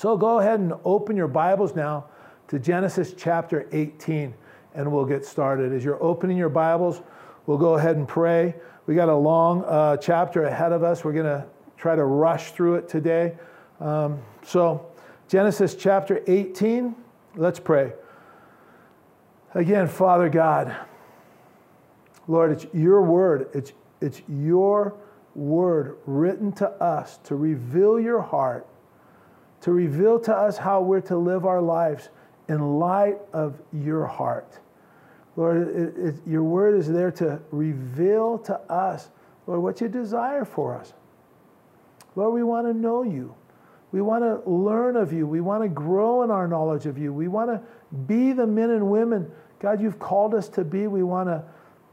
So 0.00 0.16
go 0.16 0.38
ahead 0.38 0.60
and 0.60 0.72
open 0.86 1.14
your 1.14 1.28
Bibles 1.28 1.76
now 1.76 2.06
to 2.48 2.58
Genesis 2.58 3.12
chapter 3.14 3.68
18, 3.70 4.32
and 4.74 4.90
we'll 4.90 5.04
get 5.04 5.26
started. 5.26 5.74
As 5.74 5.84
you're 5.84 6.02
opening 6.02 6.38
your 6.38 6.48
Bibles, 6.48 7.02
we'll 7.44 7.58
go 7.58 7.74
ahead 7.74 7.96
and 7.96 8.08
pray. 8.08 8.54
We 8.86 8.94
got 8.94 9.10
a 9.10 9.14
long 9.14 9.62
uh, 9.64 9.98
chapter 9.98 10.44
ahead 10.44 10.72
of 10.72 10.82
us. 10.82 11.04
We're 11.04 11.12
going 11.12 11.26
to 11.26 11.46
try 11.76 11.96
to 11.96 12.04
rush 12.04 12.52
through 12.52 12.76
it 12.76 12.88
today. 12.88 13.36
Um, 13.78 14.22
so, 14.42 14.86
Genesis 15.28 15.74
chapter 15.74 16.22
18, 16.26 16.94
let's 17.36 17.60
pray. 17.60 17.92
Again, 19.52 19.86
Father 19.86 20.30
God, 20.30 20.74
Lord, 22.26 22.52
it's 22.52 22.66
your 22.72 23.02
word. 23.02 23.50
It's, 23.52 23.74
it's 24.00 24.22
your 24.30 24.94
word 25.34 25.98
written 26.06 26.52
to 26.52 26.70
us 26.82 27.18
to 27.24 27.36
reveal 27.36 28.00
your 28.00 28.22
heart, 28.22 28.66
to 29.62 29.72
reveal 29.72 30.18
to 30.20 30.34
us 30.34 30.56
how 30.56 30.80
we're 30.80 31.00
to 31.02 31.16
live 31.16 31.44
our 31.44 31.60
lives 31.60 32.08
in 32.48 32.78
light 32.78 33.18
of 33.32 33.60
your 33.72 34.06
heart. 34.06 34.58
Lord, 35.36 35.68
it, 35.68 35.96
it, 35.96 36.14
your 36.26 36.42
word 36.42 36.74
is 36.74 36.88
there 36.88 37.12
to 37.12 37.40
reveal 37.50 38.38
to 38.38 38.58
us, 38.70 39.10
Lord, 39.46 39.62
what 39.62 39.80
you 39.80 39.88
desire 39.88 40.44
for 40.44 40.74
us. 40.74 40.92
Lord, 42.16 42.34
we 42.34 42.42
want 42.42 42.66
to 42.66 42.74
know 42.74 43.02
you. 43.02 43.34
We 43.92 44.02
want 44.02 44.22
to 44.22 44.48
learn 44.48 44.96
of 44.96 45.12
you. 45.12 45.26
We 45.26 45.40
want 45.40 45.62
to 45.62 45.68
grow 45.68 46.22
in 46.22 46.30
our 46.30 46.46
knowledge 46.46 46.86
of 46.86 46.98
you. 46.98 47.12
We 47.12 47.28
want 47.28 47.50
to 47.50 47.60
be 48.06 48.32
the 48.32 48.46
men 48.46 48.70
and 48.70 48.90
women, 48.90 49.30
God, 49.58 49.80
you've 49.80 49.98
called 49.98 50.34
us 50.34 50.48
to 50.50 50.64
be. 50.64 50.86
We 50.86 51.02
want 51.02 51.28
to 51.28 51.44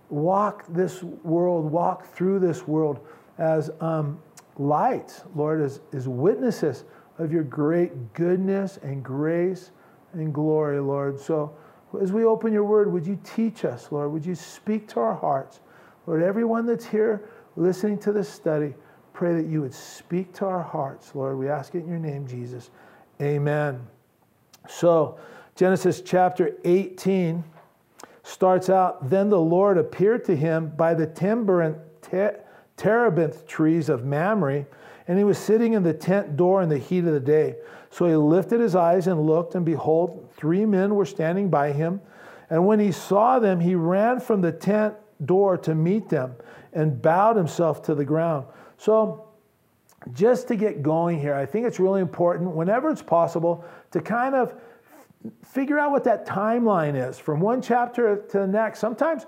walk 0.10 0.66
this 0.70 1.04
world, 1.04 1.66
walk 1.66 2.14
through 2.14 2.40
this 2.40 2.68
world 2.68 3.00
as 3.38 3.70
um, 3.82 4.20
lights, 4.58 5.22
Lord, 5.36 5.62
as, 5.62 5.82
as 5.94 6.08
witnesses 6.08 6.84
of 7.18 7.32
your 7.32 7.44
great 7.44 8.14
goodness 8.14 8.78
and 8.84 9.04
grace 9.04 9.72
and 10.14 10.34
glory, 10.34 10.80
Lord. 10.80 11.20
So 11.20 11.56
as 12.02 12.12
we 12.12 12.26
open 12.26 12.54
your 12.54 12.64
word, 12.64 12.92
would 12.92 13.06
you 13.06 13.20
teach 13.24 13.66
us, 13.66 13.92
Lord? 13.92 14.12
Would 14.12 14.26
you 14.26 14.36
speak 14.36 14.88
to 14.90 15.00
our 15.00 15.16
hearts? 15.16 15.60
Lord, 16.06 16.24
everyone 16.24 16.66
that's 16.66 16.86
here 16.86 17.30
listening 17.56 17.98
to 18.00 18.12
this 18.12 18.30
study, 18.30 18.74
pray 19.14 19.34
that 19.34 19.48
you 19.48 19.62
would 19.62 19.74
speak 19.74 20.34
to 20.34 20.46
our 20.46 20.62
hearts, 20.62 21.16
Lord. 21.16 21.38
We 21.38 21.50
ask 21.50 21.76
it 21.76 21.80
in 21.80 21.90
your 21.90 22.00
name, 22.00 22.28
Jesus. 22.28 22.70
Amen. 23.22 23.86
So, 24.70 25.18
Genesis 25.56 26.02
chapter 26.02 26.52
18 26.66 27.44
starts 28.22 28.70
out 28.70 29.10
Then 29.10 29.30
the 29.30 29.40
Lord 29.40 29.78
appeared 29.78 30.24
to 30.26 30.36
him 30.36 30.72
by 30.78 30.94
the 30.94 31.08
terebinth, 31.08 31.78
terebinth 32.78 33.48
trees 33.48 33.90
of 33.90 34.06
Mamre, 34.06 34.68
and 35.08 35.18
he 35.18 35.24
was 35.24 35.38
sitting 35.38 35.74
in 35.74 35.84
the 35.84 35.94
tent 35.94 36.36
door 36.36 36.62
in 36.62 36.70
the 36.70 36.78
heat 36.78 37.06
of 37.06 37.14
the 37.14 37.20
day. 37.20 37.56
So 37.90 38.06
he 38.06 38.16
lifted 38.16 38.60
his 38.60 38.76
eyes 38.76 39.08
and 39.08 39.26
looked, 39.26 39.56
and 39.56 39.66
behold, 39.66 40.30
three 40.36 40.66
men 40.66 40.96
were 40.96 41.06
standing 41.06 41.50
by 41.50 41.72
him. 41.72 42.02
And 42.50 42.66
when 42.66 42.80
he 42.80 42.92
saw 42.92 43.40
them, 43.40 43.60
he 43.60 43.76
ran 43.76 44.20
from 44.20 44.42
the 44.42 44.52
tent 44.52 44.96
door 45.26 45.58
to 45.60 45.74
meet 45.74 46.10
them 46.10 46.36
and 46.74 47.02
bowed 47.02 47.38
himself 47.38 47.82
to 47.84 47.96
the 47.96 48.06
ground. 48.06 48.46
So, 48.78 49.24
just 50.14 50.48
to 50.50 50.56
get 50.56 50.84
going 50.84 51.20
here, 51.20 51.34
I 51.34 51.46
think 51.46 51.66
it's 51.66 51.80
really 51.80 52.02
important, 52.02 52.52
whenever 52.52 52.90
it's 52.90 53.02
possible, 53.02 53.66
to 53.92 54.00
kind 54.00 54.36
of 54.36 54.54
figure 55.44 55.80
out 55.80 55.92
what 55.92 56.04
that 56.04 56.26
timeline 56.26 56.96
is 56.96 57.18
from 57.18 57.40
one 57.40 57.62
chapter 57.62 58.18
to 58.30 58.40
the 58.40 58.48
next. 58.48 58.80
Sometimes 58.80 59.26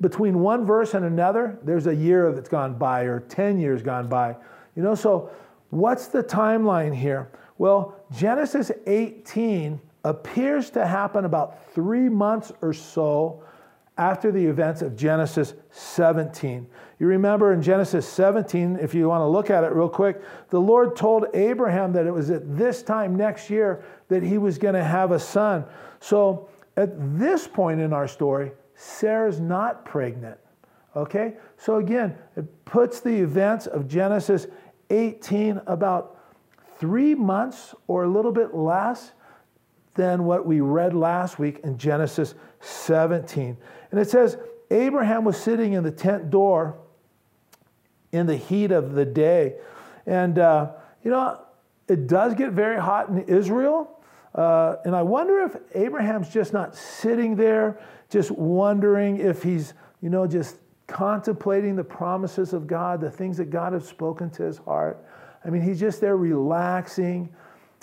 between 0.00 0.40
one 0.40 0.64
verse 0.64 0.94
and 0.94 1.04
another, 1.04 1.58
there's 1.62 1.86
a 1.86 1.94
year 1.94 2.32
that's 2.32 2.48
gone 2.48 2.74
by 2.74 3.02
or 3.02 3.20
10 3.20 3.58
years 3.58 3.82
gone 3.82 4.08
by. 4.08 4.36
You 4.76 4.82
know, 4.82 4.94
so 4.94 5.30
what's 5.70 6.06
the 6.06 6.22
timeline 6.22 6.94
here? 6.94 7.30
Well, 7.58 7.96
Genesis 8.12 8.70
18 8.86 9.80
appears 10.04 10.70
to 10.70 10.86
happen 10.86 11.24
about 11.24 11.72
three 11.74 12.08
months 12.08 12.52
or 12.62 12.72
so 12.72 13.42
after 13.98 14.30
the 14.30 14.44
events 14.44 14.82
of 14.82 14.94
Genesis 14.94 15.54
17. 15.70 16.66
You 16.98 17.06
remember 17.06 17.52
in 17.52 17.62
Genesis 17.62 18.06
17, 18.06 18.78
if 18.80 18.94
you 18.94 19.08
want 19.08 19.22
to 19.22 19.26
look 19.26 19.50
at 19.50 19.64
it 19.64 19.72
real 19.72 19.88
quick, 19.88 20.22
the 20.50 20.60
Lord 20.60 20.96
told 20.96 21.26
Abraham 21.34 21.92
that 21.94 22.06
it 22.06 22.10
was 22.10 22.30
at 22.30 22.56
this 22.56 22.82
time 22.82 23.16
next 23.16 23.48
year 23.50 23.84
that 24.08 24.22
he 24.22 24.38
was 24.38 24.58
going 24.58 24.74
to 24.74 24.84
have 24.84 25.12
a 25.12 25.18
son. 25.18 25.64
So 26.00 26.48
at 26.76 26.90
this 27.18 27.48
point 27.48 27.80
in 27.80 27.92
our 27.92 28.06
story, 28.06 28.52
Sarah's 28.74 29.40
not 29.40 29.84
pregnant. 29.84 30.38
Okay? 30.94 31.34
So 31.56 31.76
again, 31.76 32.16
it 32.36 32.64
puts 32.64 33.00
the 33.00 33.14
events 33.14 33.66
of 33.66 33.88
Genesis 33.88 34.46
18 34.90 35.60
about 35.66 36.18
three 36.78 37.14
months 37.14 37.74
or 37.86 38.04
a 38.04 38.08
little 38.08 38.32
bit 38.32 38.54
less 38.54 39.12
than 39.94 40.24
what 40.24 40.46
we 40.46 40.60
read 40.60 40.94
last 40.94 41.38
week 41.38 41.60
in 41.64 41.78
Genesis 41.78 42.34
17. 42.60 43.56
And 43.90 44.00
it 44.00 44.10
says, 44.10 44.36
Abraham 44.70 45.24
was 45.24 45.36
sitting 45.36 45.72
in 45.72 45.82
the 45.82 45.90
tent 45.90 46.30
door 46.30 46.76
in 48.12 48.26
the 48.26 48.36
heat 48.36 48.72
of 48.72 48.92
the 48.92 49.04
day. 49.04 49.56
And, 50.06 50.38
uh, 50.38 50.72
you 51.02 51.10
know, 51.10 51.40
it 51.88 52.06
does 52.06 52.34
get 52.34 52.52
very 52.52 52.80
hot 52.80 53.08
in 53.08 53.20
Israel. 53.22 54.00
Uh, 54.34 54.76
and 54.84 54.94
I 54.94 55.02
wonder 55.02 55.40
if 55.40 55.56
Abraham's 55.74 56.28
just 56.28 56.52
not 56.52 56.76
sitting 56.76 57.36
there, 57.36 57.80
just 58.10 58.30
wondering 58.30 59.18
if 59.18 59.42
he's, 59.42 59.72
you 60.02 60.10
know, 60.10 60.26
just 60.26 60.58
contemplating 60.86 61.76
the 61.76 61.84
promises 61.84 62.52
of 62.52 62.66
God, 62.66 63.00
the 63.00 63.10
things 63.10 63.36
that 63.38 63.50
God 63.50 63.72
has 63.72 63.86
spoken 63.86 64.30
to 64.30 64.44
his 64.44 64.58
heart. 64.58 65.04
I 65.44 65.50
mean, 65.50 65.62
he's 65.62 65.80
just 65.80 66.00
there 66.00 66.16
relaxing. 66.16 67.34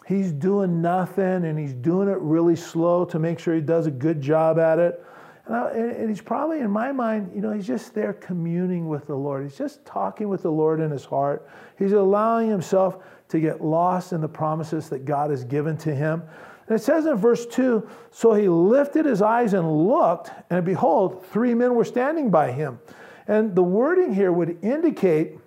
He's 0.07 0.31
doing 0.31 0.81
nothing 0.81 1.45
and 1.45 1.57
he's 1.57 1.73
doing 1.73 2.09
it 2.09 2.17
really 2.19 2.55
slow 2.55 3.05
to 3.05 3.19
make 3.19 3.39
sure 3.39 3.55
he 3.55 3.61
does 3.61 3.87
a 3.87 3.91
good 3.91 4.21
job 4.21 4.59
at 4.59 4.79
it. 4.79 5.03
And, 5.45 5.55
I, 5.55 5.69
and, 5.71 6.09
he's 6.09 6.21
probably, 6.21 6.59
in 6.59 6.71
my 6.71 6.93
mind, 6.93 7.31
you 7.35 7.41
know, 7.41 7.51
he's 7.51 7.67
just 7.67 7.93
there 7.93 8.13
communing 8.13 8.87
with 8.87 9.07
the 9.07 9.15
Lord. 9.15 9.43
He's 9.43 9.57
just 9.57 9.85
talking 9.85 10.29
with 10.29 10.41
the 10.41 10.51
Lord 10.51 10.79
in 10.79 10.89
his 10.89 11.03
heart. 11.03 11.49
He's 11.77 11.91
allowing 11.91 12.49
himself 12.49 13.03
to 13.29 13.39
get 13.41 13.61
lost 13.61 14.13
in 14.13 14.21
the 14.21 14.29
promises 14.29 14.87
that 14.89 15.03
God 15.03 15.31
has 15.31 15.43
given 15.43 15.75
to 15.77 15.93
him. 15.93 16.23
And 16.67 16.77
it 16.77 16.83
says 16.83 17.05
in 17.05 17.15
verse 17.15 17.45
2 17.45 17.87
So 18.11 18.33
he 18.33 18.47
lifted 18.47 19.05
his 19.05 19.21
eyes 19.21 19.53
and 19.53 19.87
looked, 19.87 20.31
and 20.49 20.65
behold, 20.65 21.25
three 21.27 21.53
men 21.53 21.75
were 21.75 21.85
standing 21.85 22.29
by 22.29 22.51
him. 22.51 22.79
And 23.27 23.55
the 23.55 23.63
wording 23.63 24.13
here 24.13 24.31
would 24.31 24.57
indicate 24.63 25.37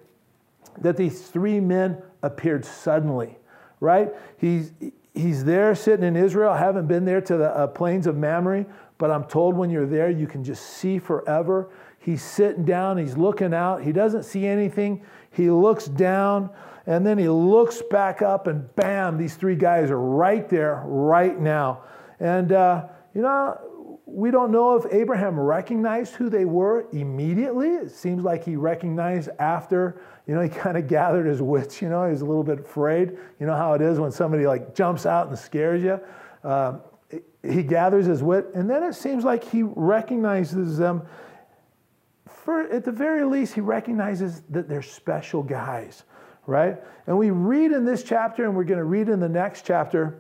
that 0.79 0.97
these 0.97 1.23
three 1.29 1.61
men 1.61 2.03
appeared 2.23 2.65
suddenly, 2.65 3.39
right? 3.81 4.11
He's, 4.39 4.73
he's 5.15 5.45
there 5.45 5.75
sitting 5.75 6.05
in 6.05 6.17
Israel. 6.17 6.51
I 6.51 6.59
haven't 6.59 6.87
been 6.87 7.05
there 7.05 7.21
to 7.23 7.37
the 7.37 7.51
uh, 7.51 7.67
plains 7.69 8.07
of 8.07 8.17
Mamre, 8.17 8.67
but 8.99 9.11
I'm 9.11 9.25
told 9.25 9.57
when 9.57 9.71
you're 9.71 9.87
there, 9.87 10.11
you 10.11 10.27
can 10.27 10.43
just 10.43 10.65
see 10.65 10.99
forever. 10.99 11.71
He's 11.99 12.23
sitting 12.23 12.65
down, 12.65 12.99
he's 12.99 13.17
looking 13.17 13.53
out, 13.53 13.83
he 13.83 13.93
doesn't 13.93 14.25
see 14.25 14.47
anything. 14.47 15.03
He 15.31 15.51
looks 15.51 15.87
down, 15.87 16.51
and 16.87 17.07
then 17.07 17.19
he 17.19 17.29
looks 17.29 17.83
back 17.91 18.23
up, 18.23 18.47
and 18.47 18.75
bam, 18.77 19.19
these 19.19 19.35
three 19.35 19.57
guys 19.57 19.91
are 19.91 20.01
right 20.01 20.49
there, 20.49 20.83
right 20.87 21.39
now. 21.39 21.83
And, 22.21 22.53
uh, 22.53 22.87
you 23.15 23.23
know, 23.23 24.01
we 24.07 24.31
don't 24.31 24.53
know 24.53 24.77
if 24.77 24.93
Abraham 24.93 25.39
recognized 25.39 26.15
who 26.15 26.31
they 26.31 26.45
were 26.45 26.87
immediately. 26.93 27.71
It 27.71 27.91
seems 27.91 28.23
like 28.23 28.45
he 28.45 28.57
recognized 28.57 29.29
after, 29.39 30.01
you 30.27 30.35
know, 30.35 30.41
he 30.41 30.49
kind 30.65 30.77
of 30.77 30.87
gathered 30.87 31.27
his 31.27 31.43
wits, 31.43 31.83
you 31.83 31.89
know, 31.89 32.05
he 32.05 32.13
was 32.13 32.23
a 32.23 32.25
little 32.25 32.45
bit 32.45 32.61
afraid. 32.61 33.19
You 33.41 33.47
know 33.47 33.57
how 33.57 33.75
it 33.75 33.83
is 33.83 33.99
when 33.99 34.13
somebody 34.13 34.47
like 34.47 34.75
jumps 34.75 35.07
out 35.07 35.29
and 35.29 35.39
scares 35.39 35.83
you. 35.83 36.01
Uh, 36.45 36.79
he 37.43 37.63
gathers 37.63 38.07
his 38.07 38.23
wit, 38.23 38.47
and 38.55 38.69
then 38.69 38.83
it 38.83 38.95
seems 38.95 39.25
like 39.25 39.45
he 39.45 39.63
recognizes 39.63 40.79
them. 40.79 41.03
For, 42.27 42.63
at 42.73 42.85
the 42.85 42.93
very 42.93 43.25
least, 43.25 43.55
he 43.55 43.61
recognizes 43.61 44.43
that 44.51 44.69
they're 44.69 44.83
special 44.83 45.43
guys, 45.43 46.05
right? 46.47 46.83
And 47.07 47.19
we 47.19 47.31
read 47.31 47.73
in 47.73 47.85
this 47.85 48.03
chapter, 48.03 48.45
and 48.45 48.57
we're 48.57 48.65
going 48.65 48.79
to 48.79 48.85
read 48.85 49.09
in 49.09 49.21
the 49.21 49.29
next 49.29 49.65
chapter, 49.67 50.19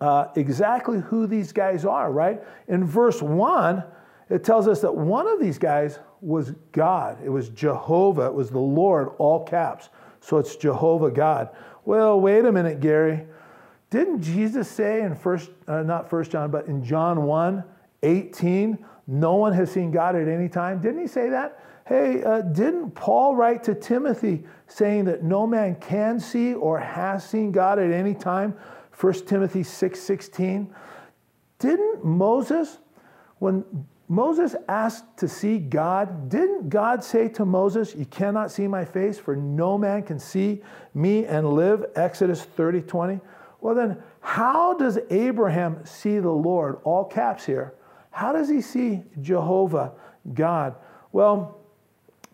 uh, 0.00 0.28
exactly 0.34 1.00
who 1.00 1.26
these 1.26 1.52
guys 1.52 1.84
are, 1.84 2.10
right? 2.10 2.42
In 2.68 2.84
verse 2.84 3.22
1, 3.22 3.84
it 4.28 4.42
tells 4.42 4.66
us 4.66 4.80
that 4.80 4.94
one 4.94 5.28
of 5.28 5.40
these 5.40 5.58
guys 5.58 5.98
was 6.20 6.52
God. 6.72 7.18
It 7.24 7.28
was 7.28 7.50
Jehovah. 7.50 8.26
It 8.26 8.34
was 8.34 8.50
the 8.50 8.58
Lord, 8.58 9.10
all 9.18 9.44
caps. 9.44 9.90
So 10.20 10.38
it's 10.38 10.56
Jehovah 10.56 11.10
God. 11.10 11.50
Well, 11.84 12.20
wait 12.20 12.44
a 12.44 12.50
minute, 12.50 12.80
Gary. 12.80 13.26
Didn't 13.90 14.22
Jesus 14.22 14.68
say 14.68 15.02
in 15.02 15.14
first, 15.14 15.50
uh, 15.68 15.82
not 15.82 16.10
first 16.10 16.32
John, 16.32 16.50
but 16.50 16.66
in 16.66 16.82
John 16.82 17.22
1, 17.22 17.62
18, 18.02 18.84
no 19.06 19.34
one 19.36 19.52
has 19.52 19.70
seen 19.70 19.92
God 19.92 20.16
at 20.16 20.26
any 20.26 20.48
time? 20.48 20.80
Didn't 20.80 21.00
he 21.00 21.06
say 21.06 21.28
that? 21.28 21.62
Hey, 21.86 22.24
uh, 22.24 22.40
didn't 22.40 22.90
Paul 22.92 23.36
write 23.36 23.62
to 23.64 23.74
Timothy 23.74 24.44
saying 24.66 25.04
that 25.04 25.22
no 25.22 25.46
man 25.46 25.76
can 25.76 26.18
see 26.18 26.52
or 26.52 26.80
has 26.80 27.24
seen 27.28 27.52
God 27.52 27.78
at 27.78 27.92
any 27.92 28.12
time? 28.12 28.56
1 28.98 29.12
Timothy 29.26 29.62
6 29.62 30.10
Didn't 31.58 32.04
Moses, 32.04 32.78
when 33.38 33.64
Moses 34.08 34.56
asked 34.68 35.16
to 35.18 35.28
see 35.28 35.58
God, 35.58 36.28
didn't 36.28 36.70
God 36.70 37.04
say 37.04 37.28
to 37.30 37.44
Moses, 37.44 37.94
You 37.94 38.06
cannot 38.06 38.50
see 38.50 38.66
my 38.66 38.84
face, 38.84 39.16
for 39.16 39.36
no 39.36 39.78
man 39.78 40.02
can 40.02 40.18
see 40.18 40.62
me 40.92 41.24
and 41.24 41.52
live? 41.52 41.84
Exodus 41.94 42.42
30 42.42 42.82
20. 42.82 43.20
Well, 43.60 43.76
then, 43.76 44.02
how 44.20 44.74
does 44.74 44.98
Abraham 45.10 45.84
see 45.86 46.18
the 46.18 46.30
Lord? 46.30 46.78
All 46.82 47.04
caps 47.04 47.46
here. 47.46 47.74
How 48.10 48.32
does 48.32 48.48
he 48.48 48.60
see 48.60 49.02
Jehovah, 49.20 49.92
God? 50.34 50.74
Well, 51.12 51.60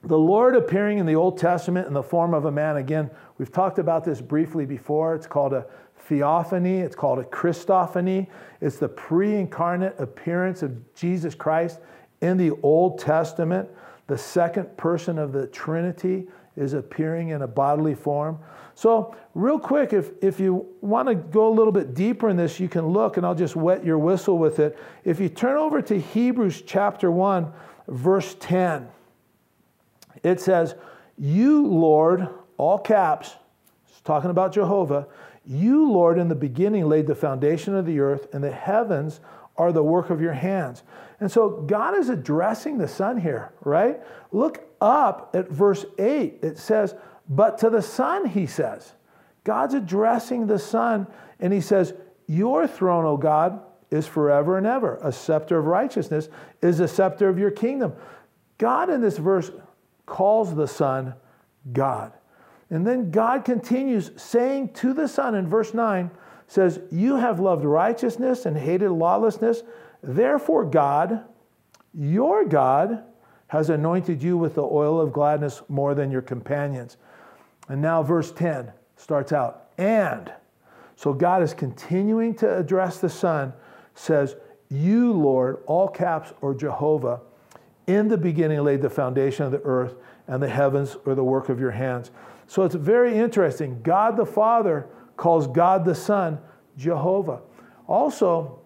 the 0.05 0.19
Lord 0.19 0.57
appearing 0.57 0.99
in 0.99 1.07
the 1.07 1.15
Old 1.15 1.39
Testament 1.39 1.87
in 1.87 1.93
the 1.93 2.03
form 2.03 2.35
of 2.35 2.45
a 2.45 2.51
man, 2.51 2.77
again, 2.77 3.11
we've 3.39 3.53
talked 3.53 3.79
about 3.79 4.05
this 4.05 4.21
briefly 4.21 4.67
before. 4.67 5.15
It's 5.15 5.27
called 5.29 5.53
a 5.53 5.67
theophany, 6.09 6.79
it's 6.79 6.97
called 6.97 7.21
a 7.21 7.25
Christophany. 7.25 8.27
It's 8.61 8.77
the 8.77 8.89
pre 8.89 9.37
incarnate 9.37 9.95
appearance 9.99 10.63
of 10.63 10.95
Jesus 10.95 11.35
Christ 11.35 11.79
in 12.21 12.37
the 12.37 12.51
Old 12.63 12.99
Testament. 12.99 13.69
The 14.09 14.19
second 14.19 14.77
person 14.77 15.19
of 15.19 15.33
the 15.33 15.47
Trinity 15.47 16.27
is 16.57 16.73
appearing 16.73 17.29
in 17.29 17.43
a 17.43 17.47
bodily 17.47 17.95
form. 17.95 18.39
So, 18.75 19.15
real 19.35 19.59
quick, 19.59 19.93
if, 19.93 20.11
if 20.23 20.41
you 20.41 20.67
want 20.81 21.09
to 21.09 21.15
go 21.15 21.49
a 21.49 21.55
little 21.55 21.73
bit 21.73 21.95
deeper 21.95 22.29
in 22.29 22.37
this, 22.37 22.59
you 22.59 22.69
can 22.69 22.89
look, 22.89 23.17
and 23.17 23.25
I'll 23.25 23.35
just 23.35 23.55
wet 23.55 23.85
your 23.85 23.99
whistle 23.99 24.39
with 24.39 24.59
it. 24.59 24.79
If 25.05 25.21
you 25.21 25.29
turn 25.29 25.57
over 25.57 25.81
to 25.83 26.01
Hebrews 26.01 26.63
chapter 26.63 27.11
1, 27.11 27.53
verse 27.89 28.35
10, 28.41 28.89
it 30.23 30.41
says, 30.41 30.75
You, 31.19 31.67
Lord, 31.67 32.29
all 32.57 32.79
caps, 32.79 33.35
it's 33.89 34.01
talking 34.01 34.31
about 34.31 34.53
Jehovah, 34.53 35.07
you, 35.45 35.91
Lord, 35.91 36.19
in 36.19 36.29
the 36.29 36.35
beginning 36.35 36.89
laid 36.89 37.07
the 37.07 37.15
foundation 37.15 37.75
of 37.75 37.87
the 37.87 38.01
earth, 38.01 38.29
and 38.33 38.43
the 38.43 38.53
heavens 38.53 39.21
are 39.57 39.73
the 39.73 39.83
work 39.83 40.11
of 40.11 40.21
your 40.21 40.33
hands. 40.33 40.83
And 41.21 41.31
so 41.31 41.49
God 41.51 41.97
is 41.99 42.09
addressing 42.09 42.79
the 42.79 42.89
Son 42.89 43.19
here, 43.19 43.53
right? 43.63 44.01
Look 44.31 44.65
up 44.81 45.35
at 45.35 45.49
verse 45.49 45.85
8. 45.99 46.39
It 46.43 46.59
says, 46.59 46.95
But 47.29 47.59
to 47.59 47.71
the 47.71 47.83
Son, 47.83 48.27
he 48.27 48.47
says, 48.47 48.93
God's 49.45 49.75
addressing 49.75 50.47
the 50.47 50.59
Son, 50.59 51.07
and 51.41 51.53
he 51.53 51.61
says, 51.61 51.95
Your 52.27 52.67
throne, 52.67 53.05
O 53.05 53.17
God, 53.17 53.61
is 53.91 54.07
forever 54.07 54.57
and 54.57 54.67
ever. 54.67 54.99
A 55.03 55.13
scepter 55.13 55.59
of 55.59 55.67
righteousness 55.67 56.29
is 56.63 56.81
a 56.81 56.89
scepter 56.89 57.29
of 57.29 57.39
your 57.39 57.51
kingdom. 57.51 57.93
God 58.59 58.91
in 58.91 59.01
this 59.01 59.19
verse 59.19 59.51
calls 60.13 60.55
the 60.55 60.69
Son 60.69 61.15
God. 61.73 62.13
And 62.69 62.87
then 62.87 63.11
God 63.11 63.47
continues 63.47 64.11
saying 64.17 64.75
to 64.75 64.93
the 64.93 65.09
Son 65.09 65.35
in 65.35 65.49
verse 65.49 65.73
9, 65.73 66.11
says, 66.47 66.81
You 66.91 67.17
have 67.17 67.41
loved 67.41 67.65
righteousness 67.65 68.45
and 68.45 68.59
hated 68.59 68.91
lawlessness. 68.91 69.63
Therefore, 70.03 70.67
God, 70.67 71.25
your 71.95 72.45
God, 72.45 73.05
has 73.49 73.71
anointed 73.71 74.23
you 74.23 74.37
with 74.37 74.55
the 74.55 74.63
oil 74.63 75.01
of 75.01 75.15
gladness 75.15 75.63
more 75.69 75.95
than 75.95 76.11
your 76.11 76.23
companions. 76.23 76.99
And 77.69 77.81
now, 77.81 78.03
verse 78.03 78.33
10 78.33 78.71
starts 78.97 79.33
out, 79.33 79.71
and. 79.79 80.31
So 80.95 81.15
God 81.15 81.43
is 81.43 81.55
continuing 81.55 82.35
to 82.37 82.59
address 82.59 82.99
the 82.99 83.09
Son, 83.09 83.55
says, 83.95 84.37
You, 84.69 85.15
Lord, 85.15 85.63
all 85.67 85.89
caps, 85.89 86.35
or 86.43 86.55
Jehovah, 86.55 87.21
in 87.87 88.09
the 88.09 88.17
beginning 88.17 88.63
laid 88.63 88.83
the 88.83 88.91
foundation 88.91 89.45
of 89.45 89.53
the 89.53 89.61
earth, 89.63 89.97
and 90.29 90.43
the 90.43 90.49
heavens 90.49 90.97
are 91.07 91.15
the 91.15 91.25
work 91.25 91.49
of 91.49 91.59
your 91.59 91.73
hands. 91.73 92.11
So 92.47 92.63
it's 92.63 92.75
very 92.75 93.17
interesting. 93.17 93.81
God 93.83 94.17
the 94.17 94.27
Father 94.27 94.87
calls 95.17 95.47
God 95.47 95.85
the 95.85 95.95
Son 95.95 96.39
Jehovah. 96.77 97.41
Also, 97.87 98.61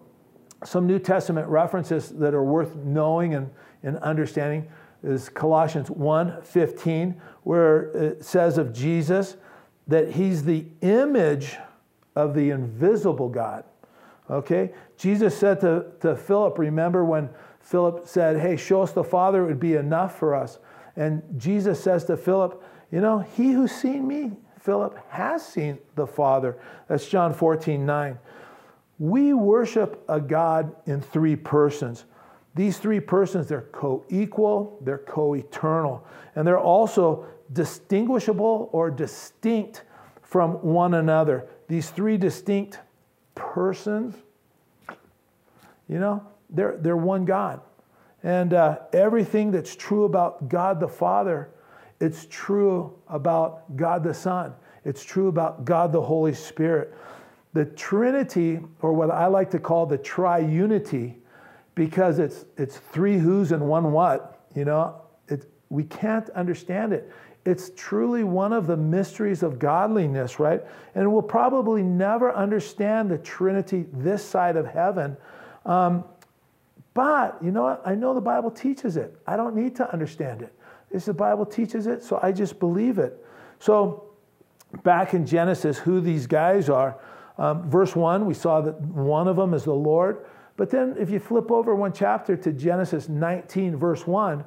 some 0.63 0.87
New 0.87 0.99
Testament 0.99 1.47
references 1.47 2.09
that 2.09 2.33
are 2.33 2.43
worth 2.43 2.75
knowing 2.75 3.35
and, 3.35 3.49
and 3.83 3.97
understanding 3.99 4.67
is 5.03 5.29
Colossians 5.29 5.89
1:15, 5.89 7.15
where 7.43 7.91
it 7.91 8.25
says 8.25 8.57
of 8.57 8.73
Jesus 8.73 9.37
that 9.87 10.11
he's 10.11 10.43
the 10.43 10.65
image 10.81 11.57
of 12.15 12.33
the 12.33 12.49
invisible 12.49 13.29
God. 13.29 13.63
Okay? 14.29 14.73
Jesus 14.97 15.37
said 15.37 15.61
to, 15.61 15.85
to 16.01 16.15
Philip, 16.15 16.57
remember 16.57 17.05
when 17.05 17.29
Philip 17.67 18.07
said, 18.07 18.39
Hey, 18.39 18.55
show 18.55 18.81
us 18.81 18.93
the 18.93 19.03
Father, 19.03 19.43
it 19.43 19.47
would 19.47 19.59
be 19.59 19.73
enough 19.73 20.17
for 20.17 20.33
us. 20.33 20.57
And 20.95 21.21
Jesus 21.35 21.83
says 21.83 22.05
to 22.05 22.15
Philip, 22.15 22.63
you 22.93 23.01
know, 23.01 23.19
he 23.19 23.51
who's 23.51 23.73
seen 23.73 24.07
me, 24.07 24.31
Philip, 24.57 24.97
has 25.09 25.45
seen 25.45 25.77
the 25.95 26.07
Father. 26.07 26.57
That's 26.87 27.09
John 27.09 27.33
14, 27.33 27.85
9. 27.85 28.19
We 28.99 29.33
worship 29.33 30.01
a 30.07 30.21
God 30.21 30.73
in 30.85 31.01
three 31.01 31.35
persons. 31.35 32.05
These 32.55 32.77
three 32.77 33.01
persons, 33.01 33.49
they're 33.49 33.67
co 33.73 34.05
equal, 34.07 34.79
they're 34.81 34.97
co 34.97 35.35
eternal, 35.35 36.07
and 36.35 36.47
they're 36.47 36.57
also 36.57 37.25
distinguishable 37.51 38.69
or 38.71 38.89
distinct 38.89 39.83
from 40.21 40.53
one 40.63 40.93
another. 40.93 41.49
These 41.67 41.89
three 41.89 42.15
distinct 42.15 42.79
persons, 43.35 44.15
you 45.89 45.99
know, 45.99 46.25
they're, 46.49 46.77
they're 46.77 46.97
one 46.97 47.25
God. 47.25 47.61
And 48.23 48.53
uh, 48.53 48.79
everything 48.93 49.51
that's 49.51 49.75
true 49.75 50.05
about 50.05 50.49
God 50.49 50.79
the 50.79 50.87
Father 50.87 51.49
it's 51.99 52.27
true 52.29 52.93
about 53.07 53.75
God 53.75 54.03
the 54.03 54.13
Son. 54.13 54.53
It's 54.85 55.03
true 55.03 55.27
about 55.27 55.65
God 55.65 55.91
the 55.91 56.01
Holy 56.01 56.33
Spirit. 56.33 56.93
The 57.53 57.65
Trinity, 57.65 58.59
or 58.81 58.93
what 58.93 59.09
I 59.09 59.25
like 59.27 59.49
to 59.51 59.59
call 59.59 59.85
the 59.85 59.97
triunity, 59.97 61.15
because 61.75 62.19
it's, 62.19 62.45
it's 62.57 62.77
three 62.77 63.17
who's 63.17 63.51
and 63.51 63.67
one 63.67 63.91
what, 63.91 64.45
you 64.55 64.65
know, 64.65 65.01
it, 65.27 65.49
we 65.69 65.83
can't 65.83 66.29
understand 66.31 66.93
it. 66.93 67.11
It's 67.45 67.71
truly 67.75 68.23
one 68.23 68.53
of 68.53 68.67
the 68.67 68.77
mysteries 68.77 69.41
of 69.41 69.57
godliness, 69.57 70.39
right? 70.39 70.61
And 70.95 71.11
we'll 71.11 71.21
probably 71.21 71.81
never 71.81 72.33
understand 72.33 73.09
the 73.09 73.17
Trinity 73.17 73.85
this 73.93 74.23
side 74.23 74.55
of 74.55 74.67
heaven. 74.67 75.17
Um, 75.65 76.03
but 76.97 77.37
you 77.43 77.51
know 77.51 77.61
what? 77.61 77.83
I 77.85 77.93
know 77.93 78.15
the 78.15 78.21
Bible 78.21 78.49
teaches 78.49 78.97
it. 78.97 79.15
I 79.27 79.37
don't 79.37 79.55
need 79.55 79.75
to 79.75 79.93
understand 79.93 80.41
it. 80.41 80.51
it. 80.91 80.95
Is 80.95 81.05
the 81.05 81.13
Bible 81.13 81.45
teaches 81.45 81.85
it, 81.85 82.01
so 82.01 82.19
I 82.23 82.31
just 82.31 82.59
believe 82.59 82.97
it. 82.97 83.23
So, 83.59 84.05
back 84.81 85.13
in 85.13 85.23
Genesis, 85.23 85.77
who 85.77 86.01
these 86.01 86.25
guys 86.25 86.69
are, 86.69 86.97
um, 87.37 87.69
verse 87.69 87.95
1, 87.95 88.25
we 88.25 88.33
saw 88.33 88.61
that 88.61 88.81
one 88.81 89.27
of 89.27 89.35
them 89.35 89.53
is 89.53 89.63
the 89.63 89.75
Lord. 89.75 90.25
But 90.55 90.71
then, 90.71 90.95
if 90.97 91.11
you 91.11 91.19
flip 91.19 91.51
over 91.51 91.75
one 91.75 91.93
chapter 91.93 92.35
to 92.35 92.51
Genesis 92.51 93.07
19, 93.07 93.75
verse 93.75 94.07
1, 94.07 94.43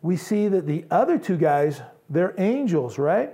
we 0.00 0.16
see 0.16 0.46
that 0.46 0.68
the 0.68 0.84
other 0.92 1.18
two 1.18 1.36
guys, 1.36 1.82
they're 2.08 2.34
angels, 2.38 2.98
right? 2.98 3.32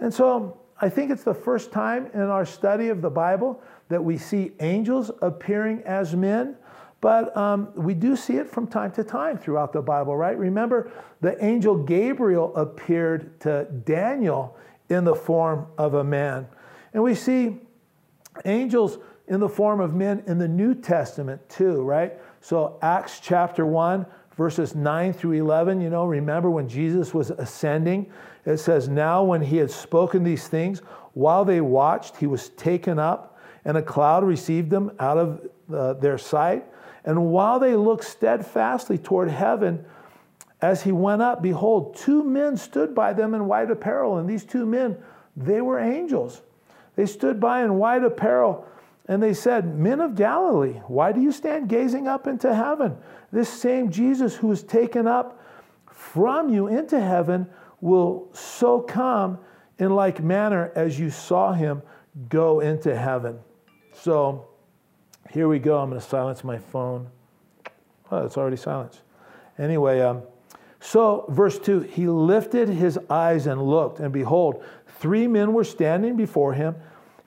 And 0.00 0.14
so, 0.14 0.58
I 0.80 0.88
think 0.88 1.10
it's 1.10 1.24
the 1.24 1.34
first 1.34 1.72
time 1.72 2.06
in 2.14 2.22
our 2.22 2.46
study 2.46 2.88
of 2.88 3.02
the 3.02 3.10
Bible 3.10 3.60
that 3.90 4.02
we 4.02 4.16
see 4.16 4.52
angels 4.60 5.10
appearing 5.20 5.82
as 5.82 6.16
men. 6.16 6.56
But 7.00 7.36
um, 7.36 7.68
we 7.74 7.94
do 7.94 8.16
see 8.16 8.34
it 8.34 8.50
from 8.50 8.66
time 8.66 8.90
to 8.92 9.04
time 9.04 9.38
throughout 9.38 9.72
the 9.72 9.82
Bible, 9.82 10.16
right? 10.16 10.36
Remember, 10.36 10.90
the 11.20 11.42
angel 11.44 11.76
Gabriel 11.76 12.54
appeared 12.56 13.38
to 13.40 13.64
Daniel 13.84 14.56
in 14.88 15.04
the 15.04 15.14
form 15.14 15.66
of 15.76 15.94
a 15.94 16.04
man. 16.04 16.48
And 16.92 17.02
we 17.02 17.14
see 17.14 17.58
angels 18.44 18.98
in 19.28 19.40
the 19.40 19.48
form 19.48 19.80
of 19.80 19.94
men 19.94 20.24
in 20.26 20.38
the 20.38 20.48
New 20.48 20.74
Testament 20.74 21.46
too, 21.48 21.82
right? 21.82 22.14
So, 22.40 22.78
Acts 22.82 23.20
chapter 23.20 23.66
1, 23.66 24.06
verses 24.36 24.74
9 24.74 25.12
through 25.12 25.32
11, 25.32 25.80
you 25.80 25.90
know, 25.90 26.06
remember 26.06 26.50
when 26.50 26.68
Jesus 26.68 27.12
was 27.12 27.30
ascending? 27.30 28.10
It 28.46 28.58
says, 28.58 28.88
Now 28.88 29.22
when 29.22 29.42
he 29.42 29.58
had 29.58 29.70
spoken 29.70 30.24
these 30.24 30.48
things, 30.48 30.80
while 31.12 31.44
they 31.44 31.60
watched, 31.60 32.16
he 32.16 32.26
was 32.26 32.48
taken 32.50 32.98
up, 32.98 33.38
and 33.64 33.76
a 33.76 33.82
cloud 33.82 34.24
received 34.24 34.72
him 34.72 34.90
out 34.98 35.18
of 35.18 35.48
uh, 35.72 35.92
their 35.94 36.16
sight. 36.16 36.64
And 37.04 37.30
while 37.30 37.58
they 37.58 37.76
looked 37.76 38.04
steadfastly 38.04 38.98
toward 38.98 39.30
heaven, 39.30 39.84
as 40.60 40.82
he 40.82 40.92
went 40.92 41.22
up, 41.22 41.42
behold, 41.42 41.96
two 41.96 42.24
men 42.24 42.56
stood 42.56 42.94
by 42.94 43.12
them 43.12 43.34
in 43.34 43.46
white 43.46 43.70
apparel. 43.70 44.18
And 44.18 44.28
these 44.28 44.44
two 44.44 44.66
men, 44.66 44.96
they 45.36 45.60
were 45.60 45.78
angels. 45.78 46.42
They 46.96 47.06
stood 47.06 47.38
by 47.38 47.62
in 47.62 47.78
white 47.78 48.02
apparel 48.02 48.66
and 49.08 49.22
they 49.22 49.32
said, 49.32 49.78
Men 49.78 50.00
of 50.00 50.14
Galilee, 50.14 50.80
why 50.86 51.12
do 51.12 51.20
you 51.20 51.32
stand 51.32 51.68
gazing 51.68 52.06
up 52.06 52.26
into 52.26 52.54
heaven? 52.54 52.96
This 53.32 53.48
same 53.48 53.90
Jesus 53.90 54.34
who 54.34 54.48
was 54.48 54.62
taken 54.62 55.06
up 55.06 55.40
from 55.90 56.50
you 56.50 56.66
into 56.66 57.00
heaven 57.00 57.48
will 57.80 58.28
so 58.32 58.80
come 58.80 59.38
in 59.78 59.94
like 59.94 60.22
manner 60.22 60.70
as 60.74 60.98
you 60.98 61.08
saw 61.08 61.52
him 61.52 61.82
go 62.28 62.60
into 62.60 62.94
heaven. 62.94 63.38
So, 63.92 64.47
here 65.30 65.48
we 65.48 65.58
go. 65.58 65.78
I'm 65.78 65.90
going 65.90 66.00
to 66.00 66.06
silence 66.06 66.42
my 66.42 66.58
phone. 66.58 67.08
Oh, 68.10 68.24
it's 68.24 68.36
already 68.36 68.56
silenced. 68.56 69.00
Anyway, 69.58 70.00
um, 70.00 70.22
so 70.80 71.26
verse 71.28 71.58
2 71.58 71.80
He 71.80 72.06
lifted 72.06 72.68
his 72.68 72.98
eyes 73.10 73.46
and 73.46 73.62
looked, 73.62 74.00
and 74.00 74.12
behold, 74.12 74.64
three 74.98 75.26
men 75.26 75.52
were 75.52 75.64
standing 75.64 76.16
before 76.16 76.54
him. 76.54 76.76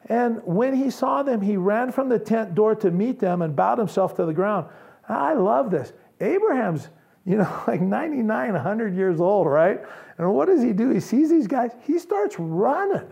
And 0.08 0.42
when 0.44 0.76
he 0.76 0.90
saw 0.90 1.24
them, 1.24 1.42
he 1.42 1.58
ran 1.58 1.92
from 1.92 2.10
the 2.10 2.20
tent 2.20 2.56
door 2.56 2.76
to 2.76 2.92
meet 2.92 3.20
them 3.20 3.42
and 3.42 3.56
bowed 3.56 3.78
himself 3.78 4.16
to 4.16 4.26
the 4.26 4.34
ground. 4.34 4.68
I 5.08 5.34
love 5.34 5.70
this. 5.70 5.94
Abraham's, 6.20 6.90
you 7.26 7.38
know, 7.38 7.64
like 7.68 7.82
99, 7.82 8.54
100 8.54 8.96
years 8.96 9.22
old, 9.22 9.48
right? 9.48 9.82
And 10.18 10.34
what 10.34 10.48
does 10.48 10.64
he 10.64 10.74
do? 10.74 10.90
He 10.90 11.00
sees 11.00 11.30
these 11.30 11.48
guys, 11.48 11.72
he 11.84 12.00
starts 12.00 12.38
running. 12.40 13.12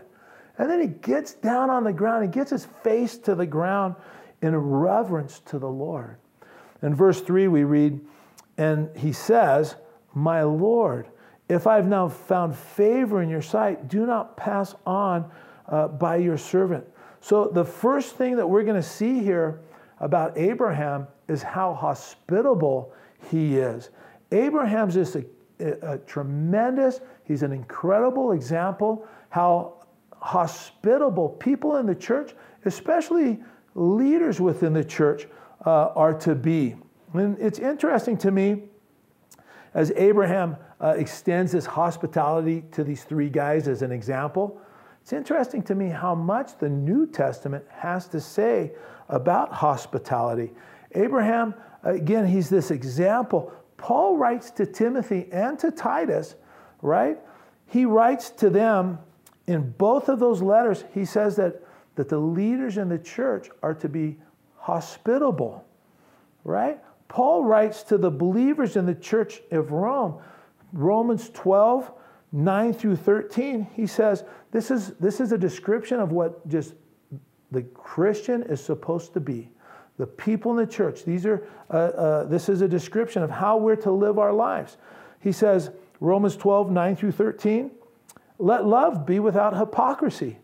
And 0.58 0.68
then 0.68 0.80
he 0.80 0.88
gets 0.88 1.34
down 1.34 1.70
on 1.70 1.84
the 1.84 1.92
ground, 1.92 2.24
he 2.24 2.30
gets 2.30 2.50
his 2.50 2.66
face 2.82 3.16
to 3.18 3.34
the 3.34 3.46
ground 3.46 3.94
in 4.42 4.56
reverence 4.56 5.40
to 5.46 5.58
the 5.58 5.68
Lord. 5.68 6.16
In 6.82 6.94
verse 6.94 7.20
3, 7.20 7.48
we 7.48 7.64
read, 7.64 8.00
and 8.56 8.94
he 8.96 9.12
says, 9.12 9.76
My 10.14 10.42
Lord, 10.42 11.08
if 11.48 11.66
I've 11.66 11.86
now 11.86 12.08
found 12.08 12.56
favor 12.56 13.22
in 13.22 13.28
your 13.28 13.42
sight, 13.42 13.88
do 13.88 14.06
not 14.06 14.36
pass 14.36 14.74
on 14.86 15.30
uh, 15.68 15.88
by 15.88 16.16
your 16.16 16.38
servant. 16.38 16.86
So, 17.20 17.50
the 17.52 17.64
first 17.64 18.16
thing 18.16 18.36
that 18.36 18.48
we're 18.48 18.62
going 18.62 18.80
to 18.80 18.88
see 18.88 19.22
here 19.22 19.60
about 19.98 20.38
Abraham 20.38 21.06
is 21.28 21.42
how 21.42 21.74
hospitable 21.74 22.94
he 23.30 23.58
is. 23.58 23.90
Abraham's 24.32 24.94
just 24.94 25.16
a, 25.16 25.26
a, 25.58 25.94
a 25.94 25.98
tremendous, 25.98 27.00
he's 27.24 27.42
an 27.42 27.52
incredible 27.52 28.32
example 28.32 29.06
how 29.30 29.86
hospitable 30.20 31.28
people 31.28 31.76
in 31.76 31.86
the 31.86 31.94
church, 31.94 32.34
especially 32.66 33.38
leaders 33.80 34.40
within 34.40 34.72
the 34.72 34.84
church, 34.84 35.26
uh, 35.64 35.86
are 35.94 36.14
to 36.14 36.34
be. 36.34 36.76
And 37.14 37.38
it's 37.38 37.58
interesting 37.58 38.16
to 38.18 38.30
me 38.30 38.64
as 39.74 39.92
Abraham 39.96 40.56
uh, 40.80 40.94
extends 40.96 41.52
his 41.52 41.66
hospitality 41.66 42.64
to 42.72 42.84
these 42.84 43.04
three 43.04 43.28
guys 43.28 43.68
as 43.68 43.82
an 43.82 43.92
example. 43.92 44.60
It's 45.02 45.12
interesting 45.12 45.62
to 45.64 45.74
me 45.74 45.88
how 45.88 46.14
much 46.14 46.58
the 46.58 46.68
New 46.68 47.06
Testament 47.06 47.64
has 47.70 48.06
to 48.08 48.20
say 48.20 48.72
about 49.08 49.52
hospitality. 49.52 50.52
Abraham, 50.92 51.54
again, 51.82 52.26
he's 52.26 52.48
this 52.48 52.70
example. 52.70 53.52
Paul 53.76 54.16
writes 54.16 54.50
to 54.52 54.66
Timothy 54.66 55.28
and 55.32 55.58
to 55.58 55.70
Titus, 55.70 56.34
right? 56.82 57.18
He 57.66 57.86
writes 57.86 58.30
to 58.30 58.50
them 58.50 58.98
in 59.46 59.70
both 59.72 60.08
of 60.08 60.18
those 60.20 60.42
letters, 60.42 60.84
he 60.92 61.04
says 61.04 61.36
that, 61.36 61.62
that 61.96 62.08
the 62.08 62.18
leaders 62.18 62.78
in 62.78 62.88
the 62.88 62.98
church 62.98 63.48
are 63.62 63.74
to 63.74 63.88
be 63.88 64.16
hospitable, 64.56 65.64
right? 66.44 66.78
Paul 67.08 67.44
writes 67.44 67.82
to 67.84 67.98
the 67.98 68.10
believers 68.10 68.76
in 68.76 68.86
the 68.86 68.94
church 68.94 69.40
of 69.50 69.72
Rome, 69.72 70.20
Romans 70.72 71.30
12, 71.30 71.92
9 72.32 72.72
through 72.72 72.96
13, 72.96 73.66
he 73.74 73.86
says, 73.86 74.24
this 74.52 74.70
is, 74.70 74.94
this 75.00 75.20
is 75.20 75.32
a 75.32 75.38
description 75.38 75.98
of 75.98 76.12
what 76.12 76.46
just 76.48 76.74
the 77.50 77.62
Christian 77.62 78.42
is 78.44 78.62
supposed 78.62 79.12
to 79.14 79.20
be. 79.20 79.50
The 79.98 80.06
people 80.06 80.52
in 80.52 80.56
the 80.64 80.72
church, 80.72 81.04
these 81.04 81.26
are, 81.26 81.46
uh, 81.68 81.76
uh, 81.76 82.24
this 82.24 82.48
is 82.48 82.60
a 82.62 82.68
description 82.68 83.22
of 83.22 83.30
how 83.30 83.56
we're 83.56 83.76
to 83.76 83.90
live 83.90 84.18
our 84.18 84.32
lives. 84.32 84.76
He 85.20 85.32
says, 85.32 85.70
Romans 85.98 86.36
12, 86.36 86.70
9 86.70 86.96
through 86.96 87.12
13, 87.12 87.70
let 88.38 88.64
love 88.64 89.04
be 89.04 89.18
without 89.18 89.56
hypocrisy. 89.56 90.38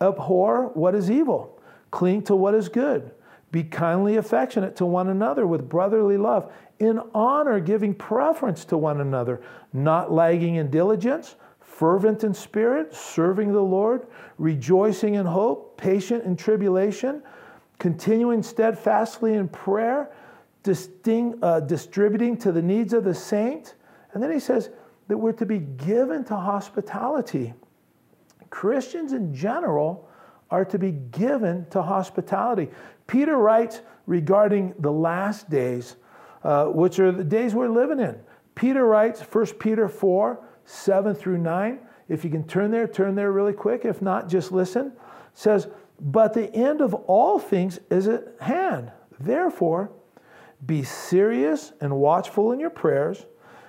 Abhor 0.00 0.70
what 0.74 0.94
is 0.94 1.10
evil, 1.10 1.60
cling 1.90 2.22
to 2.22 2.36
what 2.36 2.54
is 2.54 2.68
good. 2.68 3.10
Be 3.50 3.64
kindly 3.64 4.16
affectionate 4.16 4.76
to 4.76 4.86
one 4.86 5.08
another 5.08 5.46
with 5.46 5.68
brotherly 5.68 6.16
love, 6.16 6.52
in 6.78 7.00
honor 7.14 7.60
giving 7.60 7.94
preference 7.94 8.64
to 8.66 8.76
one 8.76 9.00
another, 9.00 9.40
not 9.72 10.12
lagging 10.12 10.56
in 10.56 10.70
diligence, 10.70 11.36
fervent 11.60 12.24
in 12.24 12.34
spirit, 12.34 12.94
serving 12.94 13.52
the 13.52 13.62
Lord, 13.62 14.06
rejoicing 14.36 15.14
in 15.14 15.26
hope, 15.26 15.76
patient 15.78 16.24
in 16.24 16.36
tribulation, 16.36 17.22
continuing 17.78 18.42
steadfastly 18.42 19.34
in 19.34 19.48
prayer, 19.48 20.10
distinct, 20.62 21.42
uh, 21.42 21.60
distributing 21.60 22.36
to 22.38 22.52
the 22.52 22.62
needs 22.62 22.92
of 22.92 23.04
the 23.04 23.14
saint. 23.14 23.76
And 24.12 24.22
then 24.22 24.30
he 24.30 24.40
says 24.40 24.70
that 25.06 25.16
we're 25.16 25.32
to 25.32 25.46
be 25.46 25.58
given 25.58 26.24
to 26.24 26.36
hospitality. 26.36 27.54
Christians 28.50 29.12
in 29.12 29.34
general 29.34 30.08
are 30.50 30.64
to 30.64 30.78
be 30.78 30.92
given 30.92 31.66
to 31.70 31.82
hospitality. 31.82 32.68
Peter 33.06 33.36
writes 33.36 33.80
regarding 34.06 34.74
the 34.78 34.90
last 34.92 35.50
days, 35.50 35.96
uh, 36.42 36.66
which 36.66 36.98
are 36.98 37.12
the 37.12 37.24
days 37.24 37.54
we're 37.54 37.68
living 37.68 38.00
in. 38.00 38.18
Peter 38.54 38.84
writes, 38.84 39.20
1 39.20 39.46
Peter 39.58 39.88
4 39.88 40.44
7 40.64 41.14
through 41.14 41.38
9. 41.38 41.78
If 42.08 42.24
you 42.24 42.30
can 42.30 42.46
turn 42.46 42.70
there, 42.70 42.86
turn 42.86 43.14
there 43.14 43.32
really 43.32 43.54
quick. 43.54 43.84
If 43.84 44.02
not, 44.02 44.28
just 44.28 44.52
listen. 44.52 44.88
It 44.88 44.92
says, 45.32 45.68
But 46.00 46.34
the 46.34 46.52
end 46.54 46.80
of 46.80 46.92
all 46.92 47.38
things 47.38 47.78
is 47.90 48.06
at 48.06 48.24
hand. 48.40 48.92
Therefore, 49.18 49.90
be 50.66 50.82
serious 50.82 51.72
and 51.80 51.96
watchful 51.96 52.52
in 52.52 52.60
your 52.60 52.70
prayers. 52.70 53.24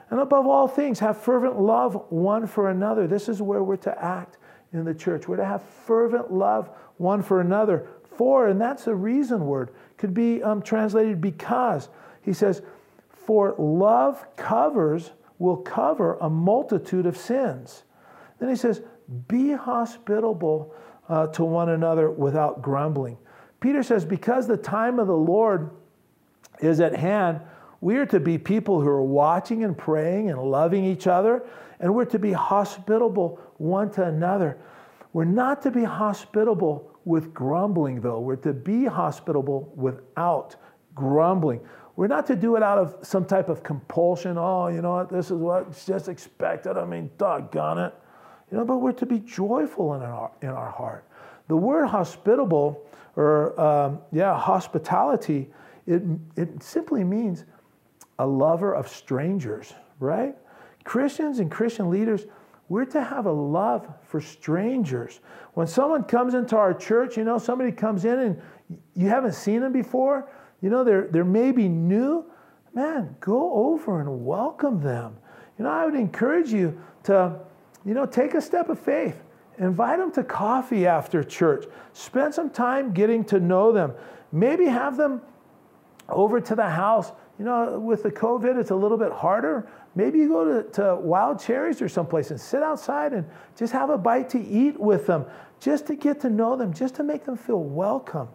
And 0.10 0.20
above 0.20 0.48
all 0.48 0.68
things, 0.68 1.00
have 1.00 1.22
fervent 1.22 1.60
love 1.60 2.06
one 2.10 2.48
for 2.48 2.70
another. 2.70 3.08
This 3.08 3.30
is 3.30 3.42
where 3.42 3.64
we're 3.64 3.78
to 3.78 4.04
act 4.04 4.39
in 4.74 4.86
the 4.86 4.94
church. 4.94 5.28
We're 5.28 5.38
to 5.38 5.46
have 5.46 5.64
fervent 5.64 6.32
love 6.32 6.70
one 6.98 7.22
for 7.22 7.42
another. 7.42 7.88
For, 8.18 8.48
and 8.48 8.60
that's 8.60 8.88
a 8.88 8.96
reason 8.96 9.46
word, 9.46 9.72
could 9.98 10.14
be 10.14 10.44
um, 10.44 10.62
translated 10.62 11.22
because. 11.22 11.90
He 12.22 12.34
says, 12.34 12.62
For 13.10 13.56
love 13.58 14.26
covers, 14.36 15.12
will 15.38 15.58
cover 15.58 16.16
a 16.16 16.30
multitude 16.30 17.06
of 17.06 17.16
sins. 17.18 17.84
Then 18.40 18.50
he 18.50 18.56
says, 18.56 18.82
Be 19.28 19.54
hospitable 19.54 20.76
uh, 21.08 21.28
to 21.28 21.46
one 21.46 21.70
another 21.70 22.12
without 22.12 22.62
grumbling. 22.62 23.18
Peter 23.60 23.84
says, 23.84 24.06
Because 24.06 24.48
the 24.48 24.58
time 24.58 25.00
of 25.00 25.08
the 25.08 25.16
Lord 25.16 25.72
is 26.60 26.80
at 26.80 26.96
hand, 26.96 27.40
we 27.82 27.96
are 27.96 28.06
to 28.08 28.20
be 28.20 28.38
people 28.38 28.82
who 28.82 28.90
are 28.90 29.02
watching 29.02 29.64
and 29.64 29.78
praying 29.78 30.30
and 30.30 30.42
loving 30.42 30.84
each 30.84 31.08
other, 31.08 31.44
and 31.80 31.96
we're 31.96 32.06
to 32.06 32.20
be 32.20 32.34
hospitable 32.34 33.40
one 33.60 33.92
to 33.92 34.04
another. 34.04 34.58
We're 35.14 35.26
not 35.26 35.62
to 35.64 35.72
be 35.72 35.84
hospitable 35.84 36.92
with 37.06 37.34
grumbling, 37.34 38.02
though. 38.02 38.20
We're 38.20 38.36
to 38.38 38.54
be 38.54 38.86
hospitable 38.86 39.72
without 39.76 40.56
grumbling. 40.96 41.62
We're 41.96 42.08
not 42.08 42.26
to 42.28 42.36
do 42.36 42.56
it 42.56 42.64
out 42.64 42.78
of 42.78 42.96
some 43.02 43.26
type 43.26 43.50
of 43.50 43.64
compulsion. 43.64 44.38
Oh, 44.38 44.68
you 44.68 44.82
know 44.82 44.94
what? 44.94 45.10
This 45.10 45.28
is 45.28 45.34
what's 45.34 45.86
just 45.86 46.08
expected. 46.08 46.78
I 46.78 46.86
mean, 46.86 47.10
doggone 47.18 47.80
it. 47.80 47.94
You 48.52 48.58
know, 48.58 48.66
but 48.66 48.78
we're 48.78 48.94
to 48.94 49.06
be 49.06 49.20
joyful 49.20 49.96
in 49.96 50.02
our, 50.02 50.32
in 50.42 50.50
our 50.50 50.72
heart. 50.72 51.06
The 51.48 51.58
word 51.58 51.88
hospitable, 51.88 52.86
or 53.16 53.60
um, 53.60 54.00
yeah, 54.12 54.38
hospitality, 54.38 55.50
it, 55.88 56.04
it 56.36 56.64
simply 56.64 57.04
means 57.04 57.46
a 58.20 58.26
lover 58.26 58.74
of 58.74 58.88
strangers, 58.88 59.74
right? 60.00 60.36
Christians 60.84 61.40
and 61.40 61.52
Christian 61.52 61.90
leaders, 61.90 62.26
we're 62.70 62.86
to 62.86 63.04
have 63.04 63.26
a 63.26 63.32
love 63.32 63.88
for 64.04 64.22
strangers. 64.22 65.20
When 65.56 65.66
someone 65.66 66.04
comes 66.04 66.36
into 66.36 66.56
our 66.56 66.74
church, 66.74 67.18
you 67.18 67.24
know, 67.24 67.40
somebody 67.40 67.72
comes 67.72 68.06
in 68.06 68.20
and 68.20 68.42
you 68.94 69.10
haven't 69.10 69.34
seen 69.34 69.62
them 69.62 69.74
before, 69.74 70.32
you 70.62 70.70
know, 70.70 70.84
they're, 70.84 71.08
they're 71.08 71.26
maybe 71.26 71.68
new, 71.68 72.26
man, 72.74 73.16
go 73.20 73.54
over 73.54 74.00
and 74.00 74.24
welcome 74.24 74.82
them. 74.82 75.18
You 75.58 75.64
know, 75.64 75.72
I 75.72 75.86
would 75.86 75.96
encourage 75.96 76.52
you 76.52 76.80
to, 77.04 77.40
you 77.84 77.96
know, 77.96 78.06
take 78.06 78.36
a 78.36 78.42
step 78.42 78.70
of 78.70 78.80
faith. 78.80 79.20
Invite 79.58 79.98
them 79.98 80.12
to 80.14 80.24
coffee 80.24 80.86
after 80.86 81.24
church. 81.24 81.66
Spend 81.94 82.34
some 82.34 82.52
time 82.52 82.94
getting 82.94 83.26
to 83.26 83.40
know 83.40 83.72
them. 83.72 83.94
Maybe 84.32 84.66
have 84.66 84.96
them 84.96 85.22
over 86.08 86.40
to 86.40 86.56
the 86.56 86.70
house 86.70 87.12
you 87.40 87.46
know, 87.46 87.80
with 87.80 88.04
the 88.04 88.12
COVID, 88.12 88.60
it's 88.60 88.72
a 88.72 88.76
little 88.76 88.98
bit 88.98 89.14
harder. 89.14 89.70
Maybe 89.96 90.20
you 90.20 90.30
go 90.30 90.62
to, 90.62 90.70
to 90.72 90.96
Wild 90.96 91.40
Cherries 91.40 91.82
or 91.82 91.90
someplace 91.90 92.32
and 92.32 92.40
sit 92.40 92.62
outside 92.62 93.14
and 93.14 93.26
just 93.58 93.74
have 93.74 93.90
a 93.90 93.98
bite 93.98 94.30
to 94.30 94.42
eat 94.42 94.80
with 94.80 95.08
them, 95.08 95.26
just 95.60 95.88
to 95.88 95.96
get 95.96 96.22
to 96.22 96.30
know 96.30 96.56
them, 96.56 96.74
just 96.74 96.96
to 96.96 97.04
make 97.04 97.26
them 97.26 97.36
feel 97.36 97.62
welcome. 97.62 98.28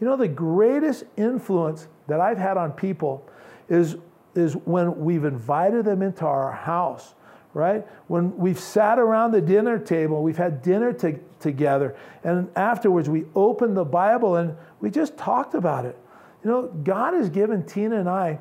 You 0.00 0.06
know, 0.06 0.16
the 0.16 0.28
greatest 0.28 1.04
influence 1.16 1.88
that 2.06 2.20
I've 2.20 2.38
had 2.38 2.56
on 2.56 2.72
people 2.72 3.28
is, 3.68 3.96
is 4.34 4.54
when 4.56 5.04
we've 5.04 5.24
invited 5.24 5.84
them 5.84 6.02
into 6.02 6.26
our 6.26 6.52
house, 6.52 7.14
right? 7.54 7.86
When 8.08 8.36
we've 8.36 8.60
sat 8.60 8.98
around 8.98 9.32
the 9.32 9.40
dinner 9.40 9.78
table, 9.78 10.22
we've 10.22 10.36
had 10.36 10.60
dinner 10.60 10.92
to, 10.94 11.18
together, 11.40 11.96
and 12.24 12.50
afterwards 12.56 13.08
we 13.08 13.24
opened 13.34 13.76
the 13.76 13.84
Bible 13.84 14.36
and 14.36 14.54
we 14.80 14.90
just 14.90 15.16
talked 15.16 15.54
about 15.54 15.86
it. 15.86 15.96
You 16.44 16.50
know, 16.50 16.62
God 16.84 17.14
has 17.14 17.30
given 17.30 17.64
Tina 17.64 17.98
and 17.98 18.08
I 18.08 18.38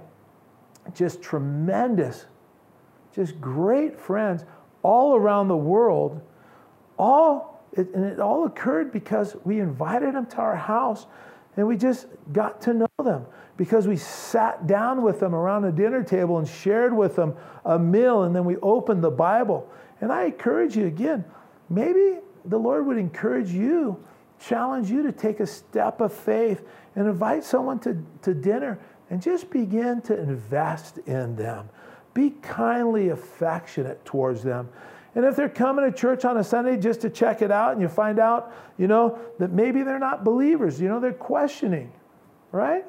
just 0.93 1.21
tremendous, 1.21 2.25
just 3.15 3.39
great 3.39 3.97
friends 3.97 4.43
all 4.83 5.15
around 5.15 5.47
the 5.47 5.57
world. 5.57 6.21
All 6.97 7.63
it, 7.73 7.93
and 7.93 8.05
it 8.05 8.19
all 8.19 8.45
occurred 8.45 8.91
because 8.91 9.35
we 9.43 9.59
invited 9.59 10.15
them 10.15 10.25
to 10.27 10.37
our 10.37 10.55
house 10.55 11.07
and 11.57 11.67
we 11.67 11.77
just 11.77 12.07
got 12.33 12.61
to 12.61 12.73
know 12.73 12.87
them 13.03 13.25
because 13.57 13.87
we 13.87 13.95
sat 13.95 14.67
down 14.67 15.01
with 15.01 15.19
them 15.19 15.33
around 15.33 15.63
a 15.65 15.71
dinner 15.71 16.03
table 16.03 16.37
and 16.37 16.47
shared 16.47 16.95
with 16.95 17.15
them 17.15 17.35
a 17.63 17.79
meal 17.79 18.23
and 18.23 18.35
then 18.35 18.45
we 18.45 18.57
opened 18.57 19.03
the 19.03 19.11
Bible. 19.11 19.69
And 20.01 20.11
I 20.11 20.25
encourage 20.25 20.75
you 20.75 20.87
again, 20.87 21.23
maybe 21.69 22.19
the 22.45 22.57
Lord 22.57 22.85
would 22.85 22.97
encourage 22.97 23.51
you, 23.51 24.01
challenge 24.39 24.89
you 24.89 25.03
to 25.03 25.11
take 25.11 25.39
a 25.39 25.47
step 25.47 26.01
of 26.01 26.13
faith 26.13 26.61
and 26.95 27.07
invite 27.07 27.43
someone 27.43 27.79
to, 27.79 28.03
to 28.23 28.33
dinner 28.33 28.79
and 29.09 29.21
just 29.21 29.49
begin 29.49 30.01
to 30.01 30.17
invest 30.17 30.97
in 30.99 31.35
them. 31.35 31.69
Be 32.15 32.31
kindly 32.41 33.09
affectionate 33.09 34.03
towards 34.05 34.41
them. 34.41 34.69
And 35.13 35.23
if 35.23 35.35
they're 35.35 35.47
coming 35.47 35.85
to 35.85 35.95
church 35.95 36.25
on 36.25 36.37
a 36.37 36.43
Sunday 36.43 36.77
just 36.77 37.01
to 37.01 37.09
check 37.09 37.43
it 37.43 37.51
out 37.51 37.73
and 37.73 37.81
you 37.81 37.87
find 37.87 38.17
out, 38.17 38.51
you 38.77 38.87
know, 38.87 39.19
that 39.37 39.51
maybe 39.51 39.83
they're 39.83 39.99
not 39.99 40.23
believers, 40.23 40.81
you 40.81 40.89
know, 40.89 40.99
they're 40.99 41.13
questioning, 41.13 41.91
right? 42.51 42.83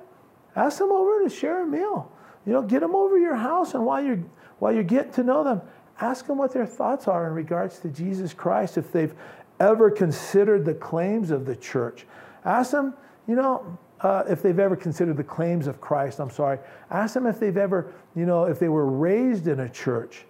Ask 0.56 0.78
them 0.78 0.90
over 0.90 1.23
to 1.23 1.28
share 1.28 1.62
a 1.62 1.66
meal. 1.66 2.11
You 2.47 2.54
know, 2.54 2.62
get 2.62 2.80
them 2.80 2.97
over 2.97 3.18
your 3.18 3.35
house 3.35 3.75
and 3.75 3.85
while 3.85 4.02
you're 4.02 4.25
while 4.59 4.73
you're 4.73 4.85
getting 4.85 5.12
to 5.12 5.23
know 5.23 5.45
them, 5.45 5.61
ask 6.00 6.26
them 6.26 6.38
what 6.38 6.52
their 6.52 6.66
thoughts 6.66 7.09
are 7.09 7.26
in 7.26 7.35
regards 7.35 7.78
to 7.80 7.88
Jesus 7.88 8.33
Christ 8.33 8.78
if 8.78 8.90
they've 8.90 9.14
ever 9.61 9.90
considered 9.90 10.64
the 10.64 10.75
claims 10.75 11.30
of 11.30 11.45
the 11.45 11.56
church. 11.56 12.06
Ask 12.45 12.71
them, 12.71 12.95
you 13.26 13.35
know, 13.35 13.78
uh, 14.00 14.24
if 14.28 14.42
they've 14.42 14.58
ever 14.58 14.76
considered 14.76 15.16
the 15.16 15.24
claims 15.24 15.66
of 15.66 15.80
Christ, 15.80 16.20
I'm 16.20 16.30
sorry. 16.30 16.58
Ask 16.90 17.14
them 17.14 17.26
if 17.26 17.40
they've 17.40 17.56
ever, 17.56 17.92
you 18.14 18.26
know, 18.26 18.44
if 18.44 18.58
they 18.58 18.68
were 18.68 18.86
raised 18.86 19.48
in 19.48 19.60
a 19.60 19.68
church. 19.68 20.24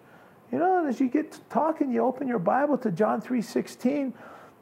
You 0.52 0.58
know, 0.58 0.78
and 0.78 0.88
as 0.88 1.00
you 1.00 1.08
get 1.08 1.38
talking, 1.50 1.90
you 1.90 2.02
open 2.02 2.28
your 2.28 2.38
Bible 2.38 2.78
to 2.78 2.92
John 2.92 3.20
3.16, 3.20 4.12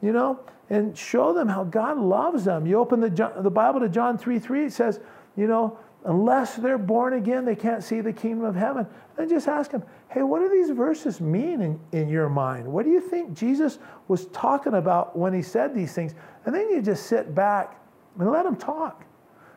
you 0.01 0.11
know, 0.11 0.39
and 0.69 0.97
show 0.97 1.33
them 1.33 1.47
how 1.47 1.63
God 1.63 1.99
loves 1.99 2.45
them. 2.45 2.65
You 2.65 2.79
open 2.79 2.99
the, 2.99 3.31
the 3.39 3.51
Bible 3.51 3.79
to 3.81 3.89
John 3.89 4.17
3.3, 4.17 4.67
it 4.67 4.73
says, 4.73 4.99
you 5.37 5.47
know, 5.47 5.77
unless 6.05 6.55
they're 6.55 6.79
born 6.79 7.13
again, 7.13 7.45
they 7.45 7.55
can't 7.55 7.83
see 7.83 8.01
the 8.01 8.13
kingdom 8.13 8.45
of 8.45 8.55
heaven. 8.55 8.87
And 9.17 9.29
just 9.29 9.47
ask 9.47 9.71
them, 9.71 9.83
hey, 10.09 10.23
what 10.23 10.39
do 10.39 10.49
these 10.49 10.71
verses 10.71 11.21
mean 11.21 11.61
in, 11.61 11.79
in 11.91 12.09
your 12.09 12.29
mind? 12.29 12.67
What 12.67 12.85
do 12.85 12.91
you 12.91 12.99
think 12.99 13.33
Jesus 13.33 13.77
was 14.07 14.25
talking 14.27 14.73
about 14.73 15.17
when 15.17 15.33
he 15.33 15.43
said 15.43 15.75
these 15.75 15.93
things? 15.93 16.15
And 16.45 16.55
then 16.55 16.69
you 16.69 16.81
just 16.81 17.05
sit 17.05 17.35
back 17.35 17.79
and 18.19 18.31
let 18.31 18.43
them 18.43 18.55
talk. 18.55 19.03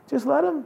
Just 0.08 0.26
let 0.26 0.42
them 0.42 0.64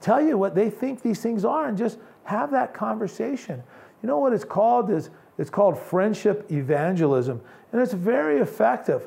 tell 0.00 0.20
you 0.20 0.36
what 0.36 0.54
they 0.54 0.70
think 0.70 1.02
these 1.02 1.20
things 1.20 1.44
are 1.44 1.66
and 1.66 1.78
just 1.78 1.98
have 2.24 2.50
that 2.50 2.74
conversation. 2.74 3.62
You 4.02 4.06
know 4.06 4.18
what 4.18 4.32
it's 4.32 4.44
called 4.44 4.90
is 4.90 5.10
it's 5.38 5.50
called 5.50 5.78
friendship 5.78 6.50
evangelism 6.50 7.40
and 7.72 7.80
it's 7.80 7.92
very 7.92 8.40
effective. 8.40 9.06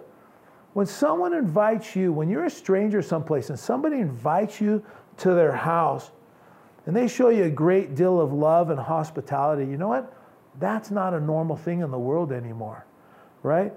When 0.73 0.85
someone 0.85 1.33
invites 1.33 1.95
you, 1.95 2.13
when 2.13 2.29
you're 2.29 2.45
a 2.45 2.49
stranger 2.49 3.01
someplace 3.01 3.49
and 3.49 3.59
somebody 3.59 3.97
invites 3.97 4.61
you 4.61 4.83
to 5.17 5.33
their 5.33 5.51
house 5.51 6.11
and 6.85 6.95
they 6.95 7.07
show 7.07 7.29
you 7.29 7.43
a 7.43 7.49
great 7.49 7.95
deal 7.95 8.19
of 8.19 8.33
love 8.33 8.69
and 8.69 8.79
hospitality, 8.79 9.69
you 9.69 9.77
know 9.77 9.89
what? 9.89 10.13
That's 10.59 10.91
not 10.91 11.13
a 11.13 11.19
normal 11.19 11.55
thing 11.55 11.81
in 11.81 11.91
the 11.91 11.99
world 11.99 12.31
anymore, 12.31 12.85
right? 13.43 13.73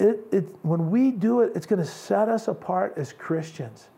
It, 0.00 0.26
it, 0.32 0.44
when 0.62 0.90
we 0.90 1.10
do 1.10 1.40
it, 1.42 1.52
it's 1.54 1.66
going 1.66 1.82
to 1.82 1.88
set 1.88 2.28
us 2.28 2.48
apart 2.48 2.94
as 2.96 3.12
Christians. 3.12 3.88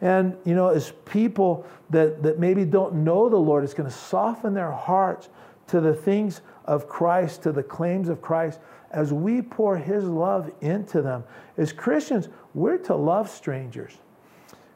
And, 0.00 0.36
you 0.44 0.54
know, 0.54 0.68
as 0.68 0.92
people 1.04 1.66
that, 1.90 2.22
that 2.22 2.38
maybe 2.38 2.64
don't 2.64 3.02
know 3.02 3.28
the 3.28 3.36
Lord, 3.36 3.64
it's 3.64 3.74
going 3.74 3.90
to 3.90 3.94
soften 3.94 4.54
their 4.54 4.70
hearts 4.70 5.28
to 5.66 5.80
the 5.80 5.92
things 5.92 6.40
of 6.64 6.88
Christ, 6.88 7.42
to 7.42 7.52
the 7.52 7.62
claims 7.62 8.08
of 8.08 8.22
Christ, 8.22 8.60
as 8.92 9.12
we 9.12 9.42
pour 9.42 9.76
His 9.76 10.04
love 10.04 10.50
into 10.60 11.02
them. 11.02 11.24
As 11.56 11.72
Christians, 11.72 12.28
we're 12.54 12.78
to 12.78 12.94
love 12.94 13.28
strangers. 13.28 13.98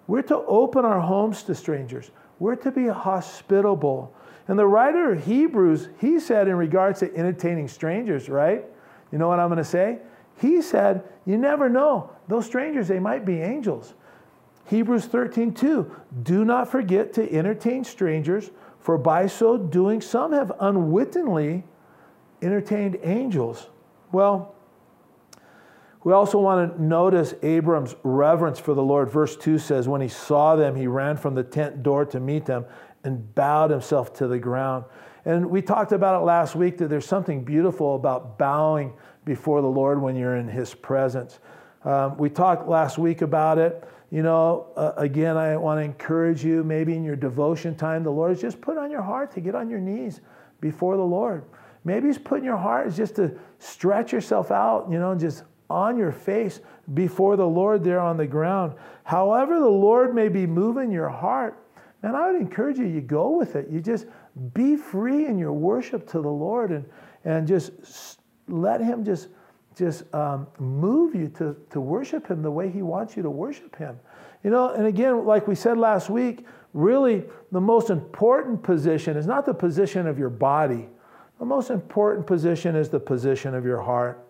We're 0.09 0.23
to 0.23 0.39
open 0.39 0.85
our 0.85 1.01
homes 1.01 1.45
to 1.45 1.55
strangers. 1.55 2.11
We're 2.41 2.57
to 2.57 2.73
be 2.73 2.89
hospitable. 2.89 4.13
And 4.49 4.59
the 4.59 4.67
writer 4.67 5.13
of 5.13 5.25
Hebrews, 5.25 5.89
he 6.01 6.19
said 6.19 6.49
in 6.49 6.57
regards 6.57 6.99
to 7.01 7.17
entertaining 7.17 7.69
strangers, 7.69 8.29
right? 8.29 8.65
You 9.13 9.19
know 9.19 9.29
what 9.29 9.39
I'm 9.39 9.49
going 9.49 9.59
to 9.59 9.65
say? 9.65 10.01
He 10.39 10.63
said, 10.63 11.05
You 11.25 11.39
never 11.39 11.69
know. 11.69 12.11
Those 12.29 12.47
strangers, 12.47 12.89
they 12.89 13.01
might 13.01 13.25
be 13.25 13.41
angels. 13.41 13.95
Hebrews 14.67 15.07
13, 15.07 15.55
2. 15.55 15.97
Do 16.23 16.45
not 16.45 16.71
forget 16.71 17.13
to 17.15 17.33
entertain 17.33 17.85
strangers, 17.85 18.51
for 18.81 18.97
by 18.97 19.27
so 19.27 19.57
doing, 19.57 20.01
some 20.01 20.33
have 20.33 20.53
unwittingly 20.61 21.65
entertained 22.41 22.99
angels. 23.03 23.69
Well, 24.13 24.55
we 26.05 26.13
also 26.13 26.39
want 26.39 26.75
to 26.77 26.83
notice 26.83 27.35
Abram's 27.43 27.95
reverence 28.03 28.59
for 28.59 28.75
the 28.75 28.83
Lord. 28.83 29.09
Verse 29.09 29.37
2 29.37 29.59
says, 29.59 29.87
When 29.87 30.01
he 30.01 30.09
saw 30.09 30.57
them, 30.57 30.75
he 30.75 30.89
ran 30.89 31.17
from 31.17 31.35
the 31.35 31.45
tent 31.45 31.83
door 31.83 32.05
to 32.07 32.19
meet 32.19 32.45
them 32.45 32.65
and 33.05 33.35
bowed 33.35 33.71
himself 33.71 34.13
to 34.15 34.27
the 34.27 34.39
ground. 34.39 34.85
And 35.25 35.51
we 35.51 35.63
talked 35.63 35.93
about 35.93 36.21
it 36.21 36.25
last 36.25 36.57
week 36.57 36.79
that 36.79 36.89
there's 36.89 37.07
something 37.07 37.45
beautiful 37.45 37.95
about 37.95 38.39
bowing 38.39 38.93
before 39.25 39.61
the 39.63 39.69
Lord 39.69 40.01
when 40.01 40.17
you're 40.17 40.37
in 40.37 40.49
his 40.49 40.75
presence. 40.75 41.39
Um, 41.85 42.17
we 42.17 42.31
talked 42.31 42.69
last 42.69 42.99
week 42.99 43.23
about 43.23 43.59
it. 43.59 43.85
You 44.11 44.23
know, 44.23 44.69
uh, 44.77 44.93
again, 44.97 45.37
I 45.37 45.57
want 45.57 45.79
to 45.79 45.85
encourage 45.85 46.45
you, 46.45 46.63
maybe 46.63 46.95
in 46.95 47.03
your 47.03 47.17
devotion 47.17 47.75
time, 47.75 48.05
the 48.05 48.11
Lord 48.11 48.31
has 48.31 48.41
just 48.41 48.61
put 48.61 48.77
on 48.77 48.91
your 48.91 49.03
heart 49.03 49.33
to 49.33 49.41
get 49.41 49.55
on 49.55 49.71
your 49.71 49.81
knees 49.81 50.21
before 50.61 50.97
the 50.97 51.03
Lord. 51.03 51.45
Maybe 51.85 52.09
He's 52.09 52.19
put 52.19 52.39
in 52.39 52.45
your 52.45 52.59
heart 52.59 52.87
is 52.87 52.97
just 52.97 53.17
to 53.17 53.37
stretch 53.59 54.13
yourself 54.13 54.51
out, 54.51 54.89
you 54.91 54.99
know, 54.99 55.15
just 55.15 55.45
on 55.71 55.97
your 55.97 56.13
face 56.13 56.61
before 56.95 57.37
the 57.37 57.47
Lord 57.47 57.83
there 57.83 58.01
on 58.01 58.17
the 58.17 58.27
ground. 58.27 58.75
However, 59.05 59.59
the 59.59 59.67
Lord 59.67 60.15
may 60.15 60.29
be 60.29 60.47
moving 60.47 60.93
your 60.93 61.09
heart, 61.09 61.59
man, 62.03 62.15
I 62.15 62.31
would 62.31 62.41
encourage 62.41 62.79
you, 62.79 62.87
you 62.87 63.01
go 63.01 63.31
with 63.31 63.57
it. 63.57 63.69
You 63.71 63.81
just 63.81 64.07
be 64.53 64.77
free 64.77 65.27
in 65.27 65.39
your 65.39 65.53
worship 65.53 66.07
to 66.09 66.21
the 66.21 66.29
Lord 66.29 66.71
and, 66.71 66.85
and 67.25 67.47
just 67.47 68.19
let 68.49 68.81
Him 68.81 69.05
just, 69.05 69.29
just 69.77 70.13
um, 70.15 70.47
move 70.59 71.15
you 71.15 71.29
to, 71.37 71.57
to 71.71 71.81
worship 71.81 72.29
Him 72.29 72.43
the 72.43 72.51
way 72.51 72.71
He 72.71 72.83
wants 72.83 73.17
you 73.17 73.23
to 73.23 73.31
worship 73.31 73.77
Him. 73.77 73.99
You 74.45 74.51
know, 74.51 74.71
and 74.71 74.87
again, 74.87 75.25
like 75.25 75.47
we 75.47 75.55
said 75.55 75.79
last 75.79 76.11
week, 76.11 76.47
really 76.75 77.25
the 77.51 77.61
most 77.61 77.91
important 77.91 78.63
position 78.63 79.17
is 79.17 79.27
not 79.27 79.47
the 79.47 79.55
position 79.55 80.07
of 80.07 80.19
your 80.19 80.31
body. 80.31 80.89
The 81.39 81.45
most 81.45 81.71
important 81.71 82.27
position 82.27 82.77
is 82.77 82.89
the 82.89 83.01
position 83.01 83.55
of 83.55 83.65
your 83.65 83.81
heart. 83.81 84.25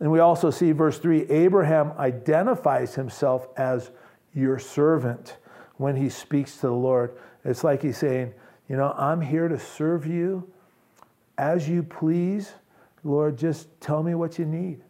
And 0.00 0.10
we 0.10 0.18
also 0.18 0.50
see 0.50 0.72
verse 0.72 0.98
3 0.98 1.28
Abraham 1.30 1.92
identifies 1.98 2.94
himself 2.94 3.48
as 3.56 3.90
your 4.34 4.58
servant 4.58 5.36
when 5.76 5.96
he 5.96 6.08
speaks 6.08 6.56
to 6.56 6.62
the 6.62 6.72
Lord. 6.72 7.16
It's 7.44 7.62
like 7.62 7.82
he's 7.82 7.98
saying, 7.98 8.32
You 8.68 8.76
know, 8.76 8.94
I'm 8.96 9.20
here 9.20 9.48
to 9.48 9.58
serve 9.58 10.06
you 10.06 10.50
as 11.36 11.68
you 11.68 11.82
please. 11.82 12.52
Lord, 13.04 13.36
just 13.36 13.68
tell 13.80 14.02
me 14.02 14.14
what 14.14 14.38
you 14.38 14.44
need. 14.44 14.82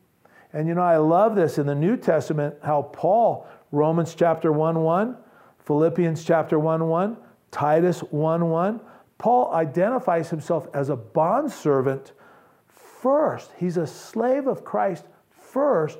And 0.52 0.66
you 0.66 0.74
know, 0.74 0.82
I 0.82 0.96
love 0.96 1.36
this 1.36 1.58
in 1.58 1.66
the 1.66 1.74
New 1.74 1.96
Testament 1.96 2.56
how 2.62 2.82
Paul, 2.82 3.46
Romans 3.70 4.14
chapter 4.14 4.52
1 4.52 4.82
1, 4.82 5.16
Philippians 5.60 6.24
chapter 6.24 6.58
1 6.58 6.88
1, 6.88 7.16
Titus 7.50 8.00
1 8.00 8.50
1, 8.50 8.80
Paul 9.18 9.52
identifies 9.52 10.30
himself 10.30 10.66
as 10.74 10.88
a 10.88 10.96
bondservant 10.96 12.12
first. 12.66 13.52
He's 13.56 13.76
a 13.76 13.86
slave 13.86 14.46
of 14.46 14.64
Christ 14.64 15.06
first. 15.30 15.98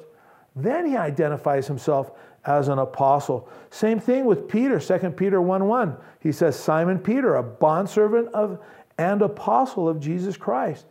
Then 0.57 0.87
he 0.87 0.97
identifies 0.97 1.67
himself 1.67 2.13
as 2.45 2.69
an 2.69 2.79
apostle. 2.79 3.49
Same 3.71 4.01
thing 4.01 4.25
with 4.25 4.49
Peter, 4.49 4.81
2 4.81 5.11
Peter 5.11 5.41
1 5.41 5.69
1. 5.69 5.97
He 6.21 6.33
says, 6.33 6.59
Simon 6.59 6.99
Peter, 6.99 7.37
a 7.37 7.43
bondservant 7.43 8.29
of 8.29 8.59
and 8.99 9.23
apostle 9.23 9.89
of 9.89 9.99
Jesus 9.99 10.37
Christ. 10.37 10.87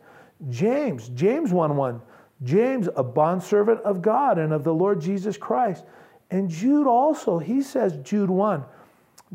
James, 0.48 1.08
James 1.10 1.52
1 1.52 1.76
1. 1.76 2.00
James, 2.42 2.88
a 2.96 3.02
bondservant 3.02 3.80
of 3.82 4.00
God 4.00 4.38
and 4.38 4.52
of 4.52 4.64
the 4.64 4.72
Lord 4.72 5.00
Jesus 5.00 5.36
Christ. 5.36 5.84
And 6.30 6.48
Jude 6.48 6.86
also, 6.86 7.38
he 7.38 7.60
says, 7.60 7.98
Jude 8.02 8.30
1. 8.30 8.64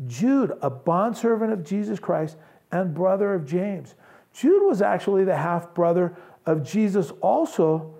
Jude, 0.06 0.52
a 0.60 0.70
bondservant 0.70 1.52
of 1.52 1.64
Jesus 1.64 1.98
Christ 2.00 2.36
and 2.72 2.94
brother 2.94 3.34
of 3.34 3.46
James. 3.46 3.94
Jude 4.32 4.66
was 4.66 4.82
actually 4.82 5.24
the 5.24 5.36
half 5.36 5.72
brother 5.72 6.16
of 6.44 6.62
Jesus 6.62 7.12
also, 7.20 7.94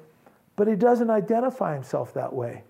but 0.57 0.67
he 0.67 0.75
doesn't 0.75 1.11
identify 1.11 1.75
himself 1.75 2.13
that 2.15 2.33
way. 2.33 2.65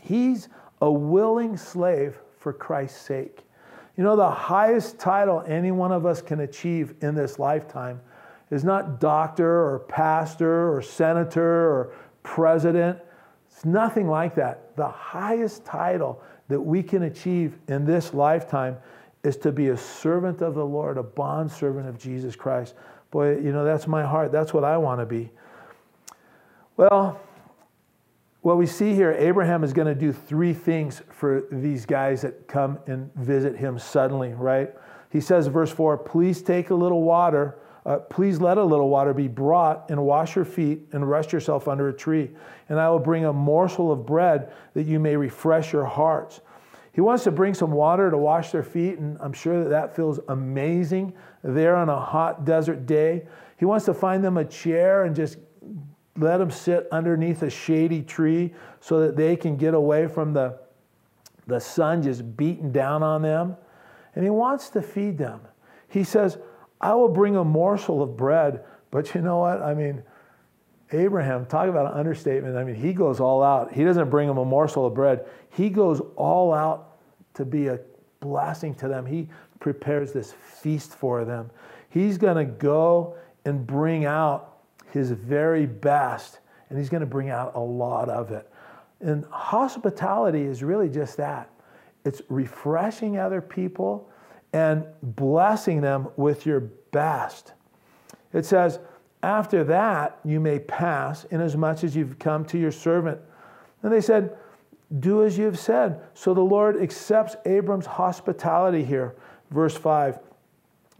He's 0.00 0.48
a 0.80 0.90
willing 0.90 1.56
slave 1.56 2.18
for 2.38 2.52
Christ's 2.52 3.00
sake. 3.00 3.40
You 3.96 4.04
know, 4.04 4.16
the 4.16 4.30
highest 4.30 4.98
title 4.98 5.42
any 5.46 5.70
one 5.70 5.92
of 5.92 6.04
us 6.04 6.20
can 6.20 6.40
achieve 6.40 6.94
in 7.00 7.14
this 7.14 7.38
lifetime 7.38 8.00
is 8.54 8.62
not 8.62 9.00
doctor 9.00 9.66
or 9.66 9.80
pastor 9.80 10.72
or 10.72 10.80
senator 10.80 11.42
or 11.42 11.92
president. 12.22 12.98
It's 13.50 13.64
nothing 13.64 14.08
like 14.08 14.36
that. 14.36 14.76
The 14.76 14.88
highest 14.88 15.64
title 15.64 16.22
that 16.48 16.60
we 16.60 16.82
can 16.82 17.02
achieve 17.02 17.58
in 17.66 17.84
this 17.84 18.14
lifetime 18.14 18.76
is 19.24 19.36
to 19.38 19.50
be 19.50 19.68
a 19.68 19.76
servant 19.76 20.40
of 20.40 20.54
the 20.54 20.64
Lord, 20.64 20.98
a 20.98 21.02
bond 21.02 21.50
servant 21.50 21.88
of 21.88 21.98
Jesus 21.98 22.36
Christ. 22.36 22.74
Boy, 23.10 23.38
you 23.38 23.50
know, 23.50 23.64
that's 23.64 23.88
my 23.88 24.04
heart. 24.04 24.30
That's 24.30 24.54
what 24.54 24.62
I 24.62 24.76
want 24.76 25.00
to 25.00 25.06
be. 25.06 25.30
Well, 26.76 27.20
what 28.42 28.56
we 28.56 28.66
see 28.66 28.94
here, 28.94 29.16
Abraham 29.18 29.64
is 29.64 29.72
going 29.72 29.88
to 29.88 29.94
do 29.96 30.12
three 30.12 30.52
things 30.52 31.02
for 31.10 31.44
these 31.50 31.86
guys 31.86 32.22
that 32.22 32.46
come 32.46 32.78
and 32.86 33.12
visit 33.14 33.56
him 33.56 33.80
suddenly, 33.80 34.32
right? 34.34 34.70
He 35.10 35.20
says, 35.20 35.48
verse 35.48 35.72
4, 35.72 35.98
please 35.98 36.42
take 36.42 36.70
a 36.70 36.74
little 36.74 37.02
water. 37.02 37.56
Uh, 37.86 37.98
please 37.98 38.40
let 38.40 38.56
a 38.56 38.64
little 38.64 38.88
water 38.88 39.12
be 39.12 39.28
brought 39.28 39.90
and 39.90 40.02
wash 40.02 40.36
your 40.36 40.44
feet 40.44 40.80
and 40.92 41.08
rest 41.08 41.32
yourself 41.32 41.68
under 41.68 41.88
a 41.88 41.92
tree. 41.92 42.30
And 42.68 42.80
I 42.80 42.88
will 42.88 42.98
bring 42.98 43.26
a 43.26 43.32
morsel 43.32 43.92
of 43.92 44.06
bread 44.06 44.52
that 44.72 44.84
you 44.84 44.98
may 44.98 45.16
refresh 45.16 45.72
your 45.72 45.84
hearts. 45.84 46.40
He 46.92 47.00
wants 47.00 47.24
to 47.24 47.30
bring 47.30 47.54
some 47.54 47.72
water 47.72 48.10
to 48.10 48.16
wash 48.16 48.52
their 48.52 48.62
feet, 48.62 48.98
and 48.98 49.18
I'm 49.20 49.32
sure 49.32 49.64
that 49.64 49.70
that 49.70 49.96
feels 49.96 50.20
amazing 50.28 51.12
there 51.42 51.76
on 51.76 51.88
a 51.88 52.00
hot 52.00 52.44
desert 52.44 52.86
day. 52.86 53.26
He 53.58 53.64
wants 53.64 53.84
to 53.86 53.94
find 53.94 54.24
them 54.24 54.38
a 54.38 54.44
chair 54.44 55.04
and 55.04 55.14
just 55.14 55.38
let 56.16 56.38
them 56.38 56.50
sit 56.50 56.86
underneath 56.92 57.42
a 57.42 57.50
shady 57.50 58.00
tree 58.00 58.54
so 58.80 59.00
that 59.00 59.16
they 59.16 59.34
can 59.34 59.56
get 59.56 59.74
away 59.74 60.06
from 60.06 60.32
the, 60.32 60.58
the 61.48 61.58
sun 61.58 62.00
just 62.02 62.36
beating 62.36 62.70
down 62.70 63.02
on 63.02 63.22
them. 63.22 63.56
And 64.14 64.22
he 64.22 64.30
wants 64.30 64.70
to 64.70 64.80
feed 64.80 65.18
them. 65.18 65.40
He 65.88 66.04
says, 66.04 66.38
I 66.84 66.94
will 66.94 67.08
bring 67.08 67.34
a 67.34 67.44
morsel 67.44 68.02
of 68.02 68.14
bread. 68.14 68.62
But 68.90 69.14
you 69.14 69.22
know 69.22 69.38
what? 69.38 69.62
I 69.62 69.72
mean, 69.72 70.02
Abraham, 70.92 71.46
talk 71.46 71.68
about 71.70 71.86
an 71.86 71.98
understatement. 71.98 72.58
I 72.58 72.62
mean, 72.62 72.74
he 72.74 72.92
goes 72.92 73.20
all 73.20 73.42
out. 73.42 73.72
He 73.72 73.84
doesn't 73.84 74.10
bring 74.10 74.28
them 74.28 74.36
a 74.36 74.44
morsel 74.44 74.86
of 74.86 74.94
bread, 74.94 75.26
he 75.50 75.70
goes 75.70 76.02
all 76.16 76.52
out 76.52 76.98
to 77.34 77.44
be 77.44 77.68
a 77.68 77.80
blessing 78.20 78.74
to 78.74 78.86
them. 78.86 79.06
He 79.06 79.28
prepares 79.60 80.12
this 80.12 80.32
feast 80.32 80.94
for 80.94 81.24
them. 81.24 81.50
He's 81.88 82.18
going 82.18 82.36
to 82.36 82.52
go 82.52 83.16
and 83.46 83.66
bring 83.66 84.04
out 84.04 84.58
his 84.90 85.10
very 85.10 85.64
best, 85.66 86.40
and 86.68 86.78
he's 86.78 86.90
going 86.90 87.00
to 87.00 87.06
bring 87.06 87.30
out 87.30 87.52
a 87.54 87.60
lot 87.60 88.10
of 88.10 88.30
it. 88.30 88.48
And 89.00 89.24
hospitality 89.26 90.42
is 90.42 90.62
really 90.62 90.90
just 90.90 91.16
that 91.16 91.50
it's 92.04 92.20
refreshing 92.28 93.16
other 93.18 93.40
people 93.40 94.10
and 94.54 94.86
blessing 95.02 95.80
them 95.80 96.06
with 96.16 96.46
your 96.46 96.60
best. 96.92 97.52
It 98.32 98.46
says, 98.46 98.78
After 99.20 99.64
that, 99.64 100.20
you 100.24 100.38
may 100.38 100.60
pass, 100.60 101.24
inasmuch 101.24 101.82
as 101.82 101.96
you've 101.96 102.20
come 102.20 102.44
to 102.46 102.58
your 102.58 102.70
servant. 102.70 103.18
And 103.82 103.92
they 103.92 104.00
said, 104.00 104.38
Do 105.00 105.24
as 105.24 105.36
you 105.36 105.46
have 105.46 105.58
said. 105.58 106.00
So 106.14 106.34
the 106.34 106.40
Lord 106.40 106.80
accepts 106.80 107.34
Abram's 107.44 107.84
hospitality 107.84 108.84
here. 108.84 109.16
Verse 109.50 109.76
5. 109.76 110.20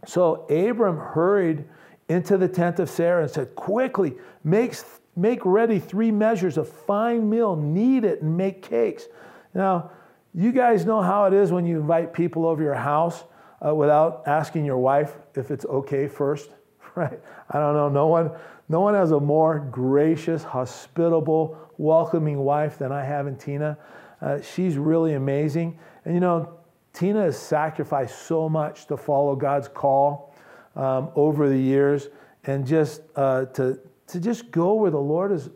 So 0.05 0.45
Abram 0.49 0.97
hurried 0.97 1.63
into 2.09 2.37
the 2.37 2.49
tent 2.49 2.79
of 2.79 2.89
Sarah 2.89 3.23
and 3.23 3.31
said, 3.31 3.55
Quickly, 3.55 4.15
make, 4.43 4.75
make 5.15 5.39
ready 5.45 5.79
three 5.79 6.11
measures 6.11 6.57
of 6.57 6.67
fine 6.67 7.29
meal, 7.29 7.55
knead 7.55 8.03
it, 8.03 8.21
and 8.21 8.35
make 8.35 8.63
cakes. 8.63 9.07
Now, 9.53 9.91
you 10.33 10.51
guys 10.51 10.85
know 10.85 11.01
how 11.01 11.23
it 11.23 11.33
is 11.33 11.53
when 11.53 11.65
you 11.65 11.79
invite 11.79 12.11
people 12.11 12.45
over 12.45 12.61
your 12.61 12.73
house 12.73 13.23
uh, 13.65 13.73
without 13.73 14.23
asking 14.27 14.65
your 14.65 14.77
wife 14.77 15.17
if 15.35 15.51
it's 15.51 15.65
okay 15.65 16.07
first, 16.07 16.49
right? 16.95 17.19
I 17.49 17.59
don't 17.59 17.73
know. 17.73 17.89
No 17.89 18.07
one, 18.07 18.31
no 18.69 18.81
one 18.81 18.93
has 18.93 19.11
a 19.11 19.19
more 19.19 19.59
gracious, 19.59 20.43
hospitable, 20.43 21.57
welcoming 21.77 22.39
wife 22.39 22.77
than 22.77 22.91
I 22.91 23.03
have 23.03 23.27
in 23.27 23.37
Tina. 23.37 23.77
Uh, 24.21 24.41
she's 24.41 24.77
really 24.77 25.13
amazing. 25.13 25.77
And 26.05 26.13
you 26.13 26.19
know, 26.19 26.57
Tina 26.93 27.23
has 27.23 27.37
sacrificed 27.37 28.27
so 28.27 28.47
much 28.47 28.87
to 28.87 28.97
follow 28.97 29.35
God's 29.35 29.67
call 29.67 30.33
um, 30.75 31.09
over 31.15 31.49
the 31.49 31.57
years 31.57 32.07
and 32.45 32.65
just 32.65 33.01
uh, 33.15 33.45
to, 33.45 33.79
to 34.07 34.19
just 34.19 34.51
go 34.51 34.75
where 34.75 34.91
the 34.91 34.97
Lord 34.97 35.31
has 35.31 35.49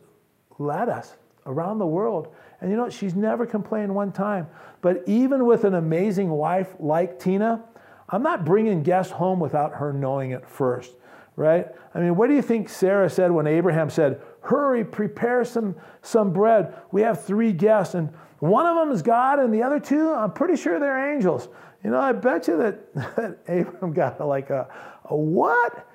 led 0.58 0.88
us 0.88 1.16
around 1.46 1.78
the 1.78 1.86
world. 1.86 2.34
And 2.60 2.70
you 2.70 2.76
know, 2.76 2.90
she's 2.90 3.14
never 3.14 3.46
complained 3.46 3.94
one 3.94 4.12
time. 4.12 4.48
But 4.82 5.02
even 5.06 5.46
with 5.46 5.64
an 5.64 5.74
amazing 5.74 6.28
wife 6.30 6.74
like 6.78 7.18
Tina, 7.18 7.64
I'm 8.10 8.22
not 8.22 8.44
bringing 8.44 8.82
guests 8.82 9.12
home 9.12 9.40
without 9.40 9.74
her 9.74 9.92
knowing 9.92 10.32
it 10.32 10.46
first, 10.48 10.92
right? 11.36 11.66
I 11.94 12.00
mean, 12.00 12.16
what 12.16 12.28
do 12.28 12.34
you 12.34 12.42
think 12.42 12.68
Sarah 12.68 13.08
said 13.08 13.30
when 13.30 13.46
Abraham 13.46 13.88
said, 13.90 14.20
Hurry, 14.42 14.84
prepare 14.84 15.44
some, 15.44 15.76
some 16.02 16.32
bread. 16.32 16.74
We 16.92 17.02
have 17.02 17.24
three 17.24 17.52
guests, 17.52 17.94
and 17.94 18.10
one 18.38 18.66
of 18.66 18.76
them 18.76 18.90
is 18.90 19.02
God, 19.02 19.38
and 19.38 19.52
the 19.52 19.62
other 19.62 19.78
two, 19.78 20.12
I'm 20.12 20.32
pretty 20.32 20.56
sure 20.56 20.80
they're 20.80 21.14
angels. 21.14 21.48
You 21.84 21.90
know, 21.90 22.00
I 22.00 22.12
bet 22.12 22.48
you 22.48 22.56
that, 22.58 22.94
that 23.16 23.38
Abraham 23.48 23.92
got 23.92 24.20
like 24.20 24.50
a, 24.50 24.68
a 25.04 25.16
what? 25.16 25.86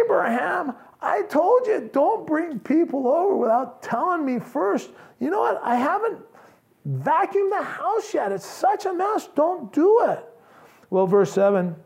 Abraham, 0.00 0.74
I 1.00 1.22
told 1.22 1.66
you, 1.66 1.88
don't 1.92 2.26
bring 2.26 2.58
people 2.58 3.06
over 3.06 3.36
without 3.36 3.82
telling 3.82 4.24
me 4.24 4.40
first. 4.40 4.90
You 5.20 5.30
know 5.30 5.40
what? 5.40 5.60
I 5.62 5.76
haven't 5.76 6.18
vacuumed 6.88 7.50
the 7.50 7.62
house 7.62 8.12
yet. 8.12 8.32
It's 8.32 8.46
such 8.46 8.86
a 8.86 8.92
mess. 8.92 9.28
Don't 9.34 9.72
do 9.72 10.04
it. 10.08 10.27
Well, 10.90 11.06
verse 11.06 11.32
7 11.32 11.76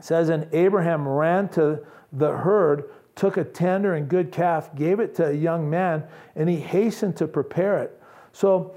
says, 0.00 0.28
And 0.28 0.48
Abraham 0.52 1.06
ran 1.06 1.48
to 1.50 1.80
the 2.12 2.36
herd, 2.36 2.90
took 3.14 3.36
a 3.36 3.44
tender 3.44 3.94
and 3.94 4.08
good 4.08 4.32
calf, 4.32 4.74
gave 4.74 5.00
it 5.00 5.14
to 5.16 5.28
a 5.28 5.32
young 5.32 5.68
man, 5.68 6.04
and 6.36 6.48
he 6.48 6.56
hastened 6.56 7.16
to 7.16 7.26
prepare 7.26 7.82
it. 7.82 8.00
So, 8.32 8.74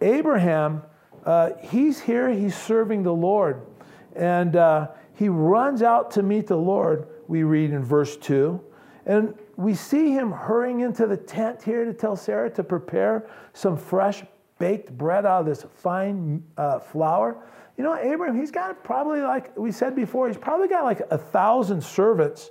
Abraham, 0.00 0.82
uh, 1.24 1.50
he's 1.60 2.00
here, 2.00 2.30
he's 2.30 2.56
serving 2.56 3.02
the 3.02 3.12
Lord. 3.12 3.62
And 4.16 4.56
uh, 4.56 4.88
he 5.14 5.28
runs 5.28 5.82
out 5.82 6.10
to 6.12 6.22
meet 6.22 6.46
the 6.46 6.56
Lord, 6.56 7.06
we 7.28 7.42
read 7.42 7.70
in 7.70 7.82
verse 7.82 8.16
2. 8.16 8.60
And 9.06 9.34
we 9.56 9.74
see 9.74 10.12
him 10.12 10.32
hurrying 10.32 10.80
into 10.80 11.06
the 11.06 11.16
tent 11.16 11.62
here 11.62 11.84
to 11.84 11.92
tell 11.92 12.16
Sarah 12.16 12.50
to 12.50 12.64
prepare 12.64 13.28
some 13.52 13.76
fresh 13.76 14.24
baked 14.58 14.96
bread 14.96 15.26
out 15.26 15.40
of 15.40 15.46
this 15.46 15.64
fine 15.76 16.42
uh, 16.56 16.78
flour. 16.78 17.36
You 17.76 17.84
know, 17.84 17.96
Abraham, 17.96 18.38
he's 18.38 18.50
got 18.50 18.82
probably 18.84 19.20
like 19.20 19.56
we 19.56 19.72
said 19.72 19.96
before, 19.96 20.28
he's 20.28 20.36
probably 20.36 20.68
got 20.68 20.84
like 20.84 21.00
a 21.10 21.18
thousand 21.18 21.82
servants. 21.82 22.50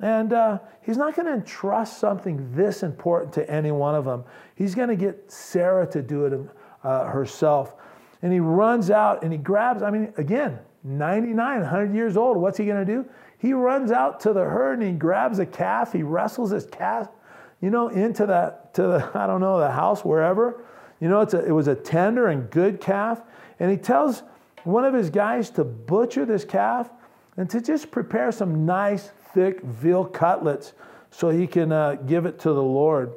And 0.00 0.32
uh, 0.32 0.58
he's 0.80 0.96
not 0.96 1.14
going 1.14 1.26
to 1.26 1.34
entrust 1.34 1.98
something 1.98 2.52
this 2.54 2.82
important 2.82 3.32
to 3.34 3.48
any 3.48 3.70
one 3.70 3.94
of 3.94 4.04
them. 4.04 4.24
He's 4.54 4.74
going 4.74 4.88
to 4.88 4.96
get 4.96 5.30
Sarah 5.30 5.86
to 5.88 6.02
do 6.02 6.26
it 6.26 6.50
uh, 6.82 7.04
herself. 7.06 7.76
And 8.22 8.32
he 8.32 8.40
runs 8.40 8.90
out 8.90 9.22
and 9.22 9.32
he 9.32 9.38
grabs, 9.38 9.82
I 9.82 9.90
mean, 9.90 10.12
again, 10.16 10.58
99, 10.84 11.60
100 11.60 11.94
years 11.94 12.16
old. 12.16 12.36
What's 12.36 12.58
he 12.58 12.64
going 12.64 12.84
to 12.84 12.92
do? 12.92 13.08
He 13.38 13.52
runs 13.52 13.90
out 13.90 14.20
to 14.20 14.32
the 14.32 14.44
herd 14.44 14.78
and 14.78 14.88
he 14.88 14.94
grabs 14.94 15.38
a 15.38 15.46
calf. 15.46 15.92
He 15.92 16.02
wrestles 16.02 16.50
his 16.50 16.66
calf, 16.66 17.08
you 17.60 17.70
know, 17.70 17.88
into 17.88 18.26
the, 18.26 18.56
to 18.74 18.82
the, 18.82 19.10
I 19.14 19.26
don't 19.26 19.40
know, 19.40 19.58
the 19.58 19.70
house, 19.70 20.04
wherever. 20.04 20.64
You 21.00 21.08
know, 21.08 21.20
it's 21.20 21.34
a, 21.34 21.44
it 21.44 21.52
was 21.52 21.68
a 21.68 21.74
tender 21.74 22.28
and 22.28 22.48
good 22.50 22.80
calf. 22.80 23.22
And 23.58 23.70
he 23.70 23.76
tells 23.76 24.22
one 24.64 24.84
of 24.84 24.94
his 24.94 25.10
guys 25.10 25.50
to 25.50 25.64
butcher 25.64 26.24
this 26.24 26.44
calf 26.44 26.90
and 27.36 27.48
to 27.50 27.60
just 27.60 27.90
prepare 27.90 28.30
some 28.32 28.66
nice, 28.66 29.10
thick 29.34 29.62
veal 29.62 30.04
cutlets 30.04 30.72
so 31.10 31.30
he 31.30 31.46
can 31.46 31.72
uh, 31.72 31.94
give 31.94 32.26
it 32.26 32.38
to 32.40 32.52
the 32.52 32.62
Lord. 32.62 33.12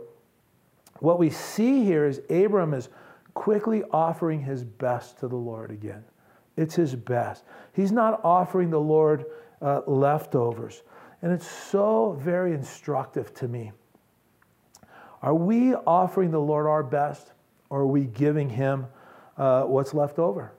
What 0.99 1.19
we 1.19 1.29
see 1.29 1.83
here 1.83 2.05
is 2.05 2.21
Abram 2.29 2.73
is 2.73 2.89
quickly 3.33 3.83
offering 3.91 4.41
his 4.41 4.63
best 4.63 5.19
to 5.19 5.27
the 5.27 5.35
Lord 5.35 5.71
again. 5.71 6.03
It's 6.57 6.75
his 6.75 6.95
best. 6.95 7.43
He's 7.73 7.91
not 7.91 8.21
offering 8.23 8.69
the 8.69 8.79
Lord 8.79 9.25
uh, 9.61 9.81
leftovers. 9.87 10.83
And 11.21 11.31
it's 11.33 11.49
so 11.49 12.17
very 12.19 12.53
instructive 12.53 13.33
to 13.35 13.47
me. 13.47 13.71
Are 15.21 15.33
we 15.33 15.73
offering 15.73 16.31
the 16.31 16.39
Lord 16.39 16.67
our 16.67 16.83
best, 16.83 17.31
or 17.69 17.81
are 17.81 17.87
we 17.87 18.05
giving 18.05 18.49
him 18.49 18.85
uh, 19.37 19.63
what's 19.63 19.93
left 19.93 20.19
over? 20.19 20.53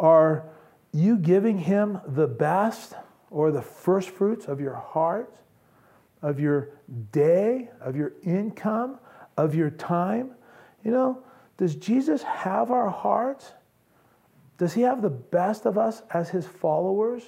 Are 0.00 0.44
you 0.92 1.18
giving 1.18 1.58
him 1.58 2.00
the 2.06 2.26
best 2.26 2.94
or 3.30 3.52
the 3.52 3.60
first 3.60 4.08
fruits 4.08 4.46
of 4.46 4.58
your 4.58 4.74
heart, 4.74 5.36
of 6.22 6.40
your 6.40 6.70
day, 7.12 7.70
of 7.82 7.94
your 7.94 8.14
income, 8.24 8.98
of 9.36 9.54
your 9.54 9.68
time? 9.68 10.30
You 10.82 10.90
know, 10.90 11.22
does 11.58 11.76
Jesus 11.76 12.22
have 12.22 12.70
our 12.70 12.88
hearts? 12.88 13.52
Does 14.56 14.72
he 14.72 14.80
have 14.82 15.02
the 15.02 15.10
best 15.10 15.66
of 15.66 15.76
us 15.76 16.02
as 16.10 16.30
his 16.30 16.46
followers? 16.46 17.22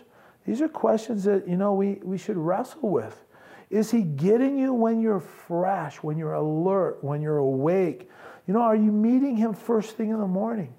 These 0.47 0.63
are 0.63 0.69
questions 0.69 1.25
that, 1.25 1.47
you 1.47 1.57
know, 1.57 1.75
we, 1.75 2.01
we 2.03 2.17
should 2.17 2.39
wrestle 2.39 2.89
with. 2.89 3.23
Is 3.69 3.91
he 3.91 4.01
getting 4.01 4.59
you 4.59 4.73
when 4.73 5.01
you're 5.01 5.21
fresh, 5.21 5.97
when 5.97 6.17
you're 6.17 6.33
alert, 6.33 7.05
when 7.05 7.21
you're 7.21 7.37
awake? 7.37 8.11
You 8.47 8.55
know, 8.55 8.63
are 8.63 8.77
you 8.77 8.91
meeting 8.91 9.37
him 9.37 9.53
first 9.53 9.97
thing 9.99 10.09
in 10.09 10.19
the 10.19 10.27
morning? 10.27 10.73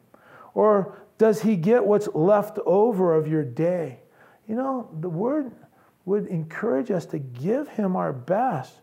Or 0.56 1.03
does 1.18 1.42
he 1.42 1.56
get 1.56 1.86
what's 1.86 2.08
left 2.14 2.60
over 2.66 3.16
of 3.16 3.28
your 3.28 3.44
day? 3.44 4.00
You 4.48 4.56
know, 4.56 4.90
the 5.00 5.10
word 5.10 5.52
would 6.06 6.28
encourage 6.28 6.92
us 6.92 7.06
to 7.08 7.20
give 7.20 7.68
him 7.70 7.96
our 7.96 8.12
best. 8.12 8.74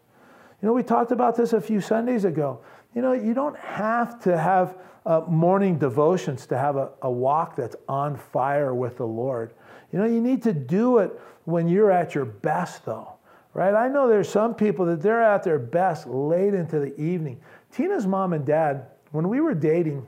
You 0.62 0.69
know, 0.69 0.73
we 0.73 0.83
talked 0.83 1.12
about 1.12 1.37
this 1.37 1.53
a 1.53 1.61
few 1.61 1.81
Sundays 1.81 2.25
ago. 2.25 2.61
You 2.95 3.03
know, 3.03 3.12
you 3.12 3.35
don't 3.35 3.59
have 3.59 4.23
to 4.23 4.37
have 4.37 4.77
uh, 5.07 5.23
morning 5.29 5.79
devotions 5.79 6.47
to 6.47 6.59
have 6.59 6.77
a, 6.77 6.90
a 7.03 7.11
walk 7.11 7.57
that's 7.57 7.77
on 7.88 8.16
fire 8.16 8.75
with 8.75 8.97
the 8.97 9.07
Lord. 9.07 9.53
You 9.93 9.99
know, 9.99 10.05
you 10.05 10.21
need 10.21 10.43
to 10.45 10.53
do 10.53 10.99
it 10.99 11.19
when 11.45 11.69
you're 11.69 11.90
at 11.90 12.14
your 12.14 12.25
best, 12.25 12.85
though, 12.85 13.14
right? 13.55 13.75
I 13.75 13.88
know 13.88 14.09
there's 14.09 14.29
some 14.29 14.55
people 14.55 14.87
that 14.87 15.03
they're 15.03 15.23
at 15.23 15.43
their 15.43 15.59
best 15.59 16.07
late 16.07 16.55
into 16.55 16.79
the 16.79 16.99
evening. 17.01 17.40
Tina's 17.73 18.07
mom 18.07 18.33
and 18.33 18.45
dad, 18.45 18.87
when 19.12 19.29
we 19.29 19.40
were 19.40 19.55
dating, 19.55 20.07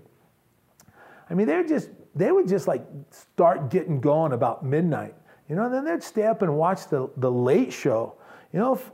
I 1.31 1.35
mean, 1.35 1.47
they're 1.47 1.67
just 1.67 1.89
they 2.15 2.31
would 2.31 2.49
just 2.49 2.69
like 2.69 2.85
start 3.11 3.71
getting 3.71 4.01
going 4.01 4.33
about 4.33 4.65
midnight, 4.65 5.15
you 5.49 5.57
know, 5.57 5.65
and 5.65 5.75
then 5.75 5.85
they'd 5.85 6.03
stay 6.03 6.25
up 6.25 6.43
and 6.43 6.57
watch 6.57 6.89
the, 6.89 7.11
the 7.17 7.31
late 7.31 7.73
show. 7.73 8.15
You 8.53 8.59
know, 8.59 8.75
if, 8.75 8.91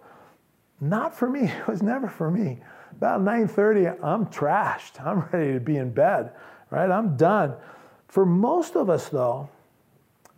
not 0.80 1.16
for 1.16 1.28
me. 1.28 1.40
It 1.58 1.68
was 1.68 1.82
never 1.82 2.08
for 2.08 2.30
me. 2.30 2.60
About 2.92 3.20
9:30, 3.20 4.02
I'm 4.02 4.26
trashed. 4.26 5.00
I'm 5.04 5.20
ready 5.32 5.52
to 5.52 5.60
be 5.60 5.76
in 5.76 5.90
bed, 5.90 6.32
right? 6.70 6.90
I'm 6.90 7.16
done. 7.16 7.54
For 8.08 8.24
most 8.24 8.76
of 8.76 8.88
us, 8.88 9.08
though, 9.08 9.48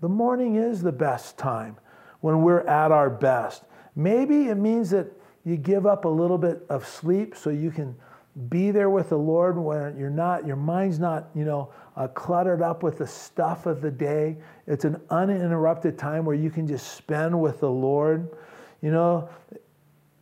the 0.00 0.08
morning 0.08 0.56
is 0.56 0.82
the 0.82 0.92
best 0.92 1.38
time 1.38 1.76
when 2.20 2.42
we're 2.42 2.62
at 2.62 2.90
our 2.90 3.10
best. 3.10 3.64
Maybe 3.94 4.48
it 4.48 4.56
means 4.56 4.90
that 4.90 5.06
you 5.44 5.56
give 5.56 5.86
up 5.86 6.04
a 6.04 6.08
little 6.08 6.38
bit 6.38 6.64
of 6.68 6.86
sleep 6.86 7.36
so 7.36 7.50
you 7.50 7.70
can 7.70 7.94
be 8.48 8.70
there 8.70 8.90
with 8.90 9.08
the 9.08 9.18
Lord 9.18 9.58
when 9.58 9.98
you're 9.98 10.08
not, 10.08 10.46
your 10.46 10.56
mind's 10.56 10.98
not, 10.98 11.30
you 11.34 11.44
know, 11.44 11.72
uh, 11.96 12.06
cluttered 12.08 12.62
up 12.62 12.82
with 12.82 12.98
the 12.98 13.06
stuff 13.06 13.66
of 13.66 13.80
the 13.80 13.90
day. 13.90 14.36
It's 14.66 14.84
an 14.84 15.00
uninterrupted 15.10 15.98
time 15.98 16.24
where 16.24 16.36
you 16.36 16.50
can 16.50 16.66
just 16.66 16.94
spend 16.94 17.38
with 17.38 17.60
the 17.60 17.70
Lord. 17.70 18.28
You 18.82 18.92
know, 18.92 19.28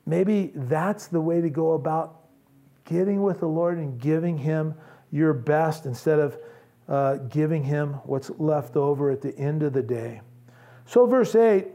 maybe 0.06 0.52
that's 0.54 1.06
the 1.08 1.20
way 1.20 1.40
to 1.40 1.50
go 1.50 1.72
about 1.72 2.20
getting 2.84 3.22
with 3.22 3.40
the 3.40 3.46
Lord 3.46 3.78
and 3.78 4.00
giving 4.00 4.38
Him 4.38 4.74
your 5.12 5.34
best 5.34 5.84
instead 5.84 6.18
of 6.18 6.38
uh, 6.88 7.16
giving 7.28 7.62
Him 7.62 7.94
what's 8.04 8.30
left 8.38 8.76
over 8.76 9.10
at 9.10 9.20
the 9.20 9.36
end 9.38 9.62
of 9.62 9.74
the 9.74 9.82
day. 9.82 10.22
So, 10.86 11.04
verse 11.04 11.34
8, 11.34 11.68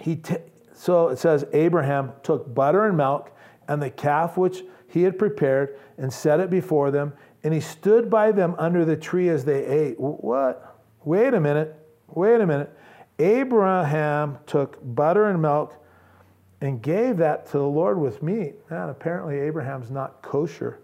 he 0.00 0.16
t- 0.16 0.36
so 0.74 1.08
it 1.08 1.18
says, 1.18 1.44
Abraham 1.52 2.12
took 2.22 2.54
butter 2.54 2.86
and 2.86 2.96
milk 2.96 3.34
and 3.68 3.82
the 3.82 3.90
calf 3.90 4.36
which 4.36 4.62
he 4.90 5.02
had 5.02 5.18
prepared 5.18 5.78
and 5.98 6.12
set 6.12 6.40
it 6.40 6.50
before 6.50 6.90
them, 6.90 7.12
and 7.42 7.54
he 7.54 7.60
stood 7.60 8.10
by 8.10 8.32
them 8.32 8.54
under 8.58 8.84
the 8.84 8.96
tree 8.96 9.28
as 9.28 9.44
they 9.44 9.64
ate. 9.64 9.98
What? 9.98 10.78
Wait 11.04 11.32
a 11.32 11.40
minute. 11.40 11.74
Wait 12.08 12.40
a 12.40 12.46
minute. 12.46 12.76
Abraham 13.18 14.38
took 14.46 14.78
butter 14.94 15.26
and 15.26 15.40
milk 15.40 15.76
and 16.60 16.82
gave 16.82 17.18
that 17.18 17.46
to 17.46 17.52
the 17.52 17.66
Lord 17.66 17.98
with 17.98 18.22
meat. 18.22 18.54
And 18.68 18.90
apparently, 18.90 19.38
Abraham's 19.38 19.90
not 19.90 20.22
kosher. 20.22 20.80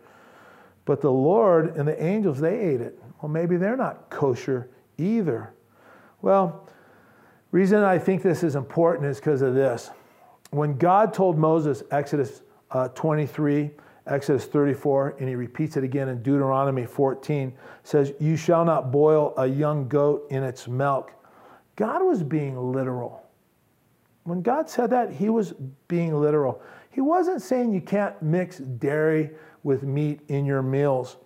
But 0.84 1.00
the 1.00 1.10
Lord 1.10 1.76
and 1.76 1.86
the 1.86 2.02
angels, 2.02 2.38
they 2.38 2.58
ate 2.58 2.80
it. 2.80 2.98
Well, 3.20 3.30
maybe 3.30 3.56
they're 3.56 3.76
not 3.76 4.08
kosher 4.08 4.70
either. 4.98 5.52
Well, 6.22 6.68
reason 7.50 7.82
I 7.82 7.98
think 7.98 8.22
this 8.22 8.42
is 8.42 8.54
important 8.54 9.06
is 9.06 9.18
because 9.18 9.42
of 9.42 9.54
this. 9.54 9.90
When 10.50 10.78
God 10.78 11.12
told 11.12 11.36
Moses, 11.36 11.82
Exodus 11.90 12.42
uh, 12.70 12.88
23, 12.88 13.70
Exodus 14.06 14.44
34, 14.44 15.16
and 15.18 15.28
he 15.28 15.34
repeats 15.34 15.76
it 15.76 15.82
again 15.82 16.08
in 16.08 16.22
Deuteronomy 16.22 16.86
14, 16.86 17.52
says, 17.82 18.12
You 18.20 18.36
shall 18.36 18.64
not 18.64 18.92
boil 18.92 19.34
a 19.36 19.46
young 19.46 19.88
goat 19.88 20.26
in 20.30 20.44
its 20.44 20.68
milk. 20.68 21.12
God 21.74 22.02
was 22.02 22.22
being 22.22 22.56
literal. 22.72 23.24
When 24.24 24.42
God 24.42 24.70
said 24.70 24.90
that, 24.90 25.12
he 25.12 25.28
was 25.28 25.54
being 25.88 26.14
literal. 26.14 26.62
He 26.90 27.00
wasn't 27.00 27.42
saying 27.42 27.72
you 27.72 27.80
can't 27.80 28.20
mix 28.22 28.58
dairy 28.58 29.30
with 29.62 29.82
meat 29.82 30.20
in 30.28 30.44
your 30.44 30.62
meals. 30.62 31.16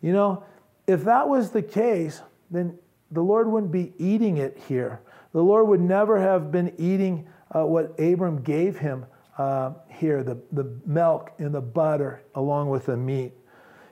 You 0.00 0.12
know, 0.12 0.44
if 0.86 1.04
that 1.04 1.28
was 1.28 1.50
the 1.50 1.62
case, 1.62 2.22
then 2.50 2.78
the 3.10 3.20
Lord 3.20 3.48
wouldn't 3.48 3.72
be 3.72 3.92
eating 3.98 4.38
it 4.38 4.58
here. 4.68 5.00
The 5.32 5.42
Lord 5.42 5.68
would 5.68 5.80
never 5.80 6.20
have 6.20 6.50
been 6.50 6.72
eating 6.78 7.28
uh, 7.54 7.64
what 7.66 7.98
Abram 7.98 8.42
gave 8.42 8.78
him 8.78 9.06
uh, 9.36 9.72
here 9.98 10.22
the, 10.22 10.38
the 10.52 10.70
milk 10.86 11.32
and 11.38 11.54
the 11.54 11.60
butter 11.60 12.22
along 12.34 12.70
with 12.70 12.86
the 12.86 12.96
meat. 12.96 13.32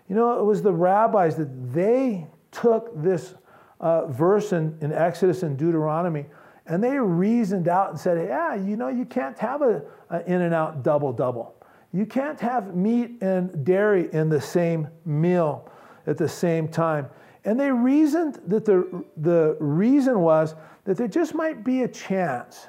You 0.08 0.14
know, 0.14 0.40
it 0.40 0.44
was 0.44 0.62
the 0.62 0.72
rabbis 0.72 1.36
that 1.36 1.74
they 1.74 2.26
took 2.52 2.90
this 3.02 3.34
uh, 3.80 4.06
verse 4.06 4.52
in, 4.52 4.78
in 4.80 4.92
Exodus 4.92 5.42
and 5.42 5.58
Deuteronomy 5.58 6.26
and 6.66 6.82
they 6.82 6.98
reasoned 6.98 7.68
out 7.68 7.90
and 7.90 7.98
said, 7.98 8.26
yeah, 8.28 8.54
you 8.54 8.76
know, 8.76 8.88
you 8.88 9.04
can't 9.04 9.38
have 9.38 9.62
a, 9.62 9.82
a 10.10 10.24
in 10.26 10.42
and 10.42 10.52
out 10.52 10.82
double 10.82 11.12
double. 11.12 11.54
You 11.92 12.06
can't 12.06 12.40
have 12.40 12.74
meat 12.74 13.18
and 13.22 13.64
dairy 13.64 14.08
in 14.12 14.28
the 14.28 14.40
same 14.40 14.88
meal 15.04 15.70
at 16.06 16.18
the 16.18 16.28
same 16.28 16.68
time. 16.68 17.08
And 17.44 17.58
they 17.58 17.70
reasoned 17.70 18.40
that 18.48 18.64
the, 18.64 19.04
the 19.18 19.56
reason 19.60 20.20
was 20.20 20.56
that 20.84 20.96
there 20.96 21.08
just 21.08 21.34
might 21.34 21.64
be 21.64 21.82
a 21.82 21.88
chance 21.88 22.66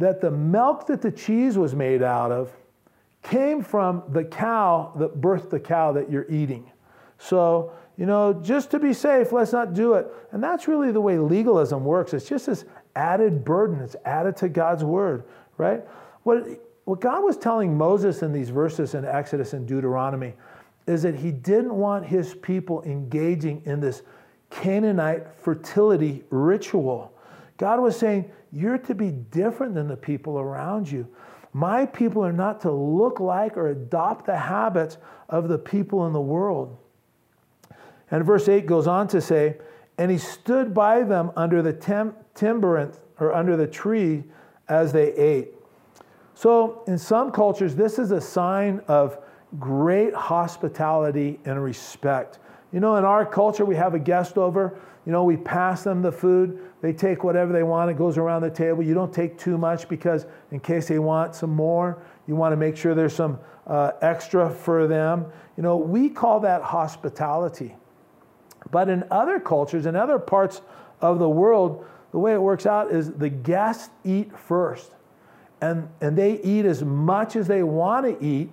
that 0.00 0.20
the 0.20 0.30
milk 0.30 0.86
that 0.88 1.00
the 1.00 1.12
cheese 1.12 1.56
was 1.56 1.74
made 1.74 2.02
out 2.02 2.32
of 2.32 2.52
came 3.22 3.62
from 3.62 4.02
the 4.08 4.24
cow 4.24 4.92
that 4.96 5.20
birthed 5.20 5.50
the 5.50 5.60
cow 5.60 5.92
that 5.92 6.10
you're 6.10 6.28
eating. 6.28 6.70
So 7.18 7.72
you 8.00 8.06
know, 8.06 8.32
just 8.32 8.70
to 8.70 8.78
be 8.78 8.94
safe, 8.94 9.30
let's 9.30 9.52
not 9.52 9.74
do 9.74 9.92
it. 9.92 10.06
And 10.32 10.42
that's 10.42 10.66
really 10.66 10.90
the 10.90 11.02
way 11.02 11.18
legalism 11.18 11.84
works. 11.84 12.14
It's 12.14 12.26
just 12.26 12.46
this 12.46 12.64
added 12.96 13.44
burden, 13.44 13.78
it's 13.80 13.94
added 14.06 14.38
to 14.38 14.48
God's 14.48 14.82
word, 14.82 15.24
right? 15.58 15.84
What, 16.22 16.46
what 16.86 17.02
God 17.02 17.22
was 17.22 17.36
telling 17.36 17.76
Moses 17.76 18.22
in 18.22 18.32
these 18.32 18.48
verses 18.48 18.94
in 18.94 19.04
Exodus 19.04 19.52
and 19.52 19.68
Deuteronomy 19.68 20.32
is 20.86 21.02
that 21.02 21.14
he 21.14 21.30
didn't 21.30 21.74
want 21.74 22.06
his 22.06 22.34
people 22.36 22.82
engaging 22.84 23.60
in 23.66 23.80
this 23.80 24.00
Canaanite 24.48 25.26
fertility 25.36 26.24
ritual. 26.30 27.12
God 27.58 27.80
was 27.80 27.98
saying, 27.98 28.30
You're 28.52 28.78
to 28.78 28.94
be 28.94 29.10
different 29.10 29.74
than 29.74 29.88
the 29.88 29.96
people 29.96 30.38
around 30.38 30.90
you. 30.90 31.06
My 31.52 31.86
people 31.86 32.24
are 32.24 32.32
not 32.32 32.60
to 32.62 32.70
look 32.70 33.20
like 33.20 33.56
or 33.56 33.68
adopt 33.68 34.26
the 34.26 34.36
habits 34.36 34.98
of 35.28 35.48
the 35.48 35.58
people 35.58 36.06
in 36.06 36.12
the 36.12 36.20
world. 36.20 36.76
And 38.10 38.24
verse 38.24 38.48
8 38.48 38.66
goes 38.66 38.86
on 38.86 39.08
to 39.08 39.20
say, 39.20 39.56
And 39.98 40.10
he 40.10 40.18
stood 40.18 40.74
by 40.74 41.02
them 41.02 41.30
under 41.36 41.62
the 41.62 41.72
tem- 41.72 42.14
timber 42.34 42.92
or 43.18 43.34
under 43.34 43.56
the 43.56 43.66
tree 43.66 44.24
as 44.68 44.92
they 44.92 45.12
ate. 45.14 45.54
So, 46.34 46.82
in 46.86 46.96
some 46.96 47.30
cultures, 47.32 47.74
this 47.74 47.98
is 47.98 48.12
a 48.12 48.20
sign 48.20 48.80
of 48.88 49.18
great 49.58 50.14
hospitality 50.14 51.38
and 51.44 51.62
respect. 51.62 52.38
You 52.72 52.80
know, 52.80 52.96
in 52.96 53.04
our 53.04 53.26
culture, 53.26 53.64
we 53.64 53.76
have 53.76 53.94
a 53.94 53.98
guest 53.98 54.38
over, 54.38 54.78
you 55.04 55.12
know, 55.12 55.24
we 55.24 55.36
pass 55.36 55.84
them 55.84 56.02
the 56.02 56.12
food, 56.12 56.69
they 56.80 56.92
take 56.92 57.24
whatever 57.24 57.52
they 57.52 57.62
want, 57.62 57.90
it 57.90 57.98
goes 57.98 58.16
around 58.16 58.42
the 58.42 58.50
table. 58.50 58.82
You 58.82 58.94
don't 58.94 59.12
take 59.12 59.36
too 59.38 59.58
much 59.58 59.88
because, 59.88 60.26
in 60.50 60.60
case 60.60 60.88
they 60.88 60.98
want 60.98 61.34
some 61.34 61.50
more, 61.50 62.02
you 62.26 62.34
want 62.36 62.52
to 62.52 62.56
make 62.56 62.76
sure 62.76 62.94
there's 62.94 63.14
some 63.14 63.38
uh, 63.66 63.92
extra 64.00 64.48
for 64.48 64.86
them. 64.86 65.26
You 65.56 65.62
know, 65.62 65.76
we 65.76 66.08
call 66.08 66.40
that 66.40 66.62
hospitality. 66.62 67.76
But 68.70 68.88
in 68.88 69.04
other 69.10 69.38
cultures, 69.40 69.86
in 69.86 69.94
other 69.94 70.18
parts 70.18 70.62
of 71.00 71.18
the 71.18 71.28
world, 71.28 71.84
the 72.12 72.18
way 72.18 72.32
it 72.32 72.40
works 72.40 72.66
out 72.66 72.90
is 72.90 73.12
the 73.12 73.28
guests 73.28 73.90
eat 74.04 74.36
first. 74.36 74.92
And, 75.60 75.88
and 76.00 76.16
they 76.16 76.40
eat 76.40 76.64
as 76.64 76.82
much 76.82 77.36
as 77.36 77.46
they 77.46 77.62
want 77.62 78.06
to 78.06 78.24
eat 78.24 78.50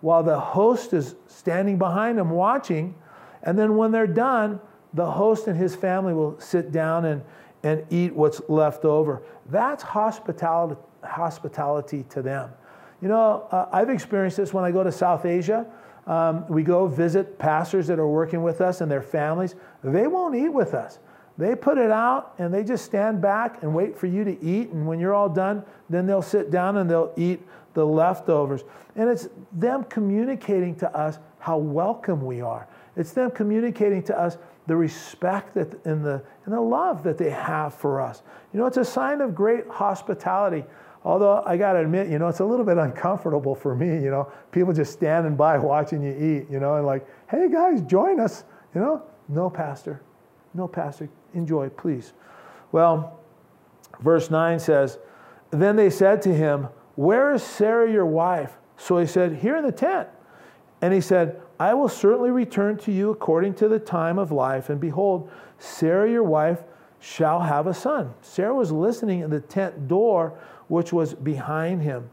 while 0.00 0.22
the 0.22 0.38
host 0.38 0.92
is 0.92 1.14
standing 1.26 1.78
behind 1.78 2.18
them 2.18 2.30
watching. 2.30 2.94
And 3.42 3.58
then 3.58 3.76
when 3.76 3.92
they're 3.92 4.06
done, 4.06 4.60
the 4.94 5.10
host 5.10 5.46
and 5.46 5.56
his 5.56 5.76
family 5.76 6.14
will 6.14 6.38
sit 6.40 6.72
down 6.72 7.04
and, 7.04 7.22
and 7.62 7.84
eat 7.90 8.14
what's 8.14 8.40
left 8.48 8.84
over. 8.84 9.22
That's 9.46 9.82
hospitality, 9.82 10.80
hospitality 11.02 12.04
to 12.10 12.22
them. 12.22 12.50
You 13.00 13.08
know, 13.08 13.46
uh, 13.50 13.66
I've 13.72 13.90
experienced 13.90 14.36
this 14.36 14.52
when 14.52 14.64
I 14.64 14.70
go 14.70 14.82
to 14.82 14.92
South 14.92 15.24
Asia. 15.24 15.66
Um, 16.06 16.46
we 16.48 16.62
go 16.62 16.86
visit 16.86 17.38
pastors 17.38 17.86
that 17.88 17.98
are 17.98 18.08
working 18.08 18.42
with 18.42 18.60
us 18.60 18.80
and 18.80 18.90
their 18.90 19.02
families. 19.02 19.54
They 19.84 20.06
won't 20.06 20.34
eat 20.34 20.48
with 20.48 20.74
us. 20.74 20.98
They 21.36 21.54
put 21.54 21.78
it 21.78 21.90
out 21.90 22.34
and 22.38 22.52
they 22.52 22.64
just 22.64 22.84
stand 22.84 23.20
back 23.20 23.62
and 23.62 23.72
wait 23.72 23.96
for 23.96 24.06
you 24.06 24.24
to 24.24 24.42
eat. 24.42 24.70
And 24.70 24.86
when 24.86 24.98
you're 24.98 25.14
all 25.14 25.28
done, 25.28 25.64
then 25.88 26.06
they'll 26.06 26.22
sit 26.22 26.50
down 26.50 26.78
and 26.78 26.90
they'll 26.90 27.12
eat 27.16 27.40
the 27.74 27.86
leftovers. 27.86 28.64
And 28.96 29.08
it's 29.08 29.28
them 29.52 29.84
communicating 29.84 30.74
to 30.76 30.92
us 30.96 31.18
how 31.38 31.58
welcome 31.58 32.24
we 32.24 32.40
are. 32.40 32.66
It's 32.96 33.12
them 33.12 33.30
communicating 33.30 34.02
to 34.04 34.18
us 34.18 34.36
the 34.68 34.76
respect 34.76 35.54
that, 35.54 35.84
and, 35.86 36.04
the, 36.04 36.22
and 36.44 36.54
the 36.54 36.60
love 36.60 37.02
that 37.02 37.16
they 37.16 37.30
have 37.30 37.74
for 37.74 38.00
us. 38.00 38.22
You 38.52 38.60
know, 38.60 38.66
it's 38.66 38.76
a 38.76 38.84
sign 38.84 39.22
of 39.22 39.34
great 39.34 39.66
hospitality. 39.66 40.62
Although 41.04 41.42
I 41.46 41.56
got 41.56 41.72
to 41.72 41.80
admit, 41.80 42.08
you 42.08 42.18
know, 42.18 42.28
it's 42.28 42.40
a 42.40 42.44
little 42.44 42.66
bit 42.66 42.76
uncomfortable 42.76 43.54
for 43.54 43.74
me, 43.74 43.86
you 43.86 44.10
know, 44.10 44.30
people 44.52 44.74
just 44.74 44.92
standing 44.92 45.36
by 45.36 45.56
watching 45.72 46.02
you 46.02 46.12
eat, 46.12 46.52
you 46.52 46.60
know, 46.60 46.76
and 46.76 46.86
like, 46.86 47.06
hey 47.30 47.48
guys, 47.50 47.80
join 47.82 48.20
us, 48.20 48.44
you 48.74 48.80
know. 48.80 49.02
No, 49.30 49.48
Pastor. 49.48 50.02
No, 50.52 50.68
Pastor. 50.68 51.08
Enjoy, 51.34 51.70
please. 51.70 52.12
Well, 52.70 53.20
verse 54.00 54.30
9 54.30 54.58
says, 54.58 54.98
Then 55.50 55.76
they 55.76 55.88
said 55.90 56.20
to 56.22 56.34
him, 56.34 56.68
Where 56.94 57.32
is 57.32 57.42
Sarah, 57.42 57.90
your 57.90 58.06
wife? 58.06 58.52
So 58.76 58.98
he 58.98 59.06
said, 59.06 59.36
Here 59.36 59.56
in 59.56 59.64
the 59.64 59.72
tent. 59.72 60.08
And 60.80 60.94
he 60.94 61.00
said, 61.00 61.40
I 61.58 61.74
will 61.74 61.88
certainly 61.88 62.30
return 62.30 62.76
to 62.78 62.92
you 62.92 63.10
according 63.10 63.54
to 63.54 63.68
the 63.68 63.78
time 63.78 64.18
of 64.18 64.30
life. 64.30 64.70
And 64.70 64.80
behold, 64.80 65.30
Sarah, 65.58 66.10
your 66.10 66.22
wife, 66.22 66.62
shall 67.00 67.40
have 67.40 67.66
a 67.66 67.74
son. 67.74 68.12
Sarah 68.22 68.54
was 68.54 68.72
listening 68.72 69.20
in 69.20 69.30
the 69.30 69.40
tent 69.40 69.88
door 69.88 70.38
which 70.68 70.92
was 70.92 71.14
behind 71.14 71.82
him. 71.82 72.10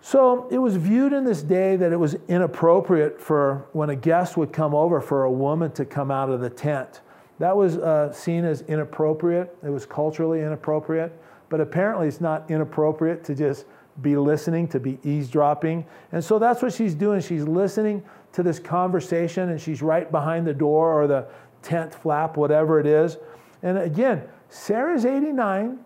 So 0.00 0.48
it 0.50 0.58
was 0.58 0.76
viewed 0.76 1.12
in 1.12 1.24
this 1.24 1.42
day 1.42 1.76
that 1.76 1.92
it 1.92 1.96
was 1.96 2.16
inappropriate 2.28 3.20
for 3.20 3.66
when 3.72 3.90
a 3.90 3.96
guest 3.96 4.36
would 4.36 4.52
come 4.52 4.74
over 4.74 5.00
for 5.00 5.24
a 5.24 5.30
woman 5.30 5.72
to 5.72 5.84
come 5.84 6.10
out 6.10 6.30
of 6.30 6.40
the 6.40 6.50
tent. 6.50 7.02
That 7.38 7.56
was 7.56 7.78
uh, 7.78 8.12
seen 8.12 8.44
as 8.44 8.62
inappropriate. 8.62 9.56
It 9.62 9.70
was 9.70 9.86
culturally 9.86 10.40
inappropriate. 10.40 11.12
But 11.48 11.60
apparently, 11.60 12.08
it's 12.08 12.20
not 12.20 12.50
inappropriate 12.50 13.24
to 13.24 13.34
just 13.34 13.64
be 14.02 14.16
listening, 14.16 14.68
to 14.68 14.80
be 14.80 14.98
eavesdropping. 15.04 15.84
And 16.12 16.22
so 16.22 16.38
that's 16.38 16.62
what 16.62 16.72
she's 16.72 16.94
doing. 16.94 17.20
She's 17.20 17.44
listening 17.44 18.02
to 18.32 18.42
this 18.42 18.58
conversation, 18.58 19.50
and 19.50 19.60
she's 19.60 19.82
right 19.82 20.10
behind 20.10 20.46
the 20.46 20.54
door 20.54 21.00
or 21.00 21.06
the 21.06 21.26
tent 21.62 21.94
flap, 21.94 22.36
whatever 22.36 22.78
it 22.78 22.86
is. 22.86 23.16
And 23.62 23.78
again, 23.78 24.22
Sarah's 24.48 25.04
89. 25.04 25.78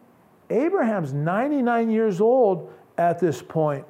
Abraham's 0.51 1.13
99 1.13 1.91
years 1.91 2.21
old 2.21 2.71
at 2.99 3.19
this 3.19 3.41
point. 3.41 3.85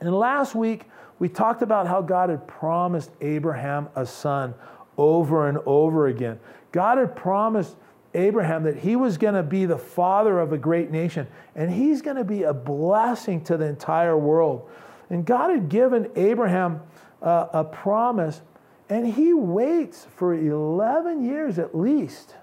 And 0.00 0.14
last 0.14 0.54
week, 0.54 0.84
we 1.18 1.28
talked 1.28 1.62
about 1.62 1.86
how 1.86 2.02
God 2.02 2.30
had 2.30 2.46
promised 2.46 3.10
Abraham 3.20 3.88
a 3.94 4.04
son 4.04 4.54
over 4.98 5.48
and 5.48 5.58
over 5.64 6.08
again. 6.08 6.38
God 6.72 6.98
had 6.98 7.14
promised 7.16 7.76
Abraham 8.14 8.64
that 8.64 8.78
he 8.78 8.96
was 8.96 9.16
going 9.18 9.34
to 9.34 9.42
be 9.42 9.64
the 9.64 9.78
father 9.78 10.38
of 10.38 10.52
a 10.52 10.58
great 10.58 10.90
nation 10.90 11.26
and 11.54 11.70
he's 11.70 12.02
going 12.02 12.16
to 12.16 12.24
be 12.24 12.42
a 12.42 12.52
blessing 12.52 13.42
to 13.44 13.56
the 13.56 13.64
entire 13.66 14.16
world. 14.16 14.68
And 15.10 15.24
God 15.24 15.50
had 15.50 15.68
given 15.68 16.10
Abraham 16.16 16.82
uh, 17.20 17.46
a 17.52 17.64
promise, 17.64 18.40
and 18.88 19.06
he 19.06 19.32
waits 19.32 20.06
for 20.16 20.34
11 20.34 21.24
years 21.24 21.58
at 21.58 21.76
least 21.76 22.34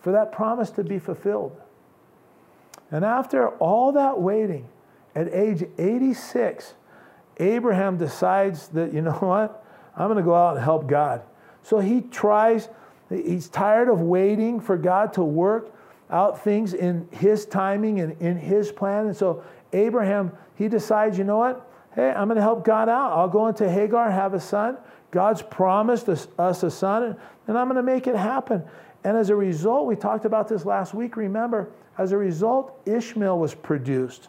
for 0.00 0.12
that 0.12 0.32
promise 0.32 0.70
to 0.70 0.84
be 0.84 0.98
fulfilled. 0.98 1.58
And 2.90 3.04
after 3.04 3.48
all 3.48 3.92
that 3.92 4.20
waiting, 4.20 4.68
at 5.14 5.32
age 5.32 5.64
86, 5.78 6.74
Abraham 7.38 7.96
decides 7.96 8.68
that, 8.68 8.92
you 8.92 9.00
know 9.00 9.12
what? 9.12 9.64
I'm 9.96 10.08
going 10.08 10.18
to 10.18 10.22
go 10.22 10.34
out 10.34 10.56
and 10.56 10.64
help 10.64 10.86
God. 10.86 11.22
So 11.62 11.78
he 11.78 12.02
tries, 12.02 12.68
he's 13.14 13.48
tired 13.48 13.88
of 13.88 14.00
waiting 14.00 14.60
for 14.60 14.76
God 14.76 15.12
to 15.14 15.22
work 15.22 15.72
out 16.10 16.42
things 16.42 16.74
in 16.74 17.08
his 17.10 17.46
timing 17.46 18.00
and 18.00 18.20
in 18.20 18.36
his 18.36 18.70
plan. 18.70 19.06
And 19.06 19.16
so 19.16 19.42
Abraham, 19.72 20.32
he 20.54 20.68
decides, 20.68 21.18
you 21.18 21.24
know 21.24 21.38
what? 21.38 21.70
Hey, 21.94 22.10
I'm 22.10 22.28
going 22.28 22.36
to 22.36 22.42
help 22.42 22.64
God 22.64 22.88
out. 22.88 23.12
I'll 23.12 23.28
go 23.28 23.46
into 23.46 23.70
Hagar, 23.70 24.10
have 24.10 24.34
a 24.34 24.40
son. 24.40 24.76
God's 25.10 25.42
promised 25.42 26.08
us, 26.08 26.26
us 26.38 26.62
a 26.62 26.70
son, 26.70 27.16
and 27.46 27.56
I'm 27.56 27.68
going 27.68 27.76
to 27.76 27.82
make 27.82 28.06
it 28.06 28.16
happen. 28.16 28.64
And 29.04 29.16
as 29.16 29.30
a 29.30 29.36
result, 29.36 29.86
we 29.86 29.94
talked 29.94 30.24
about 30.24 30.48
this 30.48 30.64
last 30.64 30.94
week, 30.94 31.16
remember, 31.16 31.70
as 31.98 32.10
a 32.10 32.16
result, 32.16 32.80
Ishmael 32.84 33.38
was 33.38 33.54
produced. 33.54 34.28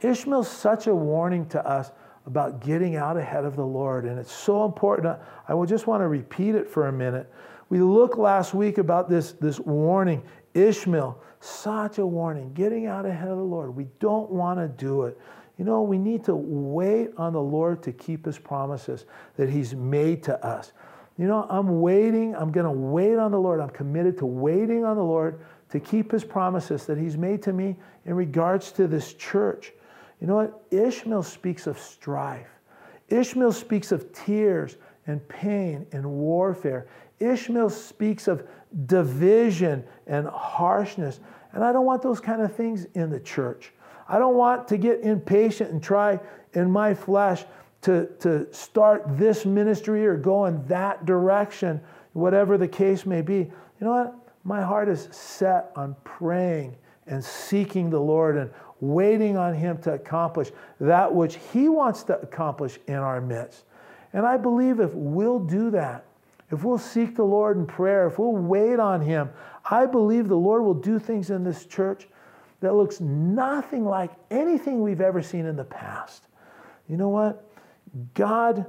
Ishmael's 0.00 0.48
such 0.48 0.86
a 0.86 0.94
warning 0.94 1.46
to 1.48 1.66
us 1.66 1.90
about 2.26 2.60
getting 2.60 2.96
out 2.96 3.16
ahead 3.16 3.44
of 3.44 3.56
the 3.56 3.64
Lord, 3.64 4.04
and 4.04 4.18
it's 4.18 4.32
so 4.32 4.64
important. 4.64 5.16
I 5.48 5.54
will 5.54 5.66
just 5.66 5.86
want 5.86 6.02
to 6.02 6.08
repeat 6.08 6.54
it 6.54 6.68
for 6.68 6.88
a 6.88 6.92
minute. 6.92 7.32
We 7.68 7.80
looked 7.80 8.18
last 8.18 8.52
week 8.52 8.78
about 8.78 9.08
this, 9.08 9.32
this 9.32 9.58
warning. 9.60 10.22
Ishmael, 10.54 11.20
such 11.40 11.98
a 11.98 12.06
warning, 12.06 12.52
getting 12.52 12.86
out 12.86 13.06
ahead 13.06 13.28
of 13.28 13.36
the 13.36 13.44
Lord. 13.44 13.74
We 13.74 13.86
don't 14.00 14.30
want 14.30 14.58
to 14.58 14.68
do 14.68 15.04
it. 15.04 15.18
You 15.58 15.64
know, 15.64 15.82
we 15.82 15.98
need 15.98 16.24
to 16.24 16.34
wait 16.34 17.10
on 17.16 17.32
the 17.32 17.40
Lord 17.40 17.82
to 17.84 17.92
keep 17.92 18.26
his 18.26 18.38
promises 18.38 19.06
that 19.36 19.48
he's 19.48 19.74
made 19.74 20.22
to 20.24 20.44
us. 20.44 20.72
You 21.18 21.26
know, 21.26 21.46
I'm 21.48 21.80
waiting. 21.80 22.34
I'm 22.34 22.52
going 22.52 22.66
to 22.66 22.70
wait 22.70 23.16
on 23.16 23.30
the 23.30 23.40
Lord. 23.40 23.60
I'm 23.60 23.70
committed 23.70 24.18
to 24.18 24.26
waiting 24.26 24.84
on 24.84 24.96
the 24.96 25.04
Lord 25.04 25.40
to 25.70 25.80
keep 25.80 26.12
his 26.12 26.24
promises 26.24 26.84
that 26.86 26.98
he's 26.98 27.16
made 27.16 27.42
to 27.44 27.52
me 27.52 27.76
in 28.04 28.14
regards 28.14 28.70
to 28.72 28.86
this 28.86 29.14
church. 29.14 29.72
You 30.20 30.26
know 30.26 30.36
what? 30.36 30.62
Ishmael 30.70 31.22
speaks 31.22 31.66
of 31.66 31.78
strife. 31.78 32.48
Ishmael 33.08 33.52
speaks 33.52 33.92
of 33.92 34.12
tears 34.12 34.76
and 35.06 35.26
pain 35.28 35.86
and 35.92 36.04
warfare. 36.04 36.88
Ishmael 37.20 37.70
speaks 37.70 38.28
of 38.28 38.46
division 38.86 39.84
and 40.06 40.26
harshness. 40.26 41.20
And 41.52 41.64
I 41.64 41.72
don't 41.72 41.86
want 41.86 42.02
those 42.02 42.20
kind 42.20 42.42
of 42.42 42.54
things 42.54 42.86
in 42.94 43.10
the 43.10 43.20
church. 43.20 43.72
I 44.08 44.18
don't 44.18 44.36
want 44.36 44.68
to 44.68 44.76
get 44.76 45.00
impatient 45.00 45.70
and 45.70 45.82
try 45.82 46.20
in 46.52 46.70
my 46.70 46.94
flesh 46.94 47.44
to, 47.82 48.06
to 48.20 48.52
start 48.52 49.04
this 49.16 49.44
ministry 49.44 50.06
or 50.06 50.16
go 50.16 50.46
in 50.46 50.66
that 50.66 51.06
direction, 51.06 51.80
whatever 52.12 52.58
the 52.58 52.68
case 52.68 53.06
may 53.06 53.22
be. 53.22 53.34
You 53.34 53.52
know 53.80 53.90
what? 53.90 54.14
My 54.44 54.62
heart 54.62 54.88
is 54.88 55.08
set 55.10 55.72
on 55.76 55.96
praying 56.04 56.76
and 57.06 57.24
seeking 57.24 57.90
the 57.90 58.00
Lord 58.00 58.36
and 58.36 58.50
waiting 58.80 59.36
on 59.36 59.54
Him 59.54 59.78
to 59.78 59.92
accomplish 59.92 60.50
that 60.80 61.14
which 61.14 61.38
He 61.52 61.68
wants 61.68 62.02
to 62.04 62.20
accomplish 62.20 62.78
in 62.86 62.96
our 62.96 63.20
midst. 63.20 63.64
And 64.12 64.26
I 64.26 64.36
believe 64.36 64.80
if 64.80 64.92
we'll 64.94 65.38
do 65.38 65.70
that, 65.70 66.04
if 66.50 66.62
we'll 66.62 66.78
seek 66.78 67.16
the 67.16 67.24
Lord 67.24 67.56
in 67.56 67.66
prayer, 67.66 68.06
if 68.06 68.18
we'll 68.18 68.36
wait 68.36 68.78
on 68.78 69.00
Him, 69.00 69.30
I 69.68 69.86
believe 69.86 70.28
the 70.28 70.36
Lord 70.36 70.62
will 70.62 70.74
do 70.74 70.98
things 70.98 71.30
in 71.30 71.42
this 71.44 71.66
church 71.66 72.08
that 72.60 72.74
looks 72.74 73.00
nothing 73.00 73.84
like 73.84 74.12
anything 74.30 74.82
we've 74.82 75.00
ever 75.00 75.22
seen 75.22 75.46
in 75.46 75.56
the 75.56 75.64
past. 75.64 76.28
You 76.88 76.96
know 76.96 77.08
what? 77.08 77.44
God 78.14 78.66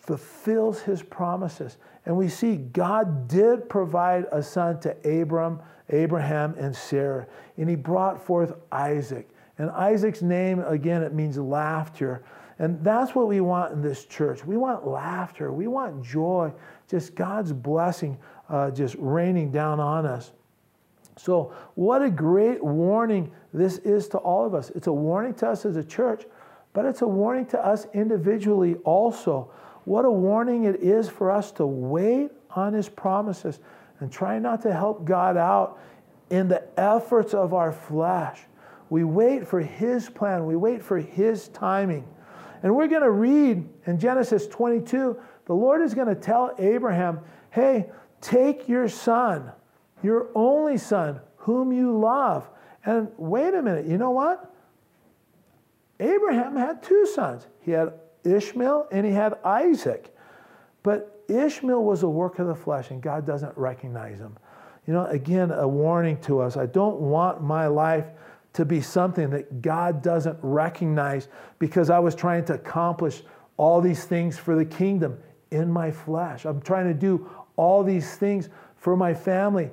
fulfills 0.00 0.80
his 0.82 1.02
promises. 1.02 1.78
And 2.04 2.16
we 2.16 2.28
see 2.28 2.56
God 2.56 3.26
did 3.26 3.68
provide 3.68 4.26
a 4.30 4.42
son 4.42 4.80
to 4.80 5.20
Abram, 5.20 5.60
Abraham 5.90 6.54
and 6.58 6.74
Sarah, 6.74 7.26
and 7.56 7.68
he 7.68 7.76
brought 7.76 8.24
forth 8.24 8.54
Isaac. 8.72 9.28
And 9.58 9.70
Isaac's 9.70 10.22
name 10.22 10.60
again 10.60 11.02
it 11.02 11.14
means 11.14 11.38
laughter. 11.38 12.22
And 12.58 12.82
that's 12.82 13.14
what 13.14 13.28
we 13.28 13.40
want 13.40 13.72
in 13.72 13.82
this 13.82 14.06
church. 14.06 14.44
We 14.44 14.56
want 14.56 14.86
laughter. 14.86 15.52
We 15.52 15.66
want 15.66 16.02
joy. 16.02 16.52
Just 16.88 17.14
God's 17.14 17.52
blessing 17.52 18.18
uh, 18.48 18.70
just 18.70 18.96
raining 18.98 19.50
down 19.50 19.80
on 19.80 20.06
us. 20.06 20.32
So, 21.16 21.52
what 21.74 22.02
a 22.02 22.10
great 22.10 22.62
warning 22.62 23.32
this 23.52 23.78
is 23.78 24.08
to 24.08 24.18
all 24.18 24.46
of 24.46 24.54
us. 24.54 24.70
It's 24.70 24.86
a 24.86 24.92
warning 24.92 25.34
to 25.34 25.48
us 25.48 25.64
as 25.64 25.76
a 25.76 25.84
church, 25.84 26.24
but 26.72 26.84
it's 26.84 27.02
a 27.02 27.06
warning 27.06 27.46
to 27.46 27.64
us 27.64 27.86
individually 27.94 28.76
also. 28.84 29.50
What 29.84 30.04
a 30.04 30.10
warning 30.10 30.64
it 30.64 30.76
is 30.76 31.08
for 31.08 31.30
us 31.30 31.52
to 31.52 31.66
wait 31.66 32.30
on 32.50 32.74
His 32.74 32.88
promises 32.88 33.60
and 34.00 34.12
try 34.12 34.38
not 34.38 34.62
to 34.62 34.72
help 34.72 35.04
God 35.04 35.36
out 35.36 35.78
in 36.30 36.48
the 36.48 36.62
efforts 36.78 37.34
of 37.34 37.54
our 37.54 37.72
flesh. 37.72 38.40
We 38.90 39.04
wait 39.04 39.46
for 39.46 39.60
His 39.60 40.08
plan, 40.08 40.46
we 40.46 40.56
wait 40.56 40.82
for 40.82 40.98
His 40.98 41.48
timing. 41.48 42.06
And 42.62 42.74
we're 42.74 42.88
going 42.88 43.02
to 43.02 43.10
read 43.10 43.68
in 43.86 43.98
Genesis 43.98 44.46
22, 44.46 45.18
the 45.44 45.54
Lord 45.54 45.82
is 45.82 45.94
going 45.94 46.08
to 46.08 46.14
tell 46.14 46.54
Abraham, 46.58 47.20
hey, 47.50 47.86
take 48.20 48.68
your 48.68 48.88
son 48.88 49.52
your 50.02 50.28
only 50.34 50.78
son, 50.78 51.20
whom 51.36 51.72
you 51.72 51.98
love. 51.98 52.48
And 52.84 53.08
wait 53.16 53.54
a 53.54 53.62
minute, 53.62 53.86
you 53.86 53.98
know 53.98 54.10
what? 54.10 54.54
Abraham 55.98 56.56
had 56.56 56.82
two 56.82 57.06
sons. 57.06 57.46
He 57.62 57.72
had 57.72 57.94
Ishmael 58.24 58.88
and 58.92 59.06
he 59.06 59.12
had 59.12 59.34
Isaac. 59.44 60.14
But 60.86 61.24
Ishmael 61.26 61.82
was 61.82 62.04
a 62.04 62.08
work 62.08 62.38
of 62.38 62.46
the 62.46 62.54
flesh, 62.54 62.92
and 62.92 63.02
God 63.02 63.26
doesn't 63.26 63.58
recognize 63.58 64.20
him. 64.20 64.38
You 64.86 64.92
know, 64.92 65.04
again, 65.06 65.50
a 65.50 65.66
warning 65.66 66.16
to 66.20 66.38
us. 66.38 66.56
I 66.56 66.66
don't 66.66 67.00
want 67.00 67.42
my 67.42 67.66
life 67.66 68.04
to 68.52 68.64
be 68.64 68.80
something 68.80 69.28
that 69.30 69.62
God 69.62 70.00
doesn't 70.00 70.38
recognize 70.42 71.26
because 71.58 71.90
I 71.90 71.98
was 71.98 72.14
trying 72.14 72.44
to 72.44 72.54
accomplish 72.54 73.24
all 73.56 73.80
these 73.80 74.04
things 74.04 74.38
for 74.38 74.54
the 74.54 74.64
kingdom 74.64 75.18
in 75.50 75.72
my 75.72 75.90
flesh. 75.90 76.44
I'm 76.44 76.60
trying 76.60 76.86
to 76.86 76.94
do 76.94 77.28
all 77.56 77.82
these 77.82 78.14
things 78.14 78.48
for 78.76 78.96
my 78.96 79.12
family 79.12 79.72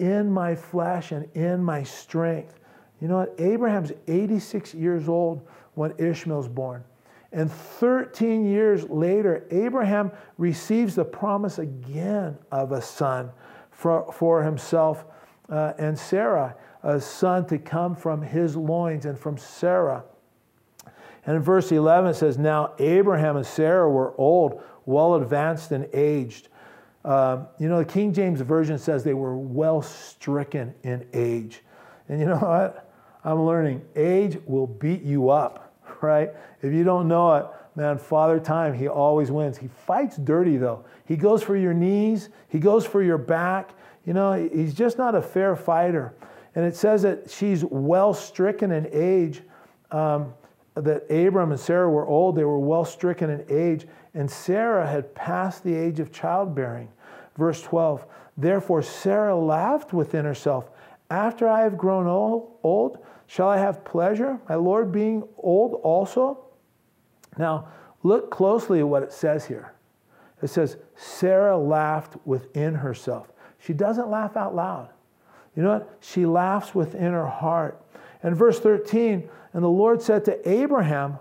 in 0.00 0.30
my 0.30 0.54
flesh 0.54 1.12
and 1.12 1.34
in 1.34 1.64
my 1.64 1.82
strength. 1.82 2.60
You 3.00 3.08
know 3.08 3.16
what? 3.16 3.34
Abraham's 3.38 3.92
86 4.06 4.74
years 4.74 5.08
old 5.08 5.48
when 5.76 5.94
Ishmael's 5.96 6.48
born. 6.48 6.84
And 7.32 7.50
13 7.50 8.46
years 8.46 8.88
later, 8.88 9.46
Abraham 9.50 10.12
receives 10.38 10.94
the 10.94 11.04
promise 11.04 11.58
again 11.58 12.38
of 12.50 12.72
a 12.72 12.80
son 12.80 13.30
for, 13.70 14.10
for 14.12 14.42
himself 14.42 15.04
uh, 15.48 15.72
and 15.78 15.98
Sarah, 15.98 16.56
a 16.82 17.00
son 17.00 17.46
to 17.46 17.58
come 17.58 17.94
from 17.94 18.22
his 18.22 18.56
loins 18.56 19.06
and 19.06 19.18
from 19.18 19.38
Sarah. 19.38 20.04
And 21.26 21.36
in 21.36 21.42
verse 21.42 21.72
11 21.72 22.10
it 22.10 22.14
says, 22.14 22.38
Now 22.38 22.74
Abraham 22.78 23.36
and 23.36 23.46
Sarah 23.46 23.90
were 23.90 24.14
old, 24.18 24.62
well 24.86 25.16
advanced 25.16 25.72
and 25.72 25.88
aged. 25.92 26.48
Um, 27.04 27.46
you 27.58 27.68
know, 27.68 27.78
the 27.78 27.84
King 27.84 28.12
James 28.12 28.40
Version 28.40 28.78
says 28.78 29.04
they 29.04 29.14
were 29.14 29.36
well 29.36 29.82
stricken 29.82 30.74
in 30.82 31.06
age. 31.12 31.62
And 32.08 32.20
you 32.20 32.26
know 32.26 32.36
what? 32.38 32.90
I'm 33.24 33.42
learning 33.44 33.82
age 33.96 34.38
will 34.46 34.68
beat 34.68 35.02
you 35.02 35.30
up, 35.30 35.65
right? 36.02 36.30
If 36.62 36.72
you 36.72 36.84
don't 36.84 37.08
know 37.08 37.34
it, 37.34 37.46
man, 37.74 37.98
Father 37.98 38.40
Time, 38.40 38.74
he 38.74 38.88
always 38.88 39.30
wins. 39.30 39.58
He 39.58 39.68
fights 39.68 40.16
dirty, 40.16 40.56
though. 40.56 40.84
He 41.04 41.16
goes 41.16 41.42
for 41.42 41.56
your 41.56 41.74
knees, 41.74 42.28
he 42.48 42.58
goes 42.58 42.86
for 42.86 43.02
your 43.02 43.18
back. 43.18 43.70
You 44.04 44.12
know, 44.12 44.34
he's 44.34 44.72
just 44.72 44.98
not 44.98 45.16
a 45.16 45.22
fair 45.22 45.56
fighter. 45.56 46.14
And 46.54 46.64
it 46.64 46.76
says 46.76 47.02
that 47.02 47.28
she's 47.28 47.64
well 47.64 48.14
stricken 48.14 48.70
in 48.70 48.88
age. 48.92 49.42
Um, 49.90 50.32
that 50.76 51.10
Abram 51.10 51.52
and 51.52 51.60
Sarah 51.60 51.90
were 51.90 52.06
old, 52.06 52.36
they 52.36 52.44
were 52.44 52.58
well 52.58 52.84
stricken 52.84 53.30
in 53.30 53.44
age, 53.48 53.86
and 54.14 54.30
Sarah 54.30 54.86
had 54.86 55.14
passed 55.14 55.64
the 55.64 55.74
age 55.74 56.00
of 56.00 56.12
childbearing. 56.12 56.88
Verse 57.36 57.62
12 57.62 58.06
Therefore 58.36 58.82
Sarah 58.82 59.36
laughed 59.36 59.92
within 59.92 60.24
herself, 60.24 60.70
After 61.10 61.48
I 61.48 61.62
have 61.62 61.78
grown 61.78 62.06
old, 62.06 62.58
old, 62.62 62.98
shall 63.26 63.48
I 63.48 63.58
have 63.58 63.84
pleasure, 63.84 64.38
my 64.48 64.54
Lord 64.54 64.92
being 64.92 65.24
old 65.38 65.80
also? 65.82 66.44
Now, 67.38 67.68
look 68.02 68.30
closely 68.30 68.80
at 68.80 68.88
what 68.88 69.02
it 69.02 69.12
says 69.12 69.46
here. 69.46 69.72
It 70.42 70.48
says, 70.48 70.76
Sarah 70.96 71.56
laughed 71.56 72.16
within 72.24 72.74
herself. 72.74 73.32
She 73.58 73.72
doesn't 73.72 74.08
laugh 74.08 74.36
out 74.36 74.54
loud. 74.54 74.90
You 75.54 75.62
know 75.62 75.70
what? 75.70 75.96
She 76.00 76.26
laughs 76.26 76.74
within 76.74 77.12
her 77.12 77.26
heart. 77.26 77.82
And 78.22 78.36
verse 78.36 78.60
13, 78.60 79.28
and 79.52 79.64
the 79.64 79.68
Lord 79.68 80.02
said 80.02 80.24
to 80.26 80.48
Abraham, 80.48 81.18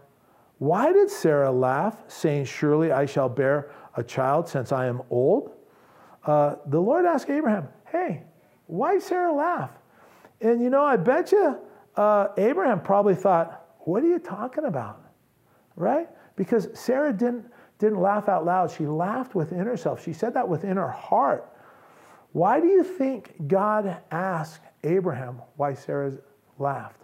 Why 0.58 0.91
did 0.91 1.10
Sarah 1.10 1.51
laugh, 1.51 1.97
saying, 2.08 2.45
Surely 2.45 2.91
I 2.91 3.06
shall 3.06 3.30
bear 3.30 3.72
a 3.95 4.03
child 4.03 4.49
since 4.49 4.72
I 4.72 4.88
am 4.88 5.01
old? 5.10 5.51
Uh, 6.26 6.56
the 6.66 6.82
Lord 6.82 7.06
asked 7.06 7.30
Abraham, 7.30 7.70
Hey, 7.86 8.24
why 8.68 8.99
Sarah 8.99 9.34
laugh? 9.34 9.72
And 10.41 10.62
you 10.62 10.70
know, 10.70 10.84
I 10.84 10.97
bet 10.97 11.32
you 11.32 11.58
uh, 11.98 12.30
Abraham 12.38 12.82
probably 12.82 13.16
thought, 13.16 13.68
What 13.80 14.04
are 14.04 14.08
you 14.08 14.20
talking 14.20 14.66
about? 14.66 15.02
Right? 15.76 16.08
Because 16.36 16.68
Sarah 16.74 17.14
didn't, 17.14 17.46
didn't 17.80 18.00
laugh 18.00 18.30
out 18.30 18.46
loud. 18.46 18.72
She 18.72 18.86
laughed 18.86 19.36
within 19.36 19.66
herself. 19.66 20.04
She 20.04 20.14
said 20.14 20.34
that 20.34 20.48
within 20.48 20.78
her 20.78 20.89
heart. 20.89 21.52
Why 22.32 22.60
do 22.60 22.68
you 22.68 22.84
think 22.84 23.48
God 23.48 23.98
asked 24.12 24.62
Abraham 24.84 25.41
why 25.56 25.74
Sarah 25.74 26.14
laughed? 26.60 27.02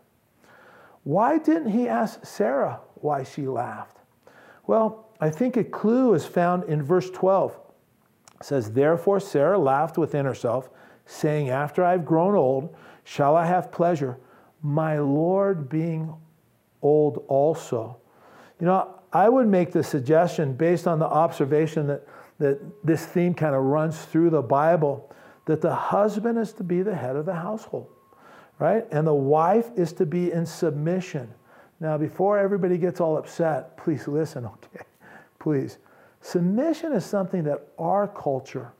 Why 1.04 1.38
didn't 1.38 1.72
he 1.72 1.88
ask 1.88 2.26
Sarah 2.26 2.80
why 2.96 3.24
she 3.24 3.48
laughed? 3.48 3.98
Well, 4.68 5.10
I 5.20 5.30
think 5.30 5.58
a 5.58 5.64
clue 5.64 6.14
is 6.14 6.26
found 6.26 6.66
in 6.66 6.84
verse 6.84 7.10
12. 7.10 7.58
It 8.40 8.46
says, 8.46 8.72
Therefore 8.72 9.20
Sarah 9.20 9.58
laughed 9.58 9.98
within 9.98 10.26
herself, 10.26 10.70
saying, 11.06 11.50
After 11.50 11.84
I've 11.84 12.06
grown 12.06 12.36
old, 12.36 12.76
shall 13.04 13.36
I 13.36 13.46
have 13.46 13.72
pleasure, 13.72 14.18
my 14.62 15.00
Lord 15.00 15.70
being 15.70 16.14
old 16.82 17.24
also. 17.28 17.98
You 18.60 18.68
know, 18.68 18.96
I 19.14 19.28
would 19.28 19.48
make 19.48 19.72
the 19.72 19.84
suggestion 19.84 20.54
based 20.54 20.88
on 20.88 21.00
the 21.00 21.06
observation 21.06 21.88
that, 21.88 22.08
that 22.40 22.60
this 22.86 23.06
theme 23.06 23.34
kind 23.34 23.56
of 23.56 23.64
runs 23.64 24.00
through 24.06 24.30
the 24.30 24.42
Bible 24.42 25.12
that 25.46 25.62
the 25.62 25.74
husband 25.74 26.38
is 26.38 26.54
to 26.54 26.64
be 26.64 26.82
the 26.82 26.96
head 26.96 27.16
of 27.16 27.26
the 27.26 27.34
household, 27.34 27.88
right? 28.60 28.86
And 28.92 29.06
the 29.06 29.14
wife 29.14 29.70
is 29.76 29.92
to 29.94 30.06
be 30.06 30.32
in 30.32 30.46
submission. 30.46 31.34
Now, 31.80 31.98
before 31.98 32.38
everybody 32.38 32.78
gets 32.78 33.02
all 33.02 33.18
upset, 33.18 33.76
please 33.76 34.08
listen, 34.08 34.46
okay? 34.76 34.86
Please. 35.40 35.80
Submission 36.22 36.94
is 36.94 37.04
something 37.04 37.44
that 37.44 37.68
our 37.80 38.08
culture 38.08 38.72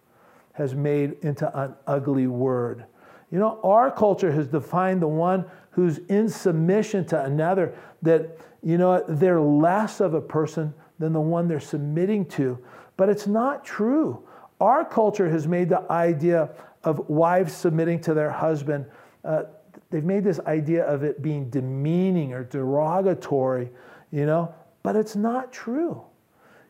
has 0.54 0.76
made 0.76 1.14
into 1.24 1.60
an 1.60 1.74
ugly 1.88 2.28
word. 2.28 2.86
You 3.32 3.40
know, 3.40 3.60
our 3.64 3.90
culture 3.90 4.32
has 4.32 4.48
defined 4.48 5.02
the 5.02 5.08
one 5.08 5.46
who's 5.72 6.00
in 6.10 6.30
submission 6.30 7.06
to 7.06 7.24
another 7.24 7.74
that, 8.02 8.38
you 8.62 8.78
know, 8.78 9.04
they're 9.08 9.42
less 9.42 10.00
of 10.00 10.14
a 10.14 10.22
person 10.22 10.74
than 11.00 11.14
the 11.14 11.22
one 11.22 11.48
they're 11.48 11.60
submitting 11.60 12.26
to. 12.26 12.60
But 12.98 13.10
it's 13.10 13.28
not 13.28 13.66
true. 13.66 14.24
Our 14.60 14.86
culture 14.86 15.30
has 15.30 15.48
made 15.48 15.70
the 15.70 15.90
idea 15.92 16.52
of 16.84 17.10
wives 17.10 17.54
submitting 17.54 18.00
to 18.02 18.14
their 18.14 18.32
husband, 18.32 18.86
uh, 19.24 19.44
they've 19.90 20.04
made 20.04 20.24
this 20.24 20.40
idea 20.42 20.84
of 20.86 21.04
it 21.04 21.22
being 21.22 21.50
demeaning 21.50 22.34
or 22.34 22.44
derogatory, 22.44 23.70
you 24.12 24.26
know, 24.26 24.54
but 24.84 24.96
it's 24.96 25.16
not 25.16 25.52
true. 25.52 26.02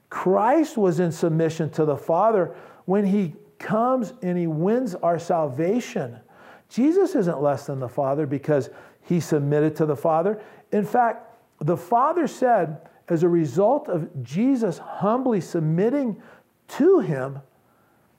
Christ 0.09 0.77
was 0.77 0.99
in 0.99 1.11
submission 1.11 1.69
to 1.71 1.85
the 1.85 1.95
Father 1.95 2.53
when 2.85 3.05
he 3.05 3.35
comes 3.59 4.13
and 4.21 4.37
he 4.37 4.47
wins 4.47 4.95
our 4.95 5.17
salvation. 5.17 6.19
Jesus 6.67 7.15
isn't 7.15 7.41
less 7.41 7.65
than 7.65 7.79
the 7.79 7.87
Father 7.87 8.25
because 8.25 8.69
he 9.11 9.19
submitted 9.19 9.75
to 9.75 9.85
the 9.85 9.95
Father. 9.95 10.41
In 10.71 10.85
fact, 10.85 11.35
the 11.59 11.75
Father 11.75 12.27
said, 12.27 12.87
as 13.09 13.23
a 13.23 13.27
result 13.27 13.89
of 13.89 14.23
Jesus 14.23 14.77
humbly 14.77 15.41
submitting 15.41 16.21
to 16.69 16.99
him, 17.01 17.41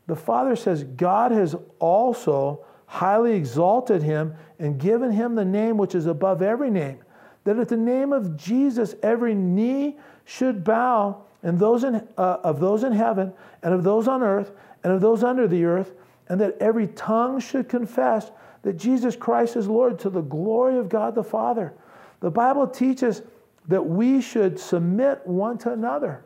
the 0.07 0.15
Father 0.15 0.55
says, 0.55 0.85
God 0.85 1.33
has 1.33 1.57
also 1.79 2.63
highly 2.85 3.33
exalted 3.33 4.03
him 4.03 4.35
and 4.59 4.79
given 4.79 5.11
him 5.11 5.35
the 5.35 5.47
name 5.47 5.79
which 5.79 5.95
is 5.95 6.05
above 6.05 6.43
every 6.43 6.69
name, 6.69 6.99
that 7.45 7.59
at 7.59 7.71
the 7.71 7.77
name 7.79 8.13
of 8.13 8.37
Jesus 8.37 8.95
every 9.03 9.35
knee 9.35 9.97
should 10.27 10.63
bow, 10.63 11.23
and 11.43 11.59
those 11.59 11.85
in, 11.85 12.07
uh, 12.19 12.37
of 12.45 12.61
those 12.61 12.85
in 12.85 12.93
heaven, 12.93 13.33
and 13.63 13.73
of 13.73 13.83
those 13.83 14.09
on 14.09 14.23
earth, 14.23 14.53
and 14.85 14.93
of 14.93 15.01
those 15.01 15.25
under 15.25 15.49
the 15.49 15.65
earth, 15.65 15.95
and 16.29 16.39
that 16.39 16.59
every 16.61 16.89
tongue 16.89 17.41
should 17.41 17.67
confess 17.67 18.31
that 18.63 18.75
Jesus 18.75 19.17
Christ 19.17 19.57
is 19.57 19.69
Lord 19.69 19.99
to 20.01 20.11
the 20.11 20.23
glory 20.23 20.79
of 20.79 20.89
God 20.89 21.15
the 21.15 21.25
Father. 21.25 21.75
The 22.21 22.31
Bible 22.31 22.67
teaches 22.67 23.23
that 23.69 23.85
we 23.85 24.21
should 24.21 24.59
submit 24.59 25.27
one 25.27 25.59
to 25.59 25.73
another. 25.73 26.25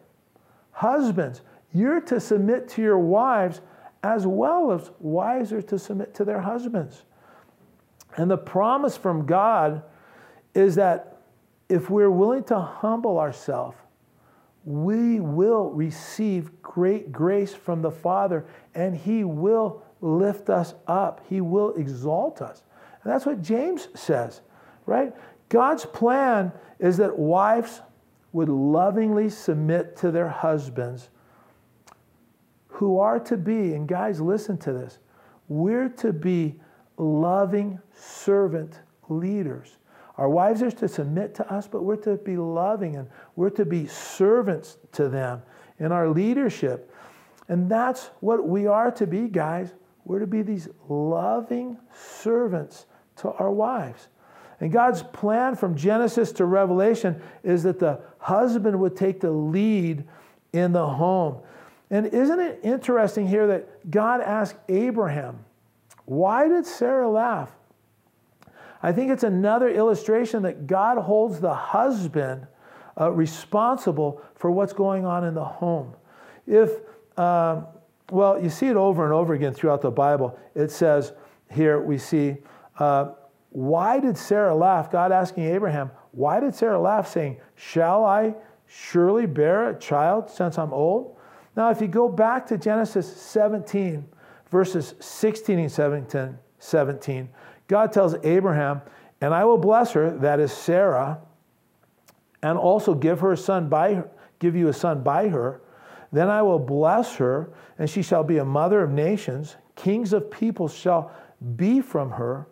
Husbands, 0.72 1.42
you're 1.72 2.00
to 2.02 2.20
submit 2.20 2.68
to 2.70 2.82
your 2.82 2.98
wives 2.98 3.60
as 4.02 4.26
well 4.26 4.72
as 4.72 4.90
wives 5.00 5.52
are 5.52 5.62
to 5.62 5.78
submit 5.78 6.14
to 6.14 6.24
their 6.24 6.40
husbands. 6.40 7.02
And 8.16 8.30
the 8.30 8.38
promise 8.38 8.96
from 8.96 9.26
God 9.26 9.82
is 10.54 10.76
that 10.76 11.22
if 11.68 11.90
we're 11.90 12.10
willing 12.10 12.44
to 12.44 12.58
humble 12.58 13.18
ourselves, 13.18 13.76
we 14.64 15.20
will 15.20 15.70
receive 15.70 16.62
great 16.62 17.12
grace 17.12 17.54
from 17.54 17.82
the 17.82 17.90
Father 17.90 18.46
and 18.74 18.96
He 18.96 19.24
will 19.24 19.82
lift 20.00 20.50
us 20.50 20.74
up. 20.86 21.24
He 21.28 21.40
will 21.40 21.74
exalt 21.74 22.42
us. 22.42 22.62
And 23.02 23.12
that's 23.12 23.26
what 23.26 23.42
James 23.42 23.88
says, 23.94 24.40
right? 24.84 25.14
God's 25.48 25.86
plan 25.86 26.52
is 26.78 26.96
that 26.96 27.18
wives 27.18 27.80
would 28.32 28.48
lovingly 28.48 29.30
submit 29.30 29.96
to 29.96 30.10
their 30.10 30.28
husbands 30.28 31.08
who 32.68 32.98
are 32.98 33.18
to 33.20 33.36
be, 33.36 33.72
and 33.72 33.88
guys, 33.88 34.20
listen 34.20 34.58
to 34.58 34.72
this, 34.72 34.98
we're 35.48 35.88
to 35.88 36.12
be 36.12 36.56
loving 36.98 37.78
servant 37.94 38.80
leaders. 39.08 39.78
Our 40.18 40.28
wives 40.28 40.62
are 40.62 40.70
to 40.70 40.88
submit 40.88 41.34
to 41.36 41.52
us, 41.52 41.66
but 41.66 41.84
we're 41.84 41.96
to 41.96 42.16
be 42.16 42.36
loving 42.36 42.96
and 42.96 43.08
we're 43.36 43.50
to 43.50 43.64
be 43.64 43.86
servants 43.86 44.78
to 44.92 45.08
them 45.08 45.42
in 45.78 45.92
our 45.92 46.08
leadership. 46.08 46.92
And 47.48 47.70
that's 47.70 48.10
what 48.20 48.46
we 48.46 48.66
are 48.66 48.90
to 48.92 49.06
be, 49.06 49.28
guys. 49.28 49.72
We're 50.06 50.20
to 50.20 50.26
be 50.26 50.42
these 50.42 50.68
loving 50.88 51.78
servants 51.92 52.86
to 53.16 53.32
our 53.32 53.50
wives. 53.50 54.06
And 54.60 54.72
God's 54.72 55.02
plan 55.02 55.56
from 55.56 55.76
Genesis 55.76 56.30
to 56.32 56.44
Revelation 56.46 57.20
is 57.42 57.64
that 57.64 57.80
the 57.80 58.00
husband 58.18 58.78
would 58.80 58.96
take 58.96 59.20
the 59.20 59.32
lead 59.32 60.04
in 60.52 60.72
the 60.72 60.86
home. 60.86 61.40
And 61.90 62.06
isn't 62.06 62.38
it 62.38 62.60
interesting 62.62 63.26
here 63.26 63.48
that 63.48 63.90
God 63.90 64.20
asked 64.20 64.56
Abraham, 64.68 65.44
why 66.04 66.48
did 66.48 66.66
Sarah 66.66 67.10
laugh? 67.10 67.50
I 68.82 68.92
think 68.92 69.10
it's 69.10 69.24
another 69.24 69.68
illustration 69.68 70.42
that 70.42 70.68
God 70.68 70.98
holds 70.98 71.40
the 71.40 71.52
husband 71.52 72.46
uh, 72.98 73.10
responsible 73.10 74.22
for 74.36 74.52
what's 74.52 74.72
going 74.72 75.04
on 75.04 75.24
in 75.24 75.34
the 75.34 75.44
home. 75.44 75.94
If, 76.46 76.70
um, 77.18 77.66
well, 78.10 78.40
you 78.40 78.50
see 78.50 78.68
it 78.68 78.76
over 78.76 79.04
and 79.04 79.12
over 79.12 79.34
again 79.34 79.52
throughout 79.52 79.82
the 79.82 79.90
Bible. 79.90 80.38
It 80.54 80.70
says 80.70 81.12
here, 81.50 81.80
we 81.80 81.98
see, 81.98 82.36
uh, 82.78 83.12
why 83.50 84.00
did 84.00 84.16
Sarah 84.16 84.54
laugh? 84.54 84.90
God 84.90 85.12
asking 85.12 85.44
Abraham, 85.44 85.90
why 86.12 86.40
did 86.40 86.54
Sarah 86.54 86.80
laugh, 86.80 87.08
saying, 87.08 87.38
Shall 87.54 88.04
I 88.04 88.34
surely 88.66 89.26
bear 89.26 89.70
a 89.70 89.78
child 89.78 90.30
since 90.30 90.58
I'm 90.58 90.72
old? 90.72 91.16
Now, 91.56 91.70
if 91.70 91.80
you 91.80 91.88
go 91.88 92.08
back 92.08 92.46
to 92.46 92.58
Genesis 92.58 93.10
17, 93.16 94.06
verses 94.50 94.94
16 95.00 95.58
and 95.58 96.38
17, 96.58 97.28
God 97.66 97.92
tells 97.92 98.14
Abraham, 98.24 98.82
And 99.20 99.34
I 99.34 99.44
will 99.44 99.58
bless 99.58 99.92
her, 99.92 100.10
that 100.18 100.40
is 100.40 100.52
Sarah, 100.52 101.20
and 102.42 102.58
also 102.58 102.94
give 102.94 103.20
her 103.20 103.32
a 103.32 103.36
son 103.36 103.68
by 103.68 103.94
her, 103.94 104.10
give 104.38 104.54
you 104.54 104.68
a 104.68 104.72
son 104.72 105.02
by 105.02 105.28
her. 105.28 105.62
Then 106.12 106.28
I 106.28 106.42
will 106.42 106.58
bless 106.58 107.16
her, 107.16 107.52
and 107.78 107.88
she 107.88 108.02
shall 108.02 108.24
be 108.24 108.38
a 108.38 108.44
mother 108.44 108.82
of 108.82 108.90
nations. 108.90 109.56
Kings 109.74 110.12
of 110.12 110.30
peoples 110.30 110.74
shall 110.74 111.10
be 111.56 111.80
from 111.80 112.12
her. 112.12 112.48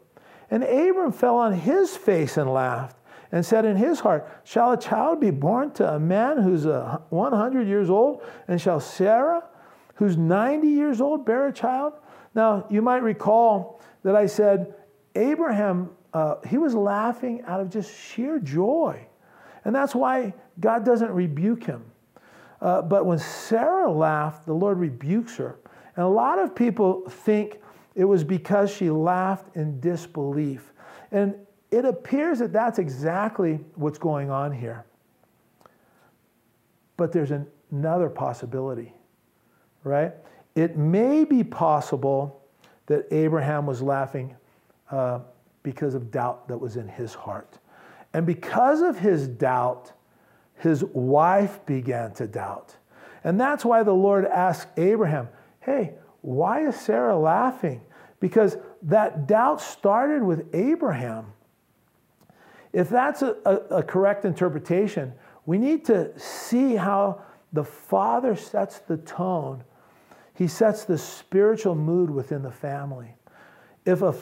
And 0.51 0.63
Abram 0.63 1.13
fell 1.13 1.37
on 1.37 1.53
his 1.53 1.97
face 1.97 2.37
and 2.37 2.53
laughed 2.53 2.97
and 3.33 3.45
said 3.45 3.65
in 3.65 3.77
his 3.77 4.01
heart, 4.01 4.29
Shall 4.45 4.73
a 4.73 4.77
child 4.77 5.21
be 5.21 5.31
born 5.31 5.73
to 5.73 5.95
a 5.95 5.99
man 5.99 6.39
who's 6.39 6.67
a 6.67 7.03
100 7.09 7.67
years 7.67 7.91
old? 7.91 8.23
And 8.47 8.61
shall 8.61 8.79
Sarah, 8.81 9.43
who's 9.97 10.17
90 10.17 10.69
years 10.69 11.01
old, 11.01 11.25
bear 11.25 11.49
a 11.49 11.53
child? 11.53 11.95
Now, 12.35 12.67
you 12.71 12.83
might 12.83 13.03
recall 13.03 13.81
that 14.03 14.15
I 14.15 14.27
said, 14.27 14.75
Abraham, 15.15 15.91
uh, 16.13 16.37
he 16.47 16.59
was 16.59 16.75
laughing 16.75 17.43
out 17.47 17.61
of 17.61 17.71
just 17.71 17.93
sheer 17.93 18.39
joy. 18.39 19.07
And 19.65 19.75
that's 19.75 19.95
why 19.95 20.35
God 20.61 20.85
doesn't 20.85 21.11
rebuke 21.11 21.65
him. 21.65 21.85
Uh, 22.65 22.81
but 22.81 23.05
when 23.05 23.19
Sarah 23.19 23.93
laughed, 23.93 24.47
the 24.47 24.55
Lord 24.55 24.79
rebukes 24.79 25.37
her. 25.37 25.59
And 25.97 26.05
a 26.07 26.09
lot 26.09 26.39
of 26.39 26.55
people 26.55 27.03
think 27.09 27.61
it 27.95 28.07
was 28.07 28.25
because 28.25 28.71
she 28.71 28.89
laughed 28.89 29.55
in 29.55 29.79
disbelief. 29.81 30.73
And 31.13 31.35
it 31.71 31.85
appears 31.85 32.39
that 32.39 32.55
that's 32.55 32.79
exactly 32.79 33.61
what's 33.75 33.99
going 33.99 34.31
on 34.31 34.51
here. 34.51 34.87
But 36.97 37.13
there's 37.13 37.33
an, 37.33 37.47
another 37.71 38.09
possibility, 38.09 38.95
right? 39.83 40.15
It 40.55 40.79
may 40.79 41.25
be 41.25 41.45
possible 41.45 42.47
that 42.87 43.07
Abraham 43.11 43.67
was 43.67 43.83
laughing 43.83 44.35
uh, 44.91 45.19
because 45.63 45.95
of 45.95 46.11
doubt 46.11 46.49
that 46.49 46.57
was 46.57 46.77
in 46.77 46.89
his 46.89 47.13
heart. 47.13 47.59
And 48.15 48.25
because 48.25 48.81
of 48.81 48.99
his 48.99 49.29
doubt, 49.29 49.93
his 50.65 50.83
wife 50.83 51.65
began 51.67 52.13
to 52.15 52.27
doubt. 52.27 52.77
And 53.23 53.41
that's 53.41 53.65
why 53.65 53.83
the 53.83 53.93
Lord 53.93 54.25
asked 54.27 54.69
Abraham, 54.77 55.29
Hey, 55.61 55.95
why 56.21 56.67
is 56.67 56.77
Sarah 56.77 57.17
laughing? 57.17 57.81
Because 58.21 58.57
that 58.83 59.27
doubt 59.27 59.61
started 59.61 60.23
with 60.23 60.55
Abraham. 60.55 61.33
If 62.73 62.89
that's 62.89 63.23
a, 63.23 63.37
a, 63.45 63.55
a 63.77 63.83
correct 63.83 64.25
interpretation, 64.25 65.13
we 65.47 65.59
need 65.59 65.85
to 65.87 66.19
see 66.19 66.75
how 66.75 67.23
the 67.53 67.65
Father 67.65 68.35
sets 68.35 68.81
the 68.81 68.97
tone. 68.97 69.63
He 70.35 70.49
sets 70.49 70.85
the 70.85 70.99
spiritual 70.99 71.77
mood 71.77 72.11
within 72.11 72.43
the 72.43 72.51
family. 72.51 73.15
If 73.87 74.03
a, 74.03 74.15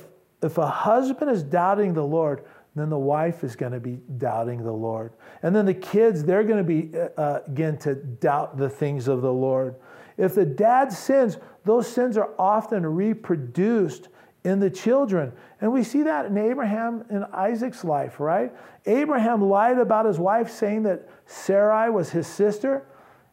if 0.43 0.59
a 0.59 0.67
husband 0.67 1.31
is 1.31 1.43
doubting 1.43 1.95
the 1.95 2.05
Lord, 2.05 2.45
then 2.75 2.89
the 2.89 2.99
wife 2.99 3.45
is 3.45 3.55
going 3.55 3.73
to 3.73 3.81
be 3.81 3.99
doubting 4.17 4.63
the 4.63 4.73
Lord. 4.73 5.13
And 5.43 5.55
then 5.55 5.67
the 5.67 5.75
kids, 5.75 6.25
they're 6.25 6.45
going 6.45 6.59
to 6.59 6.65
be, 6.65 6.99
uh, 6.99 7.09
uh, 7.21 7.43
again, 7.47 7.77
to 7.79 7.95
doubt 7.95 8.57
the 8.57 8.69
things 8.69 9.09
of 9.09 9.21
the 9.21 9.33
Lord. 9.33 9.75
If 10.17 10.35
the 10.35 10.47
dad 10.47 10.93
sins, 10.93 11.37
those 11.65 11.87
sins 11.87 12.17
are 12.17 12.31
often 12.39 12.87
reproduced 12.87 14.09
in 14.45 14.59
the 14.59 14.71
children. 14.71 15.33
And 15.61 15.73
we 15.73 15.85
see 15.85 16.03
that 16.03 16.27
in 16.27 16.37
Abraham 16.39 17.05
and 17.11 17.25
Isaac's 17.27 17.85
life, 17.85 18.19
right? 18.19 18.53
Abraham 18.87 19.43
lied 19.43 19.79
about 19.79 20.07
his 20.07 20.19
wife, 20.19 20.51
saying 20.51 20.83
that 20.85 21.09
Sarai 21.27 21.91
was 21.91 22.11
his 22.11 22.27
sister. 22.27 22.87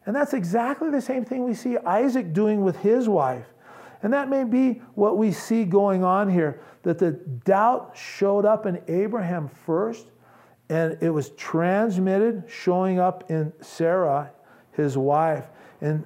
And 0.06 0.14
that's 0.14 0.34
exactly 0.34 0.90
the 0.90 1.00
same 1.00 1.24
thing 1.24 1.44
we 1.44 1.54
see 1.54 1.78
Isaac 1.78 2.32
doing 2.32 2.62
with 2.62 2.76
his 2.76 3.08
wife. 3.08 3.46
And 4.02 4.12
that 4.12 4.28
may 4.28 4.44
be 4.44 4.80
what 4.94 5.18
we 5.18 5.32
see 5.32 5.64
going 5.64 6.04
on 6.04 6.30
here 6.30 6.60
that 6.82 6.98
the 6.98 7.12
doubt 7.44 7.96
showed 7.96 8.44
up 8.44 8.66
in 8.66 8.80
Abraham 8.88 9.48
first, 9.48 10.06
and 10.68 10.96
it 11.00 11.10
was 11.10 11.30
transmitted, 11.30 12.44
showing 12.48 12.98
up 12.98 13.30
in 13.30 13.52
Sarah, 13.60 14.30
his 14.72 14.96
wife. 14.96 15.46
And 15.80 16.04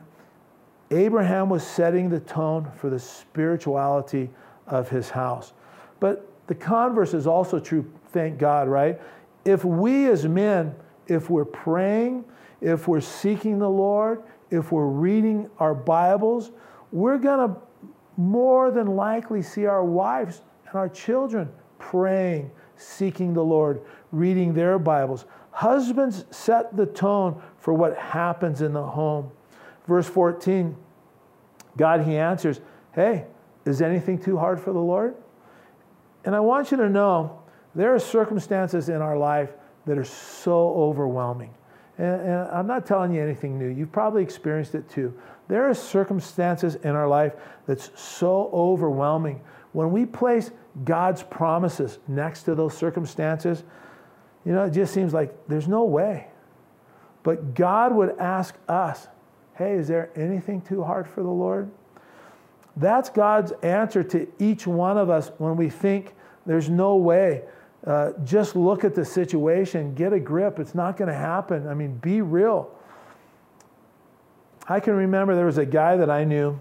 Abraham 0.91 1.49
was 1.49 1.67
setting 1.67 2.09
the 2.09 2.21
tone 2.21 2.71
for 2.77 2.91
the 2.91 2.99
spirituality 2.99 4.31
of 4.67 4.89
his 4.89 5.11
house. 5.11 5.53
But 6.01 6.29
the 6.47 6.55
converse 6.55 7.15
is 7.15 7.27
also 7.27 7.59
true, 7.59 7.91
thank 8.09 8.39
God, 8.39 8.69
right? 8.69 9.01
If 9.45 9.65
we 9.65 10.07
as 10.09 10.27
men, 10.27 10.75
if 11.07 11.31
we're 11.31 11.45
praying, 11.45 12.25
if 12.61 12.89
we're 12.89 13.01
seeking 13.01 13.59
the 13.59 13.69
Lord, 13.69 14.23
if 14.51 14.73
we're 14.73 14.87
reading 14.87 15.51
our 15.59 15.75
Bibles, 15.75 16.51
we're 16.93 17.19
going 17.19 17.49
to 17.49 17.57
more 18.17 18.71
than 18.71 18.97
likely 18.97 19.43
see 19.43 19.67
our 19.67 19.85
wives 19.85 20.43
and 20.75 20.81
our 20.81 20.89
children 20.89 21.49
praying, 21.79 22.51
seeking 22.77 23.33
the 23.33 23.45
Lord, 23.45 23.81
reading 24.11 24.55
their 24.55 24.77
Bibles. 24.77 25.25
Husbands 25.53 26.25
set 26.33 26.77
the 26.77 26.87
tone 26.87 27.41
for 27.59 27.73
what 27.73 27.97
happens 27.97 28.61
in 28.61 28.73
the 28.73 28.83
home. 28.83 29.31
Verse 29.87 30.09
14, 30.09 30.77
God, 31.77 32.03
He 32.03 32.17
answers, 32.17 32.61
Hey, 32.93 33.27
is 33.65 33.83
anything 33.83 34.19
too 34.19 34.37
hard 34.37 34.61
for 34.61 34.73
the 34.73 34.81
Lord? 34.81 35.15
And 36.25 36.35
I 36.35 36.41
want 36.41 36.73
you 36.73 36.77
to 36.79 36.89
know 36.89 37.41
there 37.77 37.95
are 37.95 38.01
circumstances 38.01 38.89
in 38.89 39.01
our 39.01 39.17
life 39.17 39.51
that 39.87 39.97
are 39.97 40.05
so 40.05 40.75
overwhelming. 40.75 41.55
And, 41.99 42.21
and, 42.21 42.49
I'm 42.51 42.67
not 42.67 42.85
telling 42.85 43.15
you 43.15 43.23
anything 43.23 43.61
new. 43.61 43.69
You've 43.69 43.93
probably 43.93 44.25
experienced 44.25 44.75
it 44.75 44.91
too. 44.91 45.15
There 45.47 45.69
are 45.69 45.75
circumstances 45.75 46.75
in 46.77 46.97
our 46.97 47.07
life 47.07 47.35
that's 47.67 47.91
so 47.95 48.51
overwhelming. 48.53 49.41
When 49.73 49.93
we 49.93 50.07
place 50.07 50.51
God's 50.83 51.23
promises 51.23 51.99
next 52.09 52.43
to 52.45 52.55
those 52.55 52.77
circumstances, 52.77 53.63
you 54.45 54.53
know, 54.53 54.65
it 54.65 54.73
just 54.73 54.93
seems 54.93 55.15
like 55.15 55.35
there's 55.47 55.69
no 55.69 55.85
way. 55.85 56.27
But 57.23 57.55
God 57.55 57.95
would 57.95 58.19
ask 58.19 58.57
us, 58.69 59.09
hey, 59.55 59.75
is 59.75 59.89
there 59.89 60.11
anything 60.17 60.61
too 60.61 60.83
hard 60.83 61.09
for 61.09 61.23
the 61.23 61.31
Lord? 61.31 61.71
That's 62.77 63.09
God's 63.09 63.53
answer 63.63 64.03
to 64.03 64.27
each 64.39 64.67
one 64.67 64.99
of 64.99 65.09
us 65.09 65.31
when 65.39 65.57
we 65.57 65.71
think 65.71 66.15
there's 66.45 66.69
no 66.69 66.97
way. 66.97 67.45
Uh, 67.87 68.13
just 68.25 68.57
look 68.57 68.83
at 68.85 68.95
the 68.95 69.05
situation, 69.05 69.95
get 69.95 70.13
a 70.13 70.19
grip. 70.19 70.59
It's 70.59 70.75
not 70.75 70.97
going 70.97 71.09
to 71.09 71.15
happen. 71.15 71.69
I 71.69 71.75
mean, 71.75 71.97
be 71.99 72.21
real. 72.21 72.71
I 74.69 74.81
can 74.81 74.95
remember 74.95 75.35
there 75.35 75.47
was 75.47 75.59
a 75.59 75.67
guy 75.67 75.97
that 75.97 76.11
I 76.11 76.25
knew. 76.25 76.59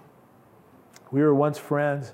We 1.12 1.22
were 1.22 1.34
once 1.34 1.58
friends, 1.58 2.14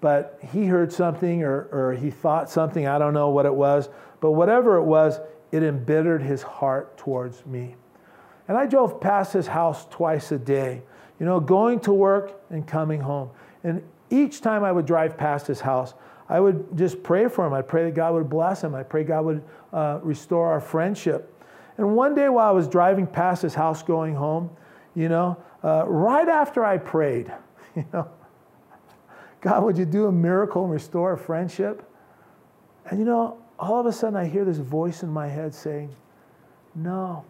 but 0.00 0.38
he 0.52 0.66
heard 0.66 0.92
something 0.92 1.42
or, 1.42 1.68
or 1.72 1.92
he 1.92 2.10
thought 2.10 2.50
something. 2.50 2.86
I 2.86 2.98
don't 2.98 3.14
know 3.14 3.30
what 3.30 3.46
it 3.46 3.54
was, 3.54 3.88
but 4.20 4.32
whatever 4.32 4.76
it 4.76 4.84
was, 4.84 5.20
it 5.50 5.62
embittered 5.62 6.22
his 6.22 6.42
heart 6.42 6.96
towards 6.98 7.44
me. 7.46 7.74
And 8.46 8.56
I 8.56 8.66
drove 8.66 9.00
past 9.00 9.32
his 9.32 9.46
house 9.46 9.86
twice 9.90 10.32
a 10.32 10.38
day, 10.38 10.82
you 11.18 11.26
know, 11.26 11.40
going 11.40 11.80
to 11.80 11.92
work 11.92 12.40
and 12.50 12.66
coming 12.66 13.00
home. 13.00 13.30
And 13.64 13.82
each 14.10 14.40
time 14.40 14.64
I 14.64 14.72
would 14.72 14.86
drive 14.86 15.18
past 15.18 15.46
his 15.46 15.60
house, 15.60 15.94
I 16.28 16.40
would 16.40 16.76
just 16.76 17.02
pray 17.02 17.28
for 17.28 17.46
him. 17.46 17.52
I'd 17.52 17.68
pray 17.68 17.84
that 17.84 17.94
God 17.94 18.14
would 18.14 18.28
bless 18.28 18.62
him. 18.62 18.74
I 18.74 18.82
pray 18.82 19.04
God 19.04 19.24
would 19.24 19.42
uh, 19.72 20.00
restore 20.02 20.50
our 20.50 20.60
friendship. 20.60 21.34
And 21.76 21.94
one 21.94 22.14
day 22.14 22.28
while 22.28 22.48
I 22.48 22.52
was 22.52 22.68
driving 22.68 23.06
past 23.06 23.42
his 23.42 23.54
house 23.54 23.82
going 23.82 24.14
home, 24.14 24.50
you 24.94 25.08
know, 25.08 25.42
uh, 25.62 25.84
right 25.86 26.28
after 26.28 26.64
I 26.64 26.78
prayed, 26.78 27.32
you 27.76 27.84
know, 27.92 28.08
God, 29.40 29.62
would 29.64 29.78
you 29.78 29.84
do 29.84 30.06
a 30.06 30.12
miracle 30.12 30.64
and 30.64 30.72
restore 30.72 31.12
a 31.12 31.18
friendship? 31.18 31.82
And 32.86 32.98
you 32.98 33.04
know, 33.04 33.38
all 33.58 33.80
of 33.80 33.86
a 33.86 33.92
sudden 33.92 34.16
I 34.16 34.26
hear 34.26 34.44
this 34.44 34.58
voice 34.58 35.02
in 35.02 35.10
my 35.10 35.28
head 35.28 35.54
saying, 35.54 35.94
No, 36.74 37.24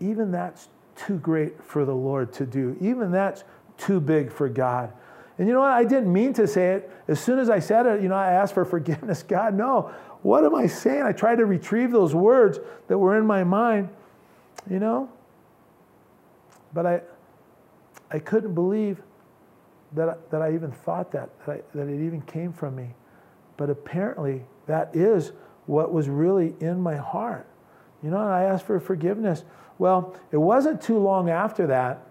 even 0.00 0.30
that's 0.30 0.68
too 0.96 1.18
great 1.18 1.62
for 1.62 1.84
the 1.84 1.94
Lord 1.94 2.32
to 2.34 2.46
do. 2.46 2.76
Even 2.80 3.10
that's 3.10 3.44
too 3.76 4.00
big 4.00 4.32
for 4.32 4.48
God. 4.48 4.92
And 5.38 5.46
you 5.46 5.54
know 5.54 5.60
what? 5.60 5.70
I 5.70 5.84
didn't 5.84 6.12
mean 6.12 6.32
to 6.34 6.46
say 6.48 6.72
it. 6.72 6.90
As 7.06 7.20
soon 7.20 7.38
as 7.38 7.48
I 7.48 7.60
said 7.60 7.86
it, 7.86 8.02
you 8.02 8.08
know, 8.08 8.16
I 8.16 8.32
asked 8.32 8.54
for 8.54 8.64
forgiveness. 8.64 9.22
God, 9.28 9.54
no. 9.54 9.92
What 10.22 10.44
am 10.44 10.54
I 10.54 10.66
saying? 10.66 11.04
I 11.04 11.12
tried 11.12 11.36
to 11.36 11.46
retrieve 11.46 11.92
those 11.92 12.14
words 12.14 12.58
that 12.88 12.98
were 12.98 13.16
in 13.16 13.24
my 13.24 13.44
mind, 13.44 13.88
you 14.68 14.80
know? 14.80 15.08
But 16.74 16.86
I, 16.86 17.00
I 18.10 18.18
couldn't 18.18 18.54
believe 18.54 19.00
that, 19.92 20.30
that 20.30 20.42
I 20.42 20.54
even 20.54 20.70
thought 20.70 21.10
that, 21.12 21.30
that, 21.46 21.52
I, 21.52 21.60
that 21.76 21.88
it 21.88 22.04
even 22.04 22.22
came 22.22 22.52
from 22.52 22.76
me. 22.76 22.94
But 23.56 23.70
apparently, 23.70 24.44
that 24.66 24.94
is 24.94 25.32
what 25.66 25.92
was 25.92 26.08
really 26.08 26.54
in 26.60 26.80
my 26.80 26.96
heart. 26.96 27.46
You 28.02 28.10
know, 28.10 28.20
and 28.20 28.30
I 28.30 28.44
asked 28.44 28.66
for 28.66 28.78
forgiveness. 28.80 29.44
Well, 29.78 30.16
it 30.30 30.36
wasn't 30.36 30.80
too 30.80 30.98
long 30.98 31.30
after 31.30 31.66
that 31.68 32.06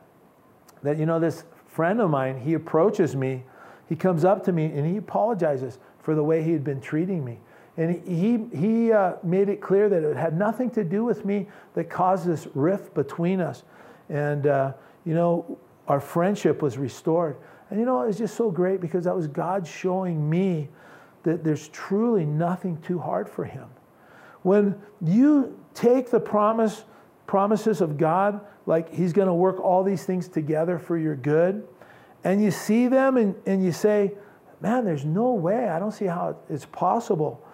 that, 0.83 0.97
you 0.97 1.05
know, 1.05 1.19
this 1.19 1.43
friend 1.67 2.01
of 2.01 2.09
mine, 2.09 2.39
he 2.39 2.53
approaches 2.53 3.15
me, 3.15 3.43
he 3.87 3.95
comes 3.95 4.25
up 4.25 4.43
to 4.45 4.51
me, 4.51 4.65
and 4.65 4.85
he 4.85 4.97
apologizes 4.97 5.79
for 6.01 6.15
the 6.15 6.23
way 6.23 6.43
he 6.43 6.51
had 6.51 6.63
been 6.63 6.81
treating 6.81 7.23
me. 7.23 7.39
And 7.77 8.01
he, 8.07 8.57
he 8.57 8.91
uh, 8.91 9.13
made 9.23 9.49
it 9.49 9.61
clear 9.61 9.87
that 9.87 10.03
it 10.03 10.17
had 10.17 10.37
nothing 10.37 10.71
to 10.71 10.83
do 10.83 11.03
with 11.05 11.25
me 11.25 11.47
that 11.75 11.89
caused 11.89 12.25
this 12.25 12.47
rift 12.55 12.93
between 12.93 13.39
us. 13.39 13.63
And, 14.09 14.47
uh, 14.47 14.73
you 15.05 15.13
know, 15.13 15.59
our 15.87 15.99
friendship 15.99 16.61
was 16.61 16.77
restored. 16.77 17.37
And, 17.69 17.79
you 17.79 17.85
know, 17.85 18.01
it 18.01 18.07
was 18.07 18.17
just 18.17 18.35
so 18.35 18.49
great 18.49 18.81
because 18.81 19.03
that 19.05 19.15
was 19.15 19.27
God 19.27 19.67
showing 19.67 20.29
me 20.29 20.69
that 21.23 21.43
there's 21.43 21.67
truly 21.69 22.25
nothing 22.25 22.77
too 22.81 22.99
hard 22.99 23.27
for 23.29 23.43
him. 23.43 23.67
When 24.43 24.81
you 25.01 25.59
take 25.73 26.09
the 26.09 26.19
promise, 26.19 26.85
promises 27.25 27.81
of 27.81 27.97
God, 27.97 28.39
like 28.65 28.93
he's 28.93 29.13
going 29.13 29.27
to 29.27 29.33
work 29.33 29.59
all 29.59 29.83
these 29.83 30.05
things 30.05 30.27
together 30.27 30.79
for 30.79 30.97
your 30.97 31.15
good, 31.15 31.67
and 32.23 32.41
you 32.41 32.51
see 32.51 32.87
them 32.87 33.17
and, 33.17 33.35
and 33.45 33.63
you 33.63 33.71
say, 33.71 34.13
man, 34.61 34.85
there's 34.85 35.05
no 35.05 35.33
way. 35.33 35.69
I 35.69 35.79
don't 35.79 35.91
see 35.91 36.05
how 36.05 36.37
it's 36.49 36.65
possible. 36.65 37.45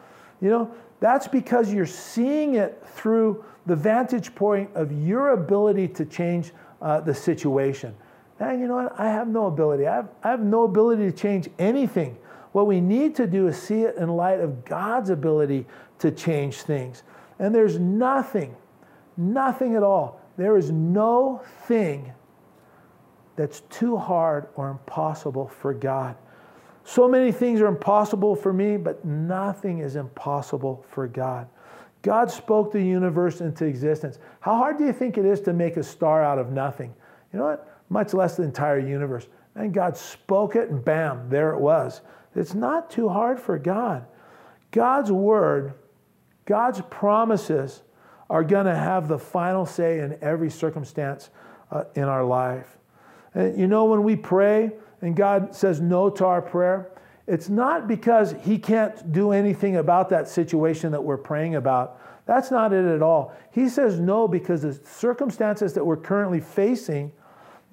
You 0.42 0.50
know, 0.50 0.72
that's 1.00 1.28
because 1.28 1.74
you're 1.74 1.86
seeing 1.86 2.56
it 2.56 2.82
through 2.86 3.44
the 3.66 3.76
vantage 3.76 4.36
point 4.36 4.70
of 4.76 4.92
your 4.92 5.32
ability 5.32 5.88
to 5.90 6.06
change 6.06 6.52
uh, 6.82 7.00
the 7.02 7.14
situation. 7.14 7.96
And 8.40 8.60
you 8.60 8.68
know 8.68 8.76
what? 8.76 9.00
I 9.00 9.10
have 9.10 9.28
no 9.28 9.48
ability. 9.48 9.88
I 9.88 9.96
have, 9.96 10.10
I 10.24 10.30
have 10.30 10.42
no 10.42 10.64
ability 10.64 11.04
to 11.04 11.12
change 11.12 11.50
anything. 11.60 12.18
What 12.52 12.68
we 12.68 12.82
need 12.82 13.16
to 13.16 13.28
do 13.28 13.48
is 13.48 13.58
see 13.58 13.82
it 13.82 13.96
in 13.96 14.10
light 14.10 14.40
of 14.40 14.66
God's 14.66 15.10
ability 15.10 15.66
to 16.00 16.12
change 16.12 16.62
things. 16.62 17.04
And 17.40 17.54
there's 17.54 17.80
nothing, 17.80 18.56
nothing 19.18 19.76
at 19.76 19.84
all. 19.84 20.22
There 20.38 20.58
is 20.58 20.72
no 20.72 21.42
thing 21.68 22.14
that's 23.36 23.62
too 23.62 23.98
hard 23.98 24.48
or 24.56 24.70
impossible 24.70 25.48
for 25.48 25.74
God. 25.74 26.16
So 26.84 27.08
many 27.08 27.32
things 27.32 27.62
are 27.62 27.68
impossible 27.68 28.36
for 28.36 28.52
me, 28.52 28.78
but 28.78 29.04
nothing 29.06 29.80
is 29.80 29.96
impossible 29.96 30.86
for 30.90 31.08
God. 31.08 31.48
God 32.02 32.30
spoke 32.30 32.72
the 32.72 32.82
universe 32.84 33.40
into 33.40 33.66
existence. 33.66 34.20
How 34.42 34.58
hard 34.58 34.78
do 34.78 34.86
you 34.86 34.94
think 34.94 35.18
it 35.18 35.26
is 35.26 35.40
to 35.42 35.54
make 35.54 35.78
a 35.78 35.84
star 35.84 36.22
out 36.22 36.38
of 36.38 36.52
nothing? 36.52 36.94
You 37.32 37.40
know 37.40 37.46
what? 37.46 37.73
Much 37.90 38.14
less 38.14 38.38
the 38.38 38.44
entire 38.44 38.80
universe. 38.80 39.28
And 39.56 39.74
God 39.74 39.98
spoke 39.98 40.56
it, 40.56 40.70
and 40.70 40.84
bam, 40.84 41.30
there 41.30 41.54
it 41.54 41.60
was. 41.60 42.02
It's 42.36 42.54
not 42.54 42.90
too 42.90 43.10
hard 43.10 43.40
for 43.40 43.60
God. 43.60 44.06
God's 44.72 45.12
word, 45.12 45.74
God's 46.46 46.82
promises 46.90 47.84
are 48.30 48.44
going 48.44 48.66
to 48.66 48.76
have 48.76 49.08
the 49.08 49.20
final 49.20 49.66
say 49.66 50.00
in 50.00 50.18
every 50.22 50.50
circumstance 50.50 51.30
uh, 51.72 51.84
in 51.96 52.04
our 52.04 52.24
life. 52.24 52.78
And 53.36 53.60
you 53.60 53.68
know, 53.68 53.86
when 53.86 54.04
we 54.04 54.16
pray 54.16 54.72
and 55.02 55.16
God 55.16 55.54
says 55.54 55.80
no 55.80 56.10
to 56.10 56.26
our 56.26 56.42
prayer, 56.42 56.92
it's 57.28 57.50
not 57.50 57.88
because 57.88 58.36
He 58.42 58.58
can't 58.58 59.12
do 59.12 59.32
anything 59.32 59.78
about 59.78 60.10
that 60.10 60.28
situation 60.28 60.92
that 60.92 61.04
we're 61.04 61.18
praying 61.18 61.56
about. 61.56 62.00
That's 62.26 62.52
not 62.52 62.74
it 62.74 62.86
at 62.86 63.02
all. 63.02 63.36
He 63.52 63.70
says 63.70 64.00
no 64.00 64.28
because 64.28 64.62
the 64.62 64.74
circumstances 64.74 65.74
that 65.74 65.86
we're 65.86 65.98
currently 65.98 66.40
facing, 66.40 67.12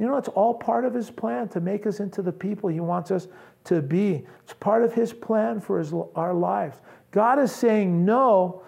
you 0.00 0.06
know, 0.06 0.16
it's 0.16 0.28
all 0.28 0.54
part 0.54 0.84
of 0.84 0.94
His 0.94 1.10
plan 1.10 1.48
to 1.48 1.60
make 1.60 1.86
us 1.86 2.00
into 2.00 2.22
the 2.22 2.32
people 2.32 2.68
He 2.70 2.80
wants 2.80 3.10
us 3.10 3.28
to 3.64 3.80
be. 3.82 4.26
It's 4.42 4.54
part 4.54 4.82
of 4.82 4.92
His 4.92 5.12
plan 5.12 5.60
for 5.60 5.78
his, 5.78 5.92
our 6.16 6.34
lives. 6.34 6.78
God 7.10 7.38
is 7.38 7.52
saying 7.52 8.04
no. 8.04 8.62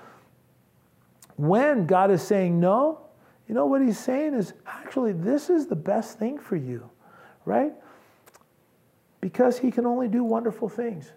When 1.37 1.87
God 1.87 2.11
is 2.11 2.23
saying 2.23 2.61
no, 2.61 3.01
you 3.49 3.55
know 3.55 3.67
what 3.67 3.83
He's 3.83 3.99
saying 3.99 4.35
is 4.35 4.53
actually, 4.67 5.13
this 5.13 5.51
is 5.51 5.67
the 5.67 5.75
best 5.75 6.19
thing 6.19 6.39
for 6.39 6.57
you, 6.57 6.89
right? 7.47 7.73
Because 9.21 9.59
He 9.59 9.71
can 9.71 9.87
only 9.87 10.07
do 10.07 10.23
wonderful 10.23 10.69
things. 10.69 11.11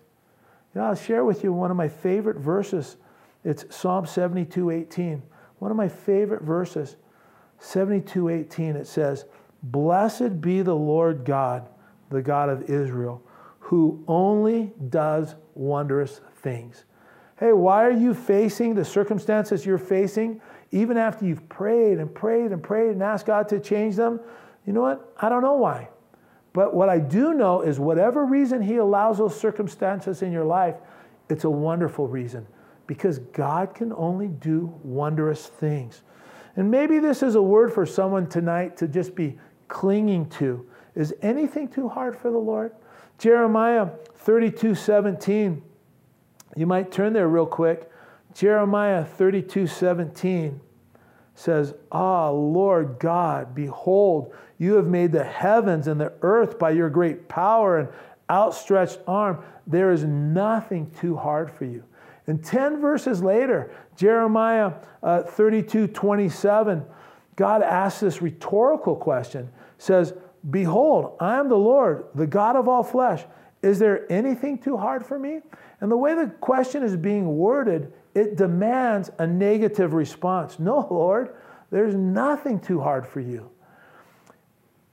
You 0.74 0.82
know, 0.82 0.88
I'll 0.88 0.95
share 0.95 1.26
with 1.26 1.43
you 1.43 1.53
one 1.53 1.70
of 1.70 1.78
my 1.78 1.89
favorite 1.89 2.38
verses 2.38 2.97
it's 3.45 3.63
Psalm 3.70 4.07
72 4.07 4.72
18. 4.72 5.22
One 5.59 5.72
of 5.72 5.78
my 5.78 5.88
favorite 5.88 6.41
verses, 6.41 6.97
72 7.59 8.30
18, 8.30 8.76
it 8.76 8.88
says, 8.88 9.26
Blessed 9.72 10.41
be 10.41 10.61
the 10.61 10.76
Lord 10.76 11.26
God, 11.26 11.68
the 12.11 12.22
God 12.22 12.49
of 12.49 12.70
Israel, 12.70 13.24
who 13.59 14.03
only 14.07 14.72
does 14.89 15.36
wondrous 15.55 16.22
things. 16.41 16.86
Hey, 17.39 17.51
why 17.51 17.84
are 17.84 17.91
you 17.91 18.13
facing 18.13 18.76
the 18.76 18.86
circumstances 18.86 19.66
you're 19.66 19.80
facing, 19.80 20.39
even 20.72 20.97
after 20.97 21.26
you've 21.26 21.49
prayed 21.49 21.97
and 21.97 22.13
prayed 22.13 22.51
and 22.51 22.61
prayed 22.61 22.91
and 22.91 23.01
asked 23.01 23.26
God 23.26 23.49
to 23.49 23.59
change 23.59 23.95
them? 23.95 24.20
You 24.68 24.74
know 24.74 24.82
what? 24.82 25.13
I 25.20 25.30
don't 25.30 25.41
know 25.41 25.55
why. 25.55 25.89
But 26.53 26.76
what 26.76 26.88
I 26.88 26.99
do 26.99 27.34
know 27.34 27.61
is 27.61 27.80
whatever 27.80 28.24
reason 28.24 28.61
He 28.61 28.78
allows 28.78 29.18
those 29.18 29.38
circumstances 29.38 30.22
in 30.22 30.32
your 30.32 30.45
life, 30.45 30.76
it's 31.28 31.43
a 31.43 31.49
wonderful 31.49 32.07
reason 32.07 32.45
because 32.86 33.18
God 33.18 33.74
can 33.74 33.91
only 33.93 34.28
do 34.28 34.80
wondrous 34.84 35.47
things. 35.47 36.03
And 36.55 36.70
maybe 36.70 36.99
this 36.99 37.24
is 37.24 37.34
a 37.34 37.41
word 37.41 37.74
for 37.74 37.86
someone 37.86 38.28
tonight 38.28 38.78
to 38.78 38.88
just 38.88 39.16
be 39.16 39.38
clinging 39.68 40.30
to. 40.30 40.66
Is 40.95 41.13
anything 41.22 41.68
too 41.68 41.89
hard 41.89 42.18
for 42.18 42.32
the 42.32 42.38
Lord? 42.38 42.74
Jeremiah 43.18 43.89
32 44.16 44.76
17. 44.76 45.61
You 46.55 46.66
might 46.66 46.91
turn 46.91 47.13
there 47.13 47.28
real 47.28 47.45
quick. 47.45 47.89
Jeremiah 48.34 49.05
32 49.05 49.68
17 49.68 50.59
says, 51.36 51.74
Ah, 51.91 52.30
Lord 52.30 52.97
God, 52.99 53.53
behold, 53.53 54.34
you 54.57 54.76
have 54.76 54.88
made 54.88 55.11
the 55.11 55.24
heavens 55.24 55.88
and 55.88 55.99
the 55.99 56.13
earth 56.22 56.57
by 56.57 56.72
your 56.72 56.89
great 56.89 57.28
power 57.28 57.78
and 57.78 57.89
outstretched 58.30 58.99
arm. 59.07 59.43
There 59.68 59.91
is 59.91 60.03
nothing 60.03 60.91
too 60.99 61.16
hard 61.16 61.51
for 61.51 61.66
you. 61.66 61.84
And 62.28 62.43
10 62.43 62.82
verses 62.82 63.22
later, 63.22 63.72
Jeremiah 63.95 64.74
uh, 65.03 65.24
32 65.24 65.88
27, 65.88 66.84
God 67.36 67.61
asks 67.61 67.99
this 67.99 68.22
rhetorical 68.22 68.95
question 68.95 69.49
says, 69.78 70.14
Behold, 70.50 71.16
I 71.20 71.38
am 71.38 71.50
the 71.50 71.58
Lord, 71.58 72.06
the 72.14 72.28
God 72.28 72.56
of 72.56 72.68
all 72.68 72.84
flesh. 72.84 73.24
Is 73.62 73.80
there 73.80 74.12
anything 74.12 74.60
too 74.60 74.78
hard 74.78 75.06
for 75.06 75.18
me? 75.18 75.42
And 75.82 75.92
the 75.92 75.98
way 75.98 76.14
the 76.14 76.28
question 76.40 76.84
is 76.84 76.96
being 76.96 77.38
worded, 77.38 77.92
it 78.14 78.38
demands 78.38 79.10
a 79.18 79.26
negative 79.26 79.94
response. 79.94 80.60
No, 80.60 80.88
Lord, 80.90 81.36
there's 81.72 81.96
nothing 81.96 82.60
too 82.60 82.80
hard 82.80 83.08
for 83.08 83.20
you. 83.20 83.50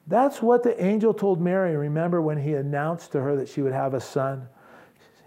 That's 0.07 0.43
what 0.43 0.63
the 0.63 0.83
angel 0.83 1.15
told 1.15 1.41
Mary. 1.41 1.77
Remember 1.77 2.21
when 2.21 2.39
he 2.39 2.55
announced 2.55 3.13
to 3.13 3.21
her 3.21 3.37
that 3.37 3.49
she 3.49 3.63
would 3.63 3.73
have 3.73 3.95
a 3.95 4.01
son? 4.01 4.49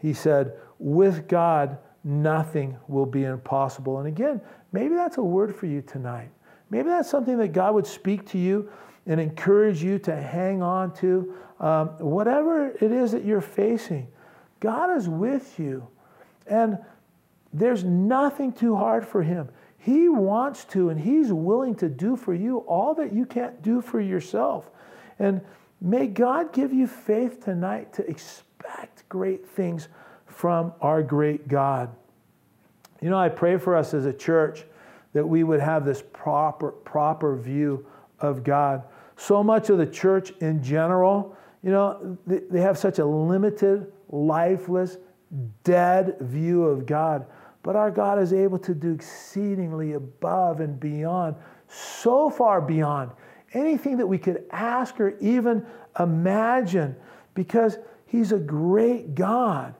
He 0.01 0.13
said, 0.13 0.53
With 0.79 1.27
God, 1.27 1.77
nothing 2.03 2.77
will 2.87 3.05
be 3.05 3.23
impossible. 3.23 3.99
And 3.99 4.07
again, 4.07 4.41
maybe 4.71 4.95
that's 4.95 5.17
a 5.17 5.23
word 5.23 5.55
for 5.55 5.65
you 5.65 5.81
tonight. 5.81 6.29
Maybe 6.69 6.89
that's 6.89 7.09
something 7.09 7.37
that 7.37 7.49
God 7.49 7.73
would 7.75 7.87
speak 7.87 8.27
to 8.29 8.37
you 8.37 8.69
and 9.05 9.19
encourage 9.19 9.83
you 9.83 9.99
to 9.99 10.15
hang 10.15 10.61
on 10.61 10.93
to. 10.95 11.33
Um, 11.59 11.89
whatever 11.99 12.69
it 12.69 12.91
is 12.91 13.11
that 13.11 13.23
you're 13.23 13.41
facing, 13.41 14.07
God 14.59 14.95
is 14.97 15.07
with 15.07 15.59
you. 15.59 15.87
And 16.47 16.77
there's 17.53 17.83
nothing 17.83 18.51
too 18.51 18.75
hard 18.75 19.07
for 19.07 19.23
Him. 19.23 19.49
He 19.77 20.09
wants 20.09 20.65
to, 20.65 20.89
and 20.89 20.99
He's 20.99 21.31
willing 21.31 21.75
to 21.75 21.87
do 21.87 22.15
for 22.15 22.33
you 22.33 22.59
all 22.59 22.93
that 22.95 23.13
you 23.13 23.25
can't 23.25 23.61
do 23.61 23.81
for 23.81 24.01
yourself. 24.01 24.69
And 25.19 25.41
may 25.79 26.07
God 26.07 26.51
give 26.51 26.73
you 26.73 26.87
faith 26.87 27.43
tonight 27.45 27.93
to 27.93 28.09
expect 28.09 29.07
great 29.09 29.47
things 29.47 29.87
from 30.25 30.73
our 30.81 31.01
great 31.01 31.47
God. 31.47 31.95
You 33.01 33.09
know, 33.09 33.17
I 33.17 33.29
pray 33.29 33.57
for 33.57 33.75
us 33.75 33.93
as 33.93 34.05
a 34.05 34.13
church 34.13 34.65
that 35.13 35.25
we 35.25 35.43
would 35.43 35.61
have 35.61 35.85
this 35.85 36.03
proper, 36.11 36.71
proper 36.71 37.35
view 37.37 37.85
of 38.19 38.43
God. 38.43 38.83
So 39.17 39.43
much 39.43 39.69
of 39.69 39.77
the 39.77 39.85
church 39.85 40.31
in 40.41 40.61
general, 40.61 41.35
you 41.63 41.71
know, 41.71 42.17
they, 42.27 42.61
have 42.61 42.77
such 42.77 42.99
a 42.99 43.05
limited, 43.05 43.91
lifeless, 44.09 44.97
dead 45.63 46.17
view 46.19 46.63
of 46.63 46.85
God. 46.85 47.25
But 47.63 47.75
our 47.75 47.89
God 47.89 48.19
is 48.19 48.33
able 48.33 48.59
to 48.59 48.75
do 48.75 48.91
exceedingly 48.91 49.93
above 49.93 50.59
and 50.59 50.79
beyond, 50.79 51.35
so 51.67 52.29
far 52.29 52.61
beyond 52.61 53.11
anything 53.53 53.97
that 53.97 54.05
we 54.05 54.17
could 54.17 54.43
ask 54.51 54.99
or 54.99 55.17
even 55.19 55.65
imagine, 55.99 56.95
because 57.33 57.77
He's 58.05 58.31
a 58.31 58.37
great 58.37 59.15
God. 59.15 59.75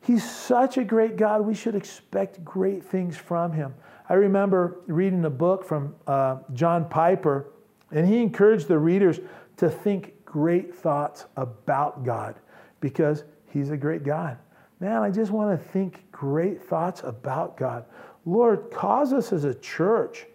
He's 0.00 0.28
such 0.28 0.76
a 0.76 0.84
great 0.84 1.16
God, 1.16 1.40
we 1.46 1.54
should 1.54 1.74
expect 1.74 2.44
great 2.44 2.84
things 2.84 3.16
from 3.16 3.52
him. 3.52 3.74
I 4.08 4.14
remember 4.14 4.80
reading 4.86 5.24
a 5.24 5.30
book 5.30 5.64
from 5.64 5.94
uh, 6.06 6.38
John 6.52 6.88
Piper, 6.90 7.46
and 7.94 8.06
he 8.06 8.20
encouraged 8.20 8.68
the 8.68 8.78
readers 8.78 9.20
to 9.56 9.70
think 9.70 10.24
great 10.24 10.74
thoughts 10.74 11.24
about 11.36 12.04
God 12.04 12.34
because 12.80 13.24
he's 13.48 13.70
a 13.70 13.76
great 13.76 14.02
God. 14.02 14.36
Man, 14.80 15.02
I 15.02 15.10
just 15.10 15.30
want 15.30 15.58
to 15.58 15.68
think 15.68 16.10
great 16.10 16.60
thoughts 16.60 17.02
about 17.04 17.56
God. 17.56 17.86
Lord, 18.26 18.70
cause 18.70 19.12
us 19.12 19.32
as 19.32 19.44
a 19.44 19.54
church, 19.54 20.26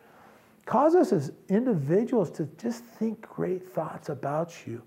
cause 0.65 0.95
us 0.95 1.11
as 1.11 1.33
individuals 1.49 2.31
to 2.31 2.45
just 2.57 2.83
think 2.83 3.21
great 3.21 3.69
thoughts 3.69 4.09
about 4.09 4.65
you. 4.65 4.81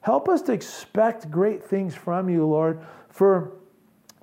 Help 0.00 0.28
us 0.28 0.40
to 0.42 0.52
expect 0.52 1.30
great 1.30 1.62
things 1.62 1.94
from 1.94 2.28
you, 2.28 2.46
Lord, 2.46 2.80
for 3.10 3.52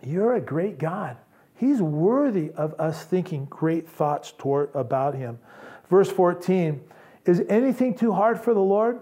you're 0.01 0.35
a 0.35 0.41
great 0.41 0.79
God. 0.79 1.17
He's 1.55 1.81
worthy 1.81 2.51
of 2.51 2.73
us 2.79 3.03
thinking 3.03 3.45
great 3.45 3.87
thoughts 3.87 4.33
toward 4.37 4.73
about 4.73 5.13
him. 5.13 5.39
Verse 5.89 6.09
14, 6.09 6.81
is 7.25 7.43
anything 7.49 7.95
too 7.95 8.11
hard 8.11 8.39
for 8.39 8.53
the 8.53 8.59
Lord? 8.59 8.99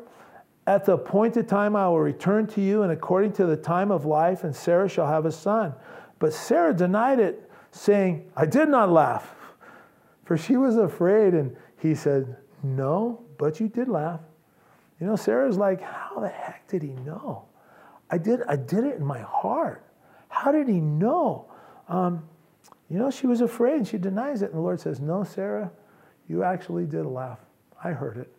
At 0.68 0.86
the 0.86 0.94
appointed 0.94 1.48
time 1.48 1.76
I 1.76 1.88
will 1.88 2.00
return 2.00 2.46
to 2.48 2.62
you, 2.62 2.84
and 2.84 2.92
according 2.92 3.34
to 3.34 3.46
the 3.46 3.58
time 3.58 3.92
of 3.92 4.06
life, 4.06 4.44
and 4.44 4.56
Sarah 4.56 4.88
shall 4.88 5.08
have 5.08 5.26
a 5.26 5.32
son. 5.32 5.74
But 6.20 6.34
Sarah 6.34 6.74
denied 6.74 7.20
it, 7.20 7.50
saying, 7.72 8.30
I 8.36 8.46
did 8.46 8.70
not 8.70 8.92
laugh, 8.92 9.34
for 10.24 10.38
she 10.38 10.58
was 10.58 10.78
afraid. 10.78 11.34
And 11.34 11.56
he 11.80 11.96
said, 11.96 12.38
No, 12.62 13.24
but 13.38 13.60
you 13.60 13.68
did 13.68 13.88
laugh. 13.88 14.20
You 15.00 15.08
know, 15.08 15.16
Sarah's 15.16 15.58
like, 15.58 15.82
How 15.82 16.20
the 16.20 16.30
heck 16.30 16.68
did 16.68 16.84
he 16.84 16.94
know? 16.94 17.46
I 18.12 18.20
did, 18.20 18.42
I 18.48 18.56
did 18.56 18.84
it 18.84 18.98
in 18.98 19.06
my 19.06 19.22
heart. 19.22 19.84
How 20.30 20.52
did 20.52 20.68
he 20.68 20.80
know? 20.80 21.52
Um, 21.90 22.28
you 22.88 23.00
know, 23.00 23.10
she 23.10 23.26
was 23.26 23.42
afraid. 23.42 23.78
And 23.78 23.88
she 23.88 23.98
denies 23.98 24.44
it. 24.44 24.52
And 24.52 24.56
the 24.56 24.62
Lord 24.62 24.80
says, 24.80 25.00
No, 25.00 25.24
Sarah, 25.24 25.72
you 26.28 26.44
actually 26.44 26.86
did 26.86 27.06
laugh. 27.06 27.40
I 27.84 27.92
heard 27.92 28.18
it. 28.18 28.32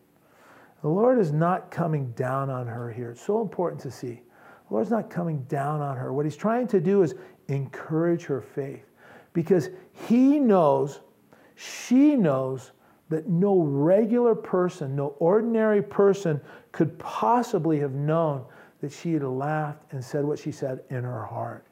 The 0.82 0.88
Lord 0.88 1.18
is 1.18 1.32
not 1.32 1.70
coming 1.70 2.10
down 2.12 2.50
on 2.50 2.66
her 2.66 2.90
here. 2.90 3.12
It's 3.12 3.24
so 3.24 3.40
important 3.40 3.80
to 3.82 3.90
see. 3.90 4.22
The 4.68 4.74
Lord's 4.74 4.90
not 4.90 5.10
coming 5.10 5.42
down 5.44 5.80
on 5.80 5.96
her. 5.96 6.12
What 6.12 6.24
he's 6.24 6.36
trying 6.36 6.66
to 6.68 6.80
do 6.80 7.02
is 7.02 7.14
encourage 7.48 8.24
her 8.24 8.40
faith 8.40 8.86
because 9.32 9.70
he 10.08 10.38
knows, 10.38 11.00
she 11.54 12.16
knows 12.16 12.72
that 13.10 13.28
no 13.28 13.60
regular 13.60 14.34
person, 14.34 14.96
no 14.96 15.08
ordinary 15.18 15.82
person 15.82 16.40
could 16.72 16.98
possibly 16.98 17.78
have 17.78 17.92
known 17.92 18.44
that 18.80 18.90
she 18.90 19.12
had 19.12 19.22
laughed 19.22 19.92
and 19.92 20.02
said 20.04 20.24
what 20.24 20.38
she 20.38 20.50
said 20.50 20.82
in 20.90 21.04
her 21.04 21.24
heart. 21.24 21.66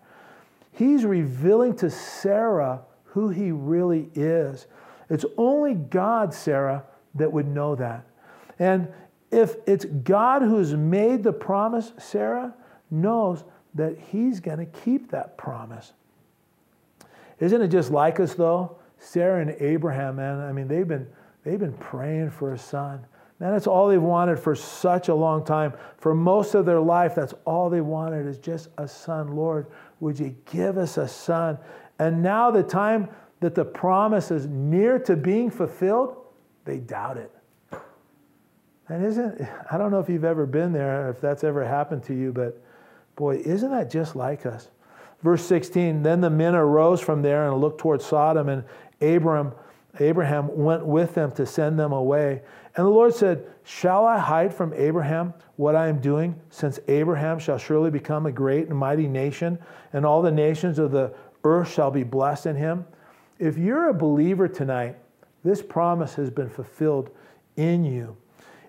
He's 0.72 1.04
revealing 1.04 1.74
to 1.76 1.90
Sarah 1.90 2.82
who 3.04 3.28
he 3.28 3.50
really 3.50 4.08
is. 4.14 4.66
It's 5.08 5.24
only 5.36 5.74
God, 5.74 6.32
Sarah, 6.32 6.84
that 7.14 7.32
would 7.32 7.48
know 7.48 7.74
that. 7.74 8.06
And 8.58 8.88
if 9.30 9.56
it's 9.66 9.84
God 9.84 10.42
who's 10.42 10.74
made 10.74 11.22
the 11.22 11.32
promise, 11.32 11.92
Sarah 11.98 12.54
knows 12.90 13.44
that 13.74 13.98
He's 13.98 14.40
going 14.40 14.58
to 14.58 14.66
keep 14.66 15.10
that 15.10 15.36
promise. 15.38 15.92
Isn't 17.38 17.62
it 17.62 17.68
just 17.68 17.90
like 17.90 18.20
us, 18.20 18.34
though? 18.34 18.76
Sarah 18.98 19.40
and 19.40 19.56
Abraham, 19.60 20.16
man, 20.16 20.40
I 20.40 20.52
mean, 20.52 20.68
they've 20.68 20.86
been, 20.86 21.06
they've 21.42 21.58
been 21.58 21.72
praying 21.74 22.30
for 22.30 22.52
a 22.52 22.58
son. 22.58 23.06
Man, 23.38 23.52
that's 23.52 23.66
all 23.66 23.88
they've 23.88 24.00
wanted 24.00 24.38
for 24.38 24.54
such 24.54 25.08
a 25.08 25.14
long 25.14 25.44
time. 25.46 25.72
For 25.96 26.14
most 26.14 26.54
of 26.54 26.66
their 26.66 26.80
life, 26.80 27.14
that's 27.14 27.32
all 27.46 27.70
they 27.70 27.80
wanted 27.80 28.26
is 28.26 28.36
just 28.36 28.68
a 28.76 28.86
son. 28.86 29.34
Lord, 29.34 29.68
would 30.00 30.18
you 30.18 30.36
give 30.52 30.76
us 30.76 30.98
a 30.98 31.08
son? 31.08 31.56
And 31.98 32.22
now, 32.22 32.50
the 32.50 32.62
time 32.62 33.08
that 33.40 33.54
the 33.54 33.64
promise 33.64 34.30
is 34.30 34.46
near 34.46 34.98
to 34.98 35.16
being 35.16 35.50
fulfilled, 35.50 36.19
they 36.64 36.78
doubt 36.78 37.16
it. 37.16 37.32
And 38.88 39.04
isn't, 39.04 39.40
I 39.70 39.78
don't 39.78 39.92
know 39.92 40.00
if 40.00 40.08
you've 40.08 40.24
ever 40.24 40.46
been 40.46 40.72
there, 40.72 41.08
if 41.10 41.20
that's 41.20 41.44
ever 41.44 41.64
happened 41.64 42.02
to 42.04 42.14
you, 42.14 42.32
but 42.32 42.60
boy, 43.14 43.36
isn't 43.36 43.70
that 43.70 43.88
just 43.88 44.16
like 44.16 44.46
us? 44.46 44.68
Verse 45.22 45.44
16 45.44 46.02
Then 46.02 46.20
the 46.20 46.30
men 46.30 46.54
arose 46.54 47.00
from 47.00 47.22
there 47.22 47.50
and 47.50 47.60
looked 47.60 47.80
toward 47.80 48.02
Sodom, 48.02 48.48
and 48.48 48.64
Abram, 49.00 49.52
Abraham 49.98 50.56
went 50.56 50.84
with 50.84 51.14
them 51.14 51.30
to 51.32 51.46
send 51.46 51.78
them 51.78 51.92
away. 51.92 52.42
And 52.76 52.86
the 52.86 52.90
Lord 52.90 53.14
said, 53.14 53.46
Shall 53.64 54.06
I 54.06 54.18
hide 54.18 54.54
from 54.54 54.72
Abraham 54.74 55.34
what 55.56 55.76
I 55.76 55.88
am 55.88 56.00
doing, 56.00 56.40
since 56.50 56.78
Abraham 56.88 57.38
shall 57.38 57.58
surely 57.58 57.90
become 57.90 58.26
a 58.26 58.32
great 58.32 58.68
and 58.68 58.76
mighty 58.76 59.06
nation, 59.06 59.58
and 59.92 60.06
all 60.06 60.22
the 60.22 60.30
nations 60.30 60.78
of 60.78 60.90
the 60.90 61.12
earth 61.44 61.70
shall 61.70 61.90
be 61.90 62.02
blessed 62.02 62.46
in 62.46 62.56
him? 62.56 62.84
If 63.38 63.56
you're 63.56 63.88
a 63.88 63.94
believer 63.94 64.48
tonight, 64.48 64.96
this 65.44 65.62
promise 65.62 66.14
has 66.14 66.30
been 66.30 66.50
fulfilled 66.50 67.10
in 67.56 67.84
you. 67.84 68.16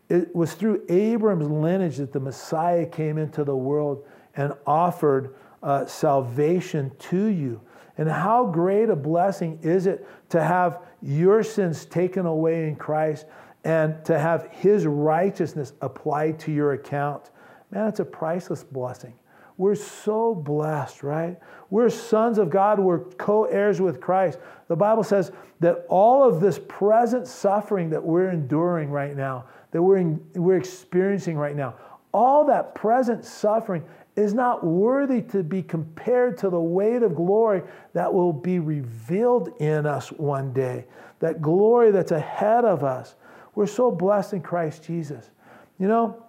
It 0.10 0.36
was 0.36 0.54
through 0.54 0.84
Abram's 0.90 1.48
lineage 1.50 1.98
that 1.98 2.12
the 2.12 2.20
Messiah 2.20 2.86
came 2.86 3.18
into 3.18 3.44
the 3.44 3.56
world 3.56 4.06
and 4.36 4.54
offered 4.66 5.36
uh, 5.64 5.86
salvation 5.86 6.92
to 7.00 7.26
you. 7.26 7.62
And 7.98 8.10
how 8.10 8.46
great 8.46 8.90
a 8.90 8.96
blessing 8.96 9.60
is 9.62 9.86
it 9.86 10.08
to 10.30 10.44
have 10.44 10.80
your 11.02 11.44
sins 11.44 11.86
taken 11.86 12.26
away 12.26 12.68
in 12.68 12.76
Christ 12.76 13.26
and 13.64 14.04
to 14.06 14.18
have 14.18 14.48
His 14.52 14.86
righteousness 14.86 15.74
applied 15.82 16.40
to 16.40 16.52
your 16.52 16.74
account? 16.74 17.30
Man, 17.70 17.88
it's 17.88 18.00
a 18.00 18.06
priceless 18.06 18.64
blessing. 18.64 19.14
We're 19.58 19.76
so 19.76 20.34
blessed, 20.34 21.04
right? 21.04 21.38
We're 21.70 21.90
sons 21.90 22.38
of 22.38 22.50
God. 22.50 22.80
We're 22.80 23.00
co 23.00 23.46
heirs 23.46 23.80
with 23.80 24.02
Christ. 24.02 24.40
The 24.72 24.78
Bible 24.78 25.04
says 25.04 25.34
that 25.60 25.86
all 25.90 26.26
of 26.26 26.40
this 26.40 26.58
present 26.70 27.28
suffering 27.28 27.90
that 27.90 28.02
we're 28.02 28.30
enduring 28.30 28.90
right 28.90 29.18
now, 29.18 29.44
that 29.72 29.82
we're, 29.82 29.98
in, 29.98 30.26
we're 30.34 30.56
experiencing 30.56 31.36
right 31.36 31.58
now, 31.58 31.76
all 32.14 32.46
that 32.46 32.74
present 32.74 33.26
suffering 33.26 33.84
is 34.16 34.34
not 34.34 34.64
worthy 34.66 35.24
to 35.24 35.44
be 35.44 35.62
compared 35.62 36.38
to 36.38 36.50
the 36.50 36.58
weight 36.58 37.04
of 37.04 37.16
glory 37.16 37.64
that 37.92 38.14
will 38.14 38.32
be 38.32 38.60
revealed 38.60 39.50
in 39.60 39.86
us 39.86 40.08
one 40.14 40.54
day. 40.54 40.86
That 41.20 41.42
glory 41.42 41.92
that's 41.92 42.14
ahead 42.14 42.64
of 42.64 42.86
us. 42.86 43.16
We're 43.56 43.68
so 43.68 43.92
blessed 43.92 44.32
in 44.32 44.42
Christ 44.42 44.86
Jesus. 44.86 45.32
You 45.80 45.90
know, 45.90 46.26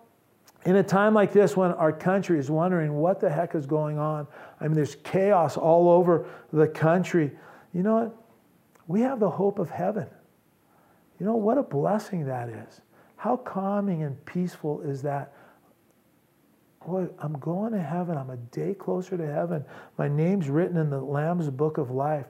in 0.64 0.74
a 0.74 0.82
time 0.82 1.14
like 1.14 1.32
this 1.32 1.56
when 1.56 1.70
our 1.74 1.92
country 1.92 2.40
is 2.40 2.50
wondering 2.50 2.94
what 2.94 3.20
the 3.20 3.30
heck 3.30 3.54
is 3.54 3.66
going 3.66 4.00
on, 4.00 4.26
I 4.60 4.64
mean, 4.64 4.74
there's 4.74 4.96
chaos 4.96 5.56
all 5.56 5.88
over 5.88 6.26
the 6.52 6.66
country. 6.66 7.30
You 7.72 7.84
know 7.84 7.94
what? 7.94 8.16
We 8.86 9.00
have 9.02 9.20
the 9.20 9.30
hope 9.30 9.58
of 9.58 9.70
heaven. 9.70 10.06
You 11.18 11.26
know, 11.26 11.36
what 11.36 11.58
a 11.58 11.62
blessing 11.62 12.26
that 12.26 12.48
is. 12.48 12.80
How 13.16 13.36
calming 13.36 14.02
and 14.02 14.22
peaceful 14.24 14.80
is 14.82 15.02
that? 15.02 15.32
Boy, 16.84 17.06
I'm 17.20 17.34
going 17.38 17.72
to 17.72 17.80
heaven. 17.80 18.16
I'm 18.16 18.30
a 18.30 18.36
day 18.36 18.74
closer 18.74 19.16
to 19.16 19.26
heaven. 19.26 19.64
My 19.98 20.08
name's 20.08 20.48
written 20.48 20.76
in 20.76 20.90
the 20.90 21.00
Lamb's 21.00 21.48
book 21.48 21.78
of 21.78 21.90
life. 21.90 22.26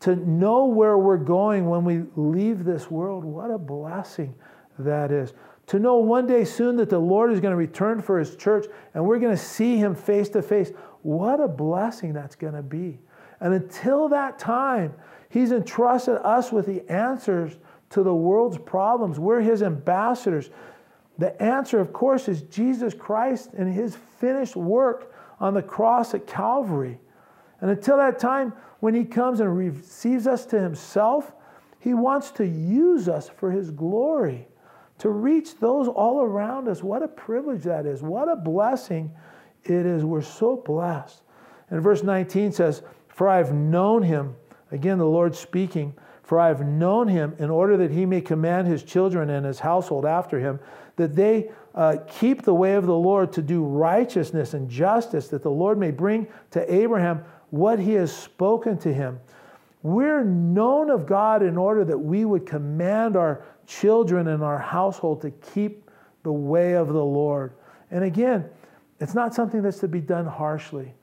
To 0.00 0.16
know 0.16 0.66
where 0.66 0.98
we're 0.98 1.16
going 1.16 1.66
when 1.66 1.84
we 1.84 2.02
leave 2.16 2.64
this 2.64 2.90
world, 2.90 3.24
what 3.24 3.50
a 3.50 3.56
blessing 3.56 4.34
that 4.78 5.10
is. 5.10 5.32
To 5.68 5.78
know 5.78 5.96
one 5.96 6.26
day 6.26 6.44
soon 6.44 6.76
that 6.76 6.90
the 6.90 6.98
Lord 6.98 7.32
is 7.32 7.40
going 7.40 7.52
to 7.52 7.56
return 7.56 8.02
for 8.02 8.18
his 8.18 8.36
church 8.36 8.66
and 8.92 9.02
we're 9.02 9.18
going 9.18 9.34
to 9.34 9.42
see 9.42 9.76
him 9.76 9.94
face 9.94 10.28
to 10.30 10.42
face, 10.42 10.72
what 11.00 11.40
a 11.40 11.48
blessing 11.48 12.12
that's 12.12 12.36
going 12.36 12.52
to 12.52 12.62
be. 12.62 12.98
And 13.40 13.54
until 13.54 14.10
that 14.10 14.38
time, 14.38 14.92
he's 15.34 15.50
entrusted 15.50 16.16
us 16.22 16.52
with 16.52 16.64
the 16.64 16.88
answers 16.88 17.56
to 17.90 18.04
the 18.04 18.14
world's 18.14 18.56
problems. 18.56 19.18
We're 19.18 19.40
his 19.40 19.64
ambassadors. 19.64 20.48
The 21.18 21.40
answer, 21.42 21.80
of 21.80 21.92
course, 21.92 22.28
is 22.28 22.42
Jesus 22.42 22.94
Christ 22.94 23.50
and 23.52 23.72
his 23.72 23.96
finished 24.18 24.54
work 24.54 25.12
on 25.40 25.54
the 25.54 25.62
cross 25.62 26.14
at 26.14 26.28
Calvary. 26.28 27.00
And 27.60 27.68
until 27.68 27.96
that 27.96 28.20
time, 28.20 28.52
when 28.78 28.94
he 28.94 29.04
comes 29.04 29.40
and 29.40 29.56
receives 29.56 30.28
us 30.28 30.46
to 30.46 30.60
himself, 30.60 31.32
he 31.80 31.94
wants 31.94 32.30
to 32.32 32.46
use 32.46 33.08
us 33.08 33.28
for 33.28 33.50
his 33.50 33.72
glory, 33.72 34.46
to 34.98 35.10
reach 35.10 35.58
those 35.58 35.88
all 35.88 36.22
around 36.22 36.68
us. 36.68 36.80
What 36.80 37.02
a 37.02 37.08
privilege 37.08 37.64
that 37.64 37.86
is. 37.86 38.02
What 38.02 38.28
a 38.28 38.36
blessing 38.36 39.10
it 39.64 39.84
is. 39.84 40.04
We're 40.04 40.22
so 40.22 40.56
blessed. 40.56 41.22
And 41.70 41.82
verse 41.82 42.04
19 42.04 42.52
says, 42.52 42.82
For 43.08 43.28
I've 43.28 43.52
known 43.52 44.02
him, 44.02 44.36
again, 44.74 44.98
the 44.98 45.06
Lord 45.06 45.34
speaking, 45.34 45.94
for 46.22 46.40
I 46.40 46.48
have 46.48 46.66
known 46.66 47.08
him 47.08 47.34
in 47.38 47.50
order 47.50 47.76
that 47.78 47.90
he 47.90 48.04
may 48.06 48.20
command 48.20 48.66
his 48.66 48.82
children 48.82 49.30
and 49.30 49.46
his 49.46 49.60
household 49.60 50.04
after 50.04 50.40
him 50.40 50.58
that 50.96 51.14
they 51.14 51.50
uh, 51.74 51.96
keep 52.06 52.42
the 52.42 52.54
way 52.54 52.74
of 52.74 52.86
the 52.86 52.94
Lord 52.94 53.32
to 53.32 53.42
do 53.42 53.64
righteousness 53.64 54.54
and 54.54 54.68
justice, 54.68 55.28
that 55.28 55.42
the 55.42 55.50
Lord 55.50 55.78
may 55.78 55.90
bring 55.90 56.26
to 56.52 56.74
Abraham 56.74 57.24
what 57.50 57.78
he 57.78 57.92
has 57.94 58.14
spoken 58.14 58.78
to 58.78 58.92
him. 58.92 59.20
We're 59.82 60.24
known 60.24 60.88
of 60.88 61.06
God 61.06 61.42
in 61.42 61.56
order 61.58 61.84
that 61.84 61.98
we 61.98 62.24
would 62.24 62.46
command 62.46 63.16
our 63.16 63.44
children 63.66 64.28
and 64.28 64.42
our 64.42 64.58
household 64.58 65.20
to 65.22 65.30
keep 65.30 65.90
the 66.22 66.32
way 66.32 66.72
of 66.72 66.88
the 66.88 67.04
Lord. 67.04 67.52
And 67.90 68.02
again, 68.02 68.48
it's 68.98 69.14
not 69.14 69.34
something 69.34 69.62
that's 69.62 69.80
to 69.80 69.88
be 69.88 70.00
done 70.00 70.26
harshly. 70.26 70.94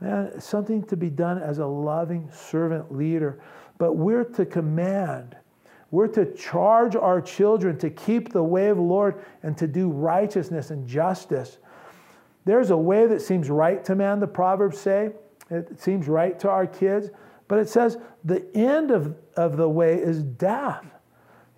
Man, 0.00 0.32
it's 0.34 0.46
something 0.46 0.82
to 0.84 0.96
be 0.96 1.10
done 1.10 1.38
as 1.38 1.58
a 1.58 1.66
loving 1.66 2.30
servant 2.32 2.94
leader. 2.94 3.40
But 3.78 3.94
we're 3.94 4.24
to 4.24 4.44
command 4.44 5.36
we're 5.94 6.08
to 6.08 6.26
charge 6.34 6.96
our 6.96 7.20
children 7.20 7.78
to 7.78 7.88
keep 7.88 8.32
the 8.32 8.42
way 8.42 8.66
of 8.66 8.78
the 8.78 8.82
Lord 8.82 9.24
and 9.44 9.56
to 9.58 9.68
do 9.68 9.88
righteousness 9.88 10.70
and 10.70 10.88
justice. 10.88 11.58
There's 12.44 12.70
a 12.70 12.76
way 12.76 13.06
that 13.06 13.22
seems 13.22 13.48
right 13.48 13.84
to 13.84 13.94
man, 13.94 14.18
the 14.18 14.26
Proverbs 14.26 14.76
say. 14.76 15.12
It 15.50 15.80
seems 15.80 16.08
right 16.08 16.36
to 16.40 16.50
our 16.50 16.66
kids. 16.66 17.10
But 17.46 17.60
it 17.60 17.68
says 17.68 17.96
the 18.24 18.44
end 18.56 18.90
of, 18.90 19.14
of 19.36 19.56
the 19.56 19.68
way 19.68 19.94
is 19.94 20.24
death. 20.24 20.84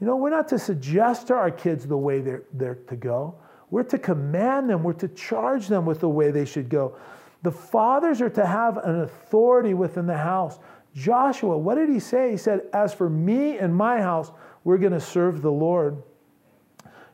You 0.02 0.06
know, 0.06 0.16
we're 0.16 0.28
not 0.28 0.48
to 0.48 0.58
suggest 0.58 1.28
to 1.28 1.34
our 1.34 1.50
kids 1.50 1.86
the 1.86 1.96
way 1.96 2.20
they're, 2.20 2.42
they're 2.52 2.74
to 2.74 2.96
go. 2.96 3.36
We're 3.70 3.84
to 3.84 3.98
command 3.98 4.68
them, 4.68 4.82
we're 4.82 4.92
to 4.92 5.08
charge 5.08 5.66
them 5.66 5.86
with 5.86 6.00
the 6.00 6.10
way 6.10 6.30
they 6.30 6.44
should 6.44 6.68
go. 6.68 6.98
The 7.42 7.52
fathers 7.52 8.20
are 8.20 8.30
to 8.30 8.46
have 8.46 8.78
an 8.78 9.00
authority 9.00 9.74
within 9.74 10.06
the 10.06 10.16
house 10.16 10.58
Joshua, 10.96 11.58
what 11.58 11.74
did 11.74 11.90
he 11.90 12.00
say? 12.00 12.30
He 12.30 12.36
said, 12.38 12.62
As 12.72 12.94
for 12.94 13.10
me 13.10 13.58
and 13.58 13.76
my 13.76 14.00
house, 14.00 14.32
we're 14.64 14.78
going 14.78 14.94
to 14.94 15.00
serve 15.00 15.42
the 15.42 15.52
Lord. 15.52 16.02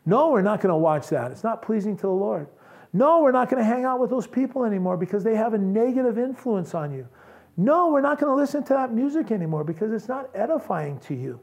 No, 0.07 0.31
we're 0.31 0.41
not 0.41 0.61
going 0.61 0.70
to 0.70 0.77
watch 0.77 1.09
that. 1.09 1.33
It's 1.33 1.43
not 1.43 1.62
pleasing 1.62 1.97
to 1.97 2.03
the 2.03 2.09
Lord. 2.09 2.47
No, 2.93 3.23
we're 3.23 3.33
not 3.33 3.51
going 3.51 3.61
to 3.61 3.68
hang 3.68 3.85
out 3.85 3.99
with 3.99 4.09
those 4.09 4.27
people 4.27 4.64
anymore 4.64 4.97
because 4.97 5.25
they 5.25 5.35
have 5.35 5.55
a 5.55 5.59
negative 5.59 6.16
influence 6.16 6.75
on 6.75 6.93
you. 6.93 7.09
No, 7.57 7.89
we're 7.89 8.03
not 8.03 8.20
going 8.20 8.31
to 8.31 8.37
listen 8.37 8.62
to 8.64 8.73
that 8.75 8.93
music 8.93 9.33
anymore 9.33 9.64
because 9.64 9.93
it's 9.93 10.09
not 10.09 10.31
edifying 10.35 10.99
to 11.01 11.14
you. 11.14 11.41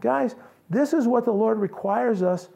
Guys, 0.00 0.34
this 0.70 0.94
is 0.94 1.06
what 1.06 1.24
the 1.24 1.32
Lord 1.32 1.58
requires 1.58 2.22
us 2.22 2.48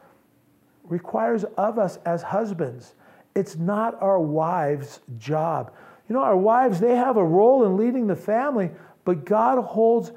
requires 0.83 1.43
of 1.57 1.77
us 1.77 1.97
as 2.05 2.23
husbands. 2.23 2.95
It's 3.37 3.55
not 3.55 4.01
our 4.01 4.19
wives' 4.19 4.99
job. 5.19 5.71
You 6.09 6.15
know, 6.15 6.23
our 6.23 6.35
wives, 6.35 6.79
they 6.79 6.95
have 6.95 7.17
a 7.17 7.23
role 7.23 7.65
in 7.65 7.77
leading 7.77 8.07
the 8.07 8.15
family, 8.15 8.71
but 9.05 9.25
God 9.25 9.63
holds 9.63 10.11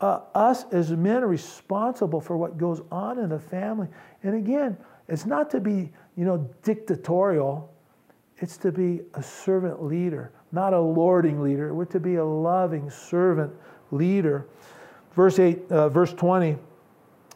uh, 0.00 0.20
us 0.34 0.64
as 0.72 0.90
men 0.90 1.22
responsible 1.22 2.18
for 2.18 2.38
what 2.38 2.56
goes 2.56 2.80
on 2.90 3.18
in 3.18 3.28
the 3.28 3.38
family. 3.38 3.88
And 4.22 4.34
again, 4.34 4.78
it's 5.06 5.26
not 5.26 5.50
to 5.50 5.60
be, 5.60 5.92
you 6.16 6.24
know, 6.24 6.48
dictatorial. 6.62 7.70
It's 8.38 8.56
to 8.58 8.72
be 8.72 9.02
a 9.12 9.22
servant 9.22 9.84
leader, 9.84 10.32
not 10.50 10.72
a 10.72 10.80
lording 10.80 11.42
leader. 11.42 11.74
We're 11.74 11.84
to 11.84 12.00
be 12.00 12.14
a 12.14 12.24
loving 12.24 12.88
servant 12.88 13.52
leader. 13.90 14.46
Verse 15.14 15.38
8, 15.38 15.70
uh, 15.70 15.88
verse 15.90 16.14
20. 16.14 16.56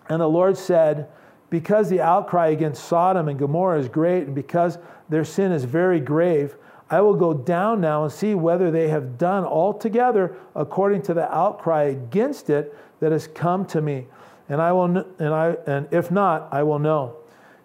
And 0.09 0.20
the 0.22 0.26
Lord 0.26 0.57
said, 0.57 1.11
Because 1.51 1.91
the 1.91 2.01
outcry 2.01 2.49
against 2.49 2.87
Sodom 2.87 3.28
and 3.28 3.39
Gomorrah 3.39 3.78
is 3.78 3.89
great, 3.91 4.24
and 4.24 4.34
because 4.34 4.78
their 5.09 5.24
sin 5.24 5.52
is 5.52 5.64
very 5.64 6.00
grave, 6.00 6.57
I 6.88 7.00
will 7.00 7.14
go 7.14 7.34
down 7.34 7.80
now 7.80 8.04
and 8.04 8.12
see 8.12 8.34
whether 8.34 8.70
they 8.70 8.88
have 8.88 9.18
done 9.18 9.44
altogether 9.44 10.36
according 10.54 11.02
to 11.02 11.14
the 11.14 11.32
outcry 11.34 11.84
against 11.84 12.48
it 12.50 12.76
that 13.00 13.12
has 13.12 13.26
come 13.26 13.66
to 13.66 13.80
me. 13.80 14.07
And 14.48 14.61
I 14.61 14.72
will 14.72 14.84
and 14.84 15.34
I 15.34 15.57
and 15.66 15.88
if 15.90 16.11
not, 16.11 16.48
I 16.52 16.62
will 16.62 16.78
know. 16.78 17.16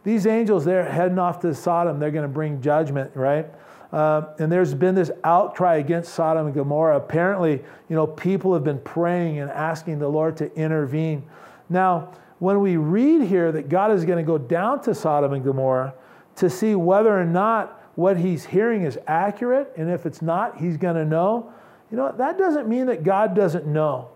these 0.03 0.25
angels, 0.25 0.65
they're 0.65 0.89
heading 0.89 1.19
off 1.19 1.39
to 1.41 1.53
Sodom. 1.53 1.99
They're 1.99 2.09
going 2.09 2.27
to 2.27 2.33
bring 2.33 2.59
judgment, 2.61 3.11
right? 3.15 3.45
Uh, 3.93 4.33
and 4.39 4.51
there's 4.51 4.73
been 4.73 4.95
this 4.95 5.11
outcry 5.23 5.75
against 5.75 6.13
Sodom 6.13 6.47
and 6.47 6.55
Gomorrah. 6.55 6.97
Apparently, 6.97 7.61
you 7.89 7.95
know, 7.95 8.07
people 8.07 8.53
have 8.53 8.63
been 8.63 8.79
praying 8.79 9.39
and 9.39 9.51
asking 9.51 9.99
the 9.99 10.07
Lord 10.07 10.37
to 10.37 10.51
intervene. 10.55 11.23
Now, 11.69 12.13
when 12.39 12.61
we 12.61 12.77
read 12.77 13.27
here 13.27 13.51
that 13.51 13.69
God 13.69 13.91
is 13.91 14.05
going 14.05 14.17
to 14.17 14.23
go 14.23 14.39
down 14.39 14.81
to 14.83 14.95
Sodom 14.95 15.33
and 15.33 15.43
Gomorrah 15.43 15.93
to 16.41 16.49
see 16.49 16.75
whether 16.75 17.17
or 17.17 17.25
not 17.25 17.81
what 17.95 18.17
he's 18.17 18.45
hearing 18.45 18.83
is 18.83 18.97
accurate, 19.07 19.71
and 19.77 19.89
if 19.89 20.05
it's 20.05 20.21
not, 20.21 20.57
he's 20.57 20.75
going 20.75 20.95
to 20.95 21.05
know, 21.05 21.53
you 21.89 21.97
know, 21.97 22.13
that 22.17 22.37
doesn't 22.37 22.67
mean 22.67 22.87
that 22.87 23.03
God 23.03 23.35
doesn't 23.35 23.67
know. 23.67 24.09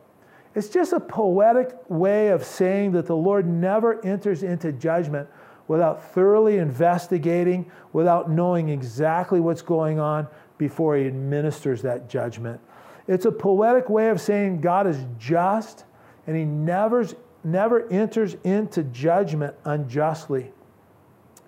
It's 0.55 0.69
just 0.69 0.93
a 0.93 0.99
poetic 0.99 1.75
way 1.87 2.29
of 2.29 2.43
saying 2.43 2.93
that 2.93 3.05
the 3.05 3.15
Lord 3.15 3.47
never 3.47 4.03
enters 4.05 4.41
into 4.41 4.71
judgment 4.71 5.29
without 5.67 6.13
thoroughly 6.13 6.57
investigating, 6.57 7.69
without 7.93 8.31
knowing 8.31 8.69
exactly 8.69 9.39
what's 9.39 9.61
going 9.61 9.99
on 9.99 10.27
before 10.57 10.95
he 10.95 11.05
administers 11.05 11.81
that 11.83 12.09
judgment. 12.09 12.59
It's 13.07 13.25
a 13.25 13.31
poetic 13.31 13.89
way 13.89 14.09
of 14.09 14.19
saying 14.19 14.61
God 14.61 14.87
is 14.87 14.97
just 15.19 15.85
and 16.25 16.35
he 16.35 16.43
never, 16.43 17.05
never 17.43 17.87
enters 17.89 18.35
into 18.43 18.83
judgment 18.83 19.55
unjustly. 19.65 20.51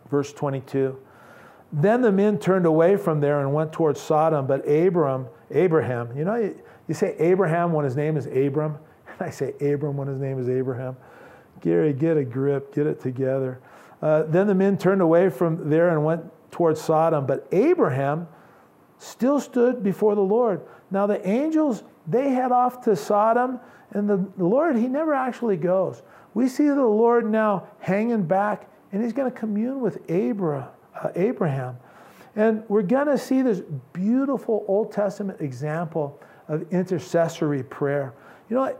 Verse 0.09 0.33
22. 0.33 0.97
Then 1.71 2.01
the 2.01 2.11
men 2.11 2.37
turned 2.37 2.65
away 2.65 2.95
from 2.95 3.19
there 3.19 3.41
and 3.41 3.53
went 3.53 3.73
towards 3.73 3.99
Sodom, 3.99 4.47
but 4.47 4.67
Abram, 4.67 5.27
Abraham, 5.51 6.15
you 6.17 6.23
know, 6.23 6.35
you, 6.87 6.93
say 6.93 7.15
Abraham 7.19 7.73
when 7.73 7.83
his 7.83 7.95
name 7.95 8.15
is 8.15 8.25
Abram. 8.27 8.77
And 9.07 9.21
I 9.27 9.29
say 9.29 9.53
Abram 9.61 9.97
when 9.97 10.07
his 10.07 10.19
name 10.19 10.39
is 10.39 10.47
Abraham. 10.47 10.95
Gary, 11.59 11.91
get 11.91 12.17
a 12.17 12.23
grip, 12.23 12.73
get 12.73 12.87
it 12.87 13.01
together. 13.01 13.59
Uh, 14.01 14.23
then 14.23 14.47
the 14.47 14.55
men 14.55 14.77
turned 14.77 15.01
away 15.01 15.29
from 15.29 15.69
there 15.69 15.89
and 15.89 16.05
went 16.05 16.23
towards 16.51 16.79
Sodom, 16.79 17.25
but 17.25 17.47
Abraham 17.51 18.27
still 18.99 19.39
stood 19.39 19.83
before 19.83 20.15
the 20.15 20.21
Lord. 20.21 20.61
Now 20.91 21.07
the 21.07 21.25
angels, 21.27 21.83
they 22.07 22.29
head 22.29 22.51
off 22.51 22.81
to 22.83 22.95
Sodom, 22.95 23.59
and 23.91 24.09
the 24.09 24.25
Lord, 24.37 24.75
he 24.75 24.87
never 24.87 25.13
actually 25.13 25.57
goes. 25.57 26.03
We 26.33 26.47
see 26.47 26.67
the 26.67 26.85
Lord 26.85 27.29
now 27.29 27.67
hanging 27.79 28.23
back, 28.23 28.69
and 28.91 29.03
he's 29.03 29.13
going 29.13 29.31
to 29.31 29.37
commune 29.37 29.81
with 29.81 30.09
Abra, 30.09 30.69
uh, 31.01 31.09
Abraham. 31.15 31.77
And 32.35 32.63
we're 32.69 32.83
going 32.83 33.07
to 33.07 33.17
see 33.17 33.41
this 33.41 33.61
beautiful 33.93 34.63
Old 34.67 34.91
Testament 34.91 35.41
example 35.41 36.19
of 36.47 36.71
intercessory 36.71 37.63
prayer. 37.63 38.13
You 38.49 38.55
know, 38.57 38.77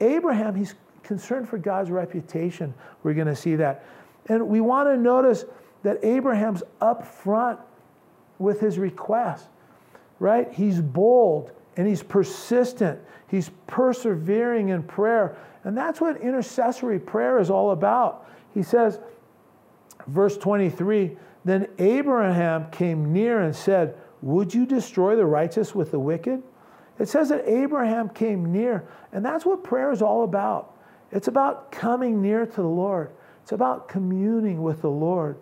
Abraham, 0.00 0.54
he's 0.54 0.74
concerned 1.02 1.48
for 1.48 1.58
God's 1.58 1.90
reputation. 1.90 2.74
We're 3.02 3.14
going 3.14 3.26
to 3.26 3.36
see 3.36 3.56
that. 3.56 3.84
And 4.26 4.48
we 4.48 4.60
want 4.60 4.88
to 4.88 4.96
notice 4.96 5.44
that 5.82 6.04
Abraham's 6.04 6.62
up 6.80 7.06
front 7.06 7.58
with 8.38 8.60
his 8.60 8.78
request, 8.78 9.48
right? 10.18 10.52
He's 10.52 10.80
bold 10.80 11.52
and 11.76 11.86
he's 11.86 12.02
persistent. 12.02 13.00
He's 13.28 13.50
persevering 13.66 14.68
in 14.68 14.82
prayer. 14.82 15.36
And 15.64 15.76
that's 15.76 16.00
what 16.00 16.20
intercessory 16.20 16.98
prayer 16.98 17.38
is 17.38 17.50
all 17.50 17.70
about. 17.70 18.28
He 18.54 18.62
says, 18.62 19.00
verse 20.10 20.36
23 20.36 21.16
Then 21.44 21.68
Abraham 21.78 22.70
came 22.70 23.12
near 23.12 23.40
and 23.40 23.54
said, 23.54 23.96
Would 24.22 24.54
you 24.54 24.66
destroy 24.66 25.16
the 25.16 25.26
righteous 25.26 25.74
with 25.74 25.90
the 25.90 25.98
wicked? 25.98 26.42
It 26.98 27.08
says 27.08 27.30
that 27.30 27.48
Abraham 27.48 28.10
came 28.10 28.52
near, 28.52 28.86
and 29.12 29.24
that's 29.24 29.46
what 29.46 29.64
prayer 29.64 29.90
is 29.90 30.02
all 30.02 30.24
about. 30.24 30.76
It's 31.10 31.28
about 31.28 31.72
coming 31.72 32.20
near 32.20 32.44
to 32.44 32.56
the 32.56 32.68
Lord, 32.68 33.10
it's 33.42 33.52
about 33.52 33.88
communing 33.88 34.62
with 34.62 34.82
the 34.82 34.90
Lord. 34.90 35.36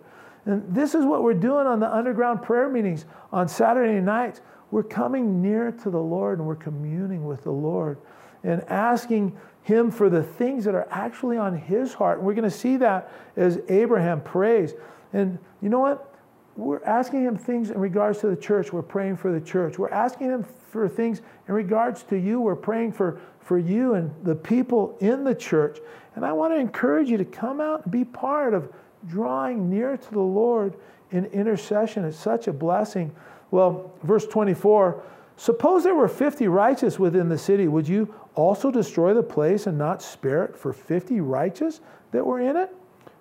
And 0.45 0.63
this 0.73 0.95
is 0.95 1.05
what 1.05 1.21
we're 1.21 1.33
doing 1.33 1.67
on 1.67 1.79
the 1.79 1.93
underground 1.93 2.41
prayer 2.41 2.69
meetings 2.69 3.05
on 3.31 3.47
Saturday 3.47 3.99
nights. 3.99 4.41
We're 4.71 4.83
coming 4.83 5.41
near 5.41 5.71
to 5.71 5.89
the 5.89 5.99
Lord 5.99 6.39
and 6.39 6.47
we're 6.47 6.55
communing 6.55 7.25
with 7.25 7.43
the 7.43 7.51
Lord 7.51 7.97
and 8.43 8.63
asking 8.69 9.37
Him 9.63 9.91
for 9.91 10.09
the 10.09 10.23
things 10.23 10.65
that 10.65 10.75
are 10.75 10.87
actually 10.89 11.37
on 11.37 11.55
His 11.55 11.93
heart. 11.93 12.17
And 12.17 12.27
we're 12.27 12.33
going 12.33 12.49
to 12.49 12.55
see 12.55 12.77
that 12.77 13.11
as 13.35 13.59
Abraham 13.69 14.21
prays. 14.21 14.73
And 15.13 15.37
you 15.61 15.69
know 15.69 15.79
what? 15.79 16.13
We're 16.55 16.83
asking 16.83 17.23
Him 17.23 17.37
things 17.37 17.69
in 17.69 17.79
regards 17.79 18.19
to 18.19 18.27
the 18.27 18.35
church. 18.35 18.73
We're 18.73 18.81
praying 18.81 19.17
for 19.17 19.31
the 19.31 19.41
church. 19.41 19.77
We're 19.77 19.89
asking 19.89 20.27
Him 20.27 20.45
for 20.71 20.87
things 20.89 21.21
in 21.47 21.53
regards 21.53 22.03
to 22.03 22.17
you. 22.17 22.41
We're 22.41 22.55
praying 22.55 22.93
for, 22.93 23.19
for 23.41 23.57
you 23.57 23.93
and 23.93 24.13
the 24.23 24.35
people 24.35 24.97
in 24.99 25.23
the 25.23 25.35
church. 25.35 25.79
And 26.15 26.25
I 26.25 26.33
want 26.33 26.53
to 26.53 26.57
encourage 26.57 27.09
you 27.09 27.17
to 27.17 27.25
come 27.25 27.61
out 27.61 27.83
and 27.83 27.91
be 27.91 28.03
part 28.03 28.53
of 28.53 28.71
drawing 29.07 29.69
near 29.69 29.95
to 29.95 30.11
the 30.11 30.19
Lord 30.19 30.75
in 31.11 31.25
intercession. 31.25 32.03
It's 32.05 32.17
such 32.17 32.47
a 32.47 32.53
blessing. 32.53 33.15
Well, 33.51 33.93
verse 34.03 34.25
24 34.27 35.03
Suppose 35.39 35.85
there 35.85 35.95
were 35.95 36.09
50 36.09 36.49
righteous 36.49 36.99
within 36.99 37.29
the 37.29 37.37
city. 37.37 37.69
Would 37.69 37.87
you 37.87 38.13
also 38.35 38.71
destroy 38.71 39.13
the 39.13 39.23
place 39.23 39.67
and 39.67 39.77
not 39.77 40.01
spare 40.01 40.45
it 40.45 40.55
for 40.55 40.73
50 40.73 41.19
righteous 41.21 41.81
that 42.11 42.25
were 42.25 42.39
in 42.39 42.55
it? 42.55 42.73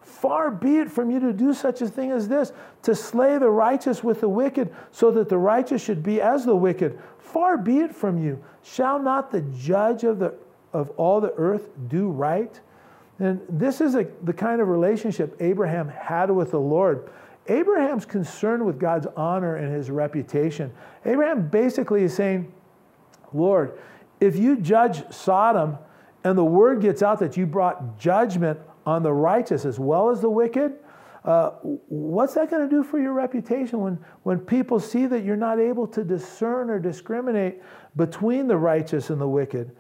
Far 0.03 0.51
be 0.51 0.79
it 0.79 0.91
from 0.91 1.11
you 1.11 1.21
to 1.21 1.33
do 1.33 1.53
such 1.53 1.83
a 1.83 1.87
thing 1.87 2.11
as 2.11 2.29
this, 2.29 2.53
to 2.83 2.95
slay 2.95 3.39
the 3.39 3.51
righteous 3.51 4.03
with 4.03 4.21
the 4.21 4.29
wicked, 4.29 4.75
so 4.91 5.11
that 5.11 5.29
the 5.29 5.37
righteous 5.37 5.83
should 5.83 6.03
be 6.03 6.21
as 6.21 6.45
the 6.45 6.57
wicked. 6.57 6.99
Far 7.19 7.59
be 7.59 7.81
it 7.81 7.95
from 7.95 8.23
you. 8.23 8.43
Shall 8.63 8.99
not 8.99 9.31
the 9.31 9.43
judge 9.43 10.05
of, 10.05 10.19
the, 10.19 10.35
of 10.73 10.91
all 10.97 11.21
the 11.21 11.35
earth 11.35 11.69
do 11.89 12.09
right? 12.09 12.59
And 13.19 13.41
this 13.49 13.81
is 13.81 13.95
a, 13.95 14.07
the 14.23 14.33
kind 14.33 14.61
of 14.61 14.69
relationship 14.69 15.37
Abraham 15.41 15.89
had 15.89 16.31
with 16.31 16.53
the 16.53 16.61
Lord. 16.61 17.11
Abraham's 17.49 18.05
concerned 18.05 18.65
with 18.65 18.79
God's 18.79 19.07
honor 19.17 19.57
and 19.57 19.73
his 19.73 19.91
reputation. 19.91 20.73
Abraham 21.05 21.49
basically 21.49 22.03
is 22.03 22.15
saying, 22.15 22.53
Lord, 23.33 23.79
if 24.21 24.37
you 24.37 24.57
judge 24.57 25.11
Sodom 25.13 25.79
and 26.25 26.37
the 26.37 26.45
word 26.45 26.81
gets 26.81 27.03
out 27.03 27.19
that 27.21 27.37
you 27.37 27.47
brought 27.47 27.99
judgment 27.99 28.59
on 28.85 29.03
the 29.03 29.13
righteous 29.13 29.65
as 29.65 29.79
well 29.79 30.11
as 30.11 30.21
the 30.21 30.31
wicked, 30.31 30.75
uh, 31.25 31.51
what's 31.89 32.35
that 32.35 32.51
going 32.51 32.63
to 32.63 32.75
do 32.75 32.83
for 32.83 32.99
your 32.99 33.13
reputation 33.13 33.81
when, 33.81 33.99
when 34.23 34.39
people 34.39 34.81
see 34.81 35.07
that 35.07 35.25
you're 35.25 35.37
not 35.37 35.59
able 35.59 35.87
to 35.87 36.03
discern 36.03 36.71
or 36.71 36.79
discriminate 36.79 37.63
between 37.97 38.47
the 38.47 38.57
righteous 38.57 39.11
and 39.11 39.21
the 39.21 39.29
wicked? 39.29 39.75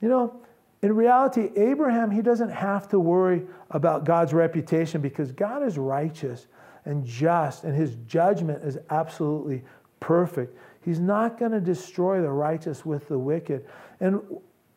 You 0.00 0.08
know, 0.08 0.40
in 0.82 0.94
reality, 0.94 1.50
Abraham, 1.56 2.10
he 2.10 2.22
doesn't 2.22 2.50
have 2.50 2.88
to 2.88 3.00
worry 3.00 3.44
about 3.70 4.04
God's 4.04 4.32
reputation 4.32 5.00
because 5.00 5.32
God 5.32 5.62
is 5.62 5.78
righteous 5.78 6.46
and 6.84 7.04
just, 7.04 7.64
and 7.64 7.74
his 7.74 7.96
judgment 8.06 8.62
is 8.64 8.78
absolutely 8.90 9.64
perfect. 10.00 10.56
He's 10.86 11.00
not 11.00 11.36
going 11.36 11.50
to 11.50 11.60
destroy 11.60 12.22
the 12.22 12.30
righteous 12.30 12.86
with 12.86 13.08
the 13.08 13.18
wicked. 13.18 13.66
And 13.98 14.22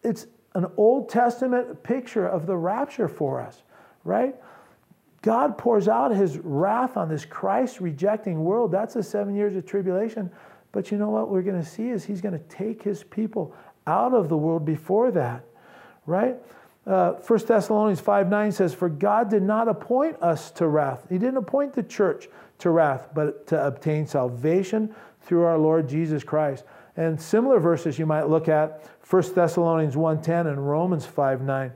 it's 0.04 0.26
an 0.56 0.66
Old 0.76 1.08
Testament 1.08 1.84
picture 1.84 2.28
of 2.28 2.48
the 2.48 2.58
rapture 2.58 3.08
for 3.08 3.40
us, 3.40 3.62
right? 4.04 4.36
God 5.22 5.56
pours 5.56 5.88
out 5.88 6.10
his 6.10 6.40
wrath 6.40 6.98
on 6.98 7.10
this 7.10 7.26
Christ 7.26 7.80
rejecting 7.80 8.44
world. 8.44 8.72
That's 8.72 8.96
the 8.96 9.04
seven 9.04 9.36
years 9.36 9.56
of 9.56 9.68
tribulation. 9.68 10.32
But 10.72 10.90
you 10.92 10.98
know 10.98 11.12
what 11.12 11.30
we're 11.30 11.44
going 11.44 11.62
to 11.62 11.70
see 11.70 11.90
is 11.90 12.04
he's 12.04 12.22
going 12.22 12.38
to 12.38 12.46
take 12.46 12.82
his 12.82 13.04
people 13.04 13.54
out 13.86 14.16
of 14.16 14.30
the 14.30 14.38
world 14.38 14.66
before 14.66 15.12
that, 15.12 15.44
right? 16.08 16.38
Uh, 16.88 17.14
1 17.14 17.46
Thessalonians 17.46 18.00
5 18.00 18.30
9 18.30 18.52
says, 18.52 18.74
For 18.74 18.90
God 18.90 19.30
did 19.30 19.44
not 19.44 19.68
appoint 19.68 20.20
us 20.24 20.50
to 20.52 20.68
wrath. 20.68 21.06
He 21.08 21.20
didn't 21.20 21.38
appoint 21.38 21.74
the 21.74 21.84
church 21.84 22.30
to 22.60 22.72
wrath, 22.72 23.10
but 23.14 23.46
to 23.48 23.68
obtain 23.68 24.08
salvation 24.08 24.96
through 25.30 25.44
our 25.44 25.60
Lord 25.60 25.88
Jesus 25.88 26.24
Christ. 26.24 26.66
And 26.98 27.22
similar 27.22 27.60
verses 27.60 28.00
you 28.00 28.08
might 28.08 28.28
look 28.28 28.50
at 28.50 28.84
1 29.08 29.36
Thessalonians 29.36 29.96
1:10 29.96 30.48
and 30.48 30.68
Romans 30.68 31.06
5:9. 31.06 31.72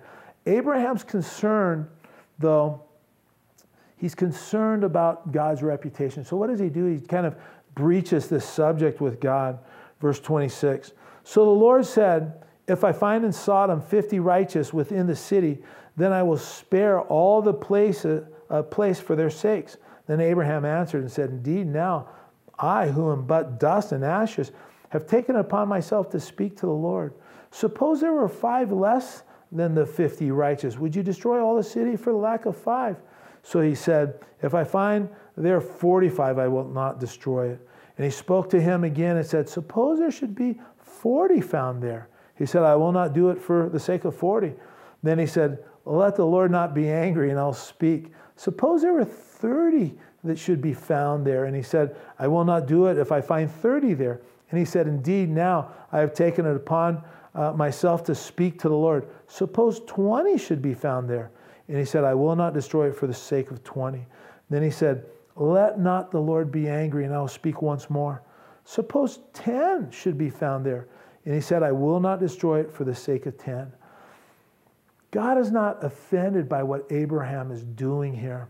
Abraham's 0.47 1.03
concern, 1.03 1.87
though, 2.39 2.81
he's 3.95 4.15
concerned 4.15 4.83
about 4.83 5.31
God's 5.31 5.61
reputation. 5.61 6.25
So 6.25 6.35
what 6.35 6.47
does 6.47 6.59
he 6.59 6.69
do? 6.69 6.85
He 6.85 6.99
kind 6.99 7.27
of 7.27 7.35
breaches 7.75 8.27
this 8.27 8.43
subject 8.43 8.99
with 8.99 9.21
God. 9.21 9.59
Verse 10.01 10.19
26. 10.19 10.91
So 11.23 11.45
the 11.45 11.51
Lord 11.51 11.85
said, 11.85 12.43
if 12.67 12.83
I 12.83 12.91
find 12.91 13.23
in 13.23 13.31
Sodom 13.31 13.81
50 13.81 14.19
righteous 14.19 14.73
within 14.73 15.05
the 15.05 15.15
city, 15.15 15.63
then 15.95 16.11
I 16.11 16.23
will 16.23 16.37
spare 16.37 17.01
all 17.01 17.41
the 17.41 17.53
place, 17.53 18.03
a 18.03 18.63
place 18.63 18.99
for 18.99 19.15
their 19.15 19.29
sakes. 19.29 19.77
Then 20.07 20.19
Abraham 20.19 20.65
answered 20.65 21.01
and 21.01 21.11
said, 21.11 21.29
Indeed, 21.29 21.67
now 21.67 22.09
I, 22.63 22.87
who 22.87 23.11
am 23.11 23.25
but 23.25 23.59
dust 23.59 23.91
and 23.91 24.03
ashes, 24.03 24.51
have 24.89 25.05
taken 25.05 25.35
upon 25.35 25.67
myself 25.67 26.09
to 26.11 26.19
speak 26.19 26.55
to 26.57 26.65
the 26.65 26.71
Lord. 26.71 27.13
Suppose 27.51 27.99
there 27.99 28.13
were 28.13 28.29
five 28.29 28.71
less 28.71 29.23
than 29.51 29.75
the 29.75 29.85
50 29.85 30.31
righteous. 30.31 30.77
Would 30.77 30.95
you 30.95 31.03
destroy 31.03 31.43
all 31.43 31.57
the 31.57 31.63
city 31.63 31.95
for 31.95 32.11
the 32.11 32.17
lack 32.17 32.45
of 32.45 32.57
five? 32.57 32.97
So 33.43 33.59
he 33.59 33.75
said, 33.75 34.19
If 34.41 34.53
I 34.53 34.63
find 34.63 35.09
there 35.35 35.57
are 35.57 35.61
45, 35.61 36.39
I 36.39 36.47
will 36.47 36.67
not 36.67 36.99
destroy 36.99 37.49
it. 37.49 37.67
And 37.97 38.05
he 38.05 38.11
spoke 38.11 38.49
to 38.51 38.61
him 38.61 38.83
again 38.83 39.17
and 39.17 39.25
said, 39.25 39.49
Suppose 39.49 39.99
there 39.99 40.11
should 40.11 40.33
be 40.33 40.59
40 40.77 41.41
found 41.41 41.83
there. 41.83 42.07
He 42.35 42.45
said, 42.45 42.63
I 42.63 42.75
will 42.75 42.91
not 42.91 43.13
do 43.13 43.29
it 43.29 43.39
for 43.39 43.69
the 43.69 43.79
sake 43.79 44.05
of 44.05 44.15
40. 44.15 44.53
Then 45.03 45.19
he 45.19 45.27
said, 45.27 45.59
Let 45.85 46.15
the 46.15 46.25
Lord 46.25 46.49
not 46.49 46.73
be 46.73 46.89
angry, 46.89 47.29
and 47.29 47.37
I'll 47.37 47.53
speak. 47.53 48.11
Suppose 48.35 48.81
there 48.81 48.93
were 48.93 49.05
30 49.05 49.93
that 50.23 50.39
should 50.39 50.61
be 50.61 50.73
found 50.73 51.25
there. 51.25 51.45
And 51.45 51.55
he 51.55 51.61
said, 51.61 51.95
I 52.17 52.27
will 52.27 52.45
not 52.45 52.65
do 52.65 52.87
it 52.87 52.97
if 52.97 53.11
I 53.11 53.21
find 53.21 53.51
30 53.51 53.93
there. 53.93 54.21
And 54.49 54.59
he 54.59 54.65
said, 54.65 54.87
Indeed, 54.87 55.29
now 55.29 55.71
I 55.91 55.99
have 55.99 56.13
taken 56.13 56.45
it 56.45 56.55
upon 56.55 57.03
uh, 57.35 57.51
myself 57.53 58.03
to 58.05 58.15
speak 58.15 58.59
to 58.59 58.69
the 58.69 58.75
Lord. 58.75 59.07
Suppose 59.27 59.81
20 59.87 60.37
should 60.37 60.61
be 60.61 60.73
found 60.73 61.09
there. 61.09 61.31
And 61.67 61.77
he 61.77 61.85
said, 61.85 62.03
I 62.03 62.13
will 62.13 62.35
not 62.35 62.53
destroy 62.53 62.87
it 62.89 62.95
for 62.95 63.07
the 63.07 63.13
sake 63.13 63.51
of 63.51 63.63
20. 63.63 64.05
Then 64.49 64.63
he 64.63 64.69
said, 64.69 65.05
Let 65.35 65.79
not 65.79 66.11
the 66.11 66.19
Lord 66.19 66.51
be 66.51 66.67
angry, 66.67 67.05
and 67.05 67.13
I 67.13 67.19
will 67.19 67.27
speak 67.27 67.61
once 67.61 67.89
more. 67.89 68.21
Suppose 68.65 69.19
10 69.33 69.91
should 69.91 70.17
be 70.17 70.29
found 70.29 70.65
there. 70.65 70.87
And 71.25 71.33
he 71.33 71.41
said, 71.41 71.63
I 71.63 71.71
will 71.71 71.99
not 71.99 72.19
destroy 72.19 72.59
it 72.59 72.71
for 72.71 72.83
the 72.83 72.95
sake 72.95 73.25
of 73.25 73.37
10. 73.37 73.71
God 75.11 75.37
is 75.37 75.51
not 75.51 75.83
offended 75.83 76.49
by 76.49 76.63
what 76.63 76.85
Abraham 76.91 77.51
is 77.51 77.63
doing 77.63 78.13
here. 78.13 78.49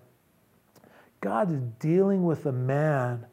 God 1.23 1.53
is 1.53 1.61
dealing 1.79 2.25
with 2.25 2.47
a 2.47 2.51
man 2.51 3.25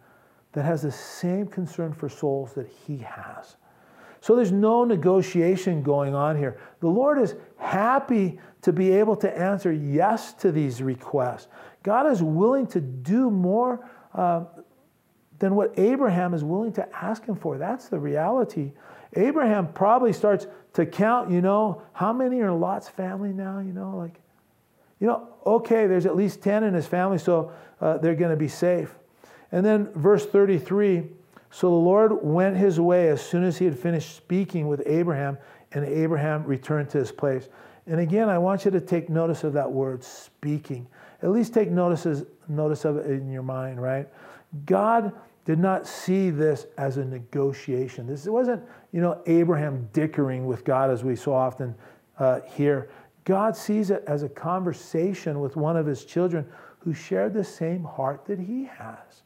that 0.52 0.62
has 0.62 0.82
the 0.82 0.92
same 0.92 1.48
concern 1.48 1.92
for 1.92 2.08
souls 2.08 2.52
that 2.52 2.68
he 2.68 2.98
has. 2.98 3.56
So 4.20 4.36
there's 4.36 4.52
no 4.52 4.84
negotiation 4.84 5.82
going 5.82 6.14
on 6.14 6.38
here. 6.38 6.60
The 6.78 6.86
Lord 6.86 7.20
is 7.20 7.34
happy 7.56 8.38
to 8.62 8.72
be 8.72 8.92
able 8.92 9.16
to 9.16 9.36
answer 9.36 9.72
yes 9.72 10.34
to 10.34 10.52
these 10.52 10.80
requests. 10.80 11.48
God 11.82 12.06
is 12.08 12.22
willing 12.22 12.68
to 12.68 12.80
do 12.80 13.28
more 13.28 13.90
uh, 14.14 14.44
than 15.40 15.56
what 15.56 15.76
Abraham 15.76 16.32
is 16.32 16.44
willing 16.44 16.72
to 16.74 16.88
ask 16.96 17.24
him 17.24 17.34
for. 17.34 17.58
That's 17.58 17.88
the 17.88 17.98
reality. 17.98 18.70
Abraham 19.14 19.72
probably 19.72 20.12
starts 20.12 20.46
to 20.74 20.86
count, 20.86 21.28
you 21.28 21.40
know, 21.40 21.82
how 21.92 22.12
many 22.12 22.40
are 22.40 22.52
Lot's 22.52 22.88
family 22.88 23.32
now? 23.32 23.58
You 23.58 23.72
know, 23.72 23.96
like, 23.96 24.20
you 25.00 25.06
know, 25.06 25.28
okay, 25.44 25.86
there's 25.86 26.06
at 26.06 26.14
least 26.14 26.42
10 26.42 26.62
in 26.62 26.74
his 26.74 26.86
family, 26.86 27.18
so 27.18 27.52
uh, 27.80 27.98
they're 27.98 28.14
going 28.14 28.30
to 28.30 28.36
be 28.36 28.48
safe. 28.48 28.94
And 29.50 29.66
then 29.66 29.88
verse 29.94 30.24
33 30.26 31.08
so 31.50 31.68
the 31.68 31.74
Lord 31.74 32.22
went 32.22 32.56
his 32.56 32.78
way 32.78 33.08
as 33.08 33.20
soon 33.20 33.42
as 33.42 33.58
he 33.58 33.64
had 33.64 33.78
finished 33.78 34.16
speaking 34.16 34.68
with 34.68 34.82
Abraham, 34.86 35.36
and 35.72 35.84
Abraham 35.84 36.44
returned 36.44 36.90
to 36.90 36.98
his 36.98 37.10
place. 37.10 37.48
And 37.86 38.00
again, 38.00 38.28
I 38.28 38.38
want 38.38 38.64
you 38.64 38.70
to 38.70 38.80
take 38.80 39.08
notice 39.08 39.42
of 39.42 39.52
that 39.54 39.70
word 39.70 40.04
speaking. 40.04 40.86
At 41.22 41.30
least 41.30 41.52
take 41.52 41.70
notice, 41.70 42.24
notice 42.48 42.84
of 42.84 42.98
it 42.98 43.06
in 43.10 43.30
your 43.30 43.42
mind, 43.42 43.82
right? 43.82 44.08
God 44.64 45.12
did 45.44 45.58
not 45.58 45.86
see 45.86 46.30
this 46.30 46.66
as 46.78 46.98
a 46.98 47.04
negotiation. 47.04 48.06
This 48.06 48.26
wasn't, 48.26 48.62
you 48.92 49.00
know, 49.00 49.20
Abraham 49.26 49.88
dickering 49.92 50.46
with 50.46 50.64
God 50.64 50.90
as 50.90 51.02
we 51.02 51.16
so 51.16 51.32
often 51.32 51.74
uh, 52.18 52.40
hear. 52.42 52.88
God 53.24 53.56
sees 53.56 53.90
it 53.90 54.04
as 54.06 54.22
a 54.22 54.28
conversation 54.28 55.40
with 55.40 55.56
one 55.56 55.76
of 55.76 55.86
his 55.86 56.04
children 56.04 56.46
who 56.78 56.94
shared 56.94 57.34
the 57.34 57.44
same 57.44 57.84
heart 57.84 58.24
that 58.26 58.38
he 58.38 58.64
has. 58.64 59.22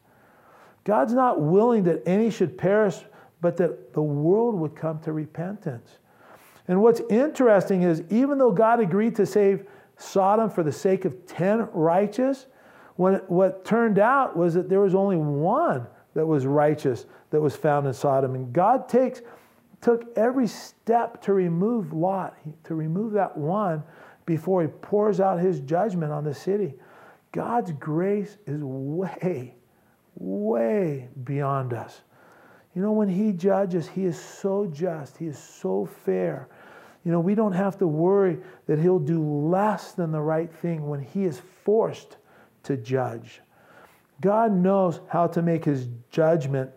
God's 0.84 1.14
not 1.14 1.40
willing 1.40 1.84
that 1.84 2.02
any 2.06 2.30
should 2.30 2.58
perish, 2.58 2.98
but 3.40 3.56
that 3.56 3.92
the 3.94 4.02
world 4.02 4.54
would 4.56 4.74
come 4.74 4.98
to 5.00 5.12
repentance. 5.12 5.98
And 6.68 6.82
what's 6.82 7.00
interesting 7.10 7.82
is, 7.82 8.02
even 8.10 8.38
though 8.38 8.50
God 8.50 8.80
agreed 8.80 9.16
to 9.16 9.26
save 9.26 9.66
Sodom 9.96 10.50
for 10.50 10.62
the 10.62 10.72
sake 10.72 11.04
of 11.04 11.26
10 11.26 11.68
righteous, 11.72 12.46
when, 12.96 13.14
what 13.26 13.64
turned 13.64 13.98
out 13.98 14.36
was 14.36 14.54
that 14.54 14.68
there 14.68 14.80
was 14.80 14.94
only 14.94 15.16
one 15.16 15.86
that 16.14 16.26
was 16.26 16.46
righteous 16.46 17.06
that 17.30 17.40
was 17.40 17.56
found 17.56 17.86
in 17.86 17.92
Sodom. 17.92 18.34
And 18.34 18.52
God 18.52 18.88
takes, 18.88 19.20
took 19.84 20.16
every 20.16 20.46
step 20.46 21.20
to 21.20 21.34
remove 21.34 21.92
Lot, 21.92 22.34
to 22.64 22.74
remove 22.74 23.12
that 23.12 23.36
one 23.36 23.82
before 24.24 24.62
he 24.62 24.68
pours 24.68 25.20
out 25.20 25.38
his 25.38 25.60
judgment 25.60 26.10
on 26.10 26.24
the 26.24 26.32
city. 26.32 26.72
God's 27.32 27.70
grace 27.72 28.38
is 28.46 28.62
way, 28.62 29.54
way 30.14 31.10
beyond 31.24 31.74
us. 31.74 32.00
You 32.74 32.80
know, 32.80 32.92
when 32.92 33.10
he 33.10 33.32
judges, 33.32 33.86
he 33.86 34.06
is 34.06 34.18
so 34.18 34.64
just, 34.72 35.18
he 35.18 35.26
is 35.26 35.38
so 35.38 35.84
fair. 35.84 36.48
You 37.04 37.12
know, 37.12 37.20
we 37.20 37.34
don't 37.34 37.52
have 37.52 37.76
to 37.80 37.86
worry 37.86 38.38
that 38.66 38.78
he'll 38.78 38.98
do 38.98 39.22
less 39.22 39.92
than 39.92 40.12
the 40.12 40.22
right 40.22 40.50
thing 40.50 40.88
when 40.88 41.02
he 41.02 41.24
is 41.24 41.42
forced 41.62 42.16
to 42.62 42.78
judge. 42.78 43.42
God 44.22 44.50
knows 44.50 45.00
how 45.08 45.26
to 45.26 45.42
make 45.42 45.62
his 45.62 45.88
judgment 46.10 46.70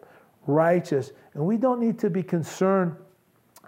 righteous, 0.45 1.13
and 1.37 1.45
we 1.45 1.55
don't 1.55 1.79
need 1.79 1.99
to 1.99 2.09
be 2.09 2.23
concerned 2.23 2.95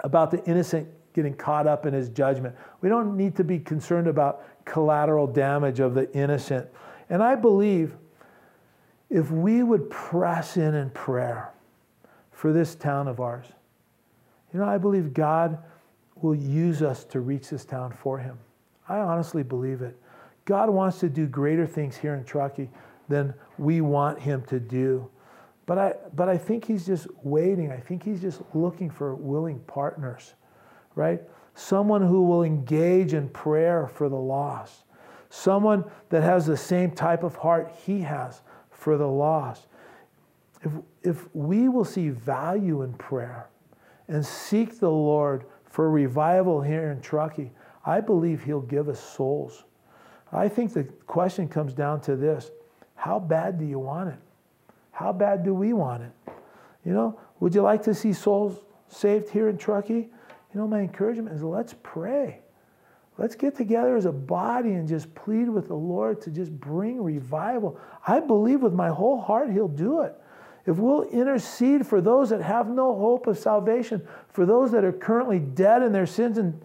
about 0.03 0.32
the 0.32 0.43
innocent 0.45 0.88
getting 1.13 1.36
caught 1.36 1.67
up 1.67 1.86
in 1.86 1.93
his 1.93 2.09
judgment. 2.09 2.55
We 2.82 2.89
don't 2.89 3.15
need 3.15 3.36
to 3.36 3.43
be 3.43 3.59
concerned 3.59 4.07
about 4.07 4.43
collateral 4.65 5.28
damage 5.28 5.80
of 5.80 5.93
the 5.93 6.11
innocent. 6.13 6.67
And 7.11 7.22
I 7.22 7.36
believe 7.36 7.95
if 9.11 9.30
we 9.30 9.61
would 9.61 9.88
press 9.91 10.57
in 10.57 10.74
in 10.74 10.89
prayer 10.89 11.53
for 12.32 12.51
this 12.51 12.74
town 12.74 13.07
of 13.07 13.20
ours, 13.20 13.45
you 14.51 14.59
know, 14.59 14.65
I 14.65 14.80
believe 14.80 15.13
God 15.13 15.59
will 16.15 16.36
use 16.36 16.82
us 16.82 17.03
to 17.05 17.20
reach 17.20 17.49
this 17.49 17.65
town 17.65 17.91
for 17.91 18.17
him. 18.17 18.39
I 18.88 18.97
honestly 18.97 19.43
believe 19.43 19.84
it. 19.84 19.95
God 20.45 20.72
wants 20.72 20.99
to 21.01 21.09
do 21.09 21.28
greater 21.28 21.67
things 21.67 21.95
here 21.95 22.15
in 22.15 22.24
Truckee 22.24 22.70
than 23.09 23.32
we 23.59 23.82
want 23.82 24.20
him 24.20 24.41
to 24.45 24.59
do. 24.59 25.07
But 25.70 25.78
I, 25.78 25.93
but 26.15 26.28
I 26.28 26.36
think 26.36 26.65
he's 26.65 26.84
just 26.84 27.05
waiting. 27.22 27.72
I 27.72 27.78
think 27.78 28.01
he's 28.01 28.22
just 28.22 28.41
looking 28.55 28.89
for 28.89 29.13
willing 29.13 29.59
partners, 29.67 30.34
right? 30.95 31.22
Someone 31.53 32.01
who 32.01 32.24
will 32.24 32.41
engage 32.41 33.13
in 33.13 33.30
prayer 33.30 33.86
for 33.86 34.09
the 34.09 34.15
lost. 34.15 34.86
Someone 35.30 35.84
that 36.09 36.24
has 36.24 36.47
the 36.47 36.57
same 36.57 36.89
type 36.89 37.22
of 37.22 37.36
heart 37.36 37.72
he 37.86 38.01
has 38.01 38.41
for 38.72 38.97
the 38.97 39.05
lost. 39.05 39.67
If, 40.63 40.72
if 41.03 41.36
we 41.36 41.70
will 41.70 41.86
see 41.86 42.09
value 42.09 42.82
in 42.82 42.93
prayer 42.93 43.47
and 44.07 44.26
seek 44.26 44.80
the 44.80 44.89
Lord 44.89 45.45
for 45.65 45.91
revival 45.91 46.63
here 46.63 46.89
in 46.89 46.99
Truckee, 46.99 47.51
I 47.86 48.01
believe 48.01 48.43
he'll 48.43 48.59
give 48.59 48.89
us 48.89 48.99
souls. 48.99 49.65
I 50.32 50.47
think 50.47 50.74
the 50.74 50.86
question 51.05 51.47
comes 51.47 51.74
down 51.74 52.01
to 52.01 52.15
this 52.15 52.49
how 52.95 53.20
bad 53.20 53.59
do 53.59 53.65
you 53.65 53.78
want 53.78 54.09
it? 54.09 54.20
How 54.99 55.13
bad 55.13 55.45
do 55.45 55.53
we 55.53 55.71
want 55.71 56.03
it? 56.03 56.11
You 56.83 56.91
know, 56.91 57.17
would 57.39 57.55
you 57.55 57.61
like 57.61 57.81
to 57.83 57.93
see 57.93 58.11
souls 58.11 58.59
saved 58.89 59.29
here 59.29 59.47
in 59.47 59.57
Truckee? 59.57 59.93
You 59.93 60.59
know, 60.59 60.67
my 60.67 60.81
encouragement 60.81 61.33
is 61.33 61.41
let's 61.41 61.73
pray. 61.83 62.41
Let's 63.17 63.33
get 63.33 63.55
together 63.55 63.95
as 63.95 64.03
a 64.03 64.11
body 64.11 64.73
and 64.73 64.89
just 64.89 65.15
plead 65.15 65.47
with 65.47 65.69
the 65.69 65.75
Lord 65.75 66.19
to 66.23 66.31
just 66.31 66.51
bring 66.51 67.01
revival. 67.01 67.79
I 68.05 68.19
believe 68.19 68.61
with 68.61 68.73
my 68.73 68.89
whole 68.89 69.21
heart 69.21 69.49
He'll 69.49 69.69
do 69.69 70.01
it. 70.01 70.13
If 70.65 70.75
we'll 70.79 71.03
intercede 71.03 71.87
for 71.87 72.01
those 72.01 72.29
that 72.31 72.41
have 72.41 72.67
no 72.67 72.93
hope 72.93 73.25
of 73.27 73.39
salvation, 73.39 74.05
for 74.27 74.45
those 74.45 74.69
that 74.73 74.83
are 74.83 74.91
currently 74.91 75.39
dead 75.39 75.81
in 75.81 75.93
their 75.93 76.07
sins 76.07 76.37
and, 76.37 76.61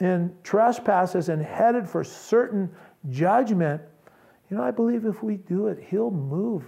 and 0.00 0.36
trespasses 0.44 1.30
and 1.30 1.42
headed 1.42 1.88
for 1.88 2.04
certain 2.04 2.70
judgment, 3.08 3.80
you 4.50 4.58
know, 4.58 4.62
I 4.62 4.70
believe 4.70 5.06
if 5.06 5.22
we 5.22 5.38
do 5.38 5.68
it, 5.68 5.82
He'll 5.88 6.10
move 6.10 6.64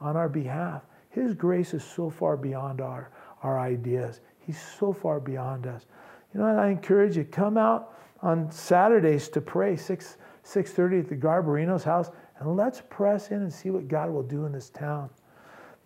on 0.00 0.16
our 0.16 0.28
behalf. 0.28 0.82
His 1.10 1.34
grace 1.34 1.74
is 1.74 1.84
so 1.84 2.10
far 2.10 2.36
beyond 2.36 2.80
our, 2.80 3.10
our 3.42 3.58
ideas. 3.58 4.20
He's 4.38 4.60
so 4.78 4.92
far 4.92 5.20
beyond 5.20 5.66
us. 5.66 5.86
You 6.32 6.40
know, 6.40 6.46
and 6.46 6.60
I 6.60 6.68
encourage 6.68 7.16
you, 7.16 7.24
come 7.24 7.56
out 7.56 7.96
on 8.22 8.50
Saturdays 8.50 9.28
to 9.30 9.40
pray, 9.40 9.76
6, 9.76 10.16
6.30 10.44 11.00
at 11.00 11.08
the 11.08 11.16
Garbarino's 11.16 11.84
house, 11.84 12.10
and 12.38 12.56
let's 12.56 12.82
press 12.88 13.30
in 13.30 13.42
and 13.42 13.52
see 13.52 13.70
what 13.70 13.88
God 13.88 14.10
will 14.10 14.22
do 14.22 14.46
in 14.46 14.52
this 14.52 14.70
town. 14.70 15.10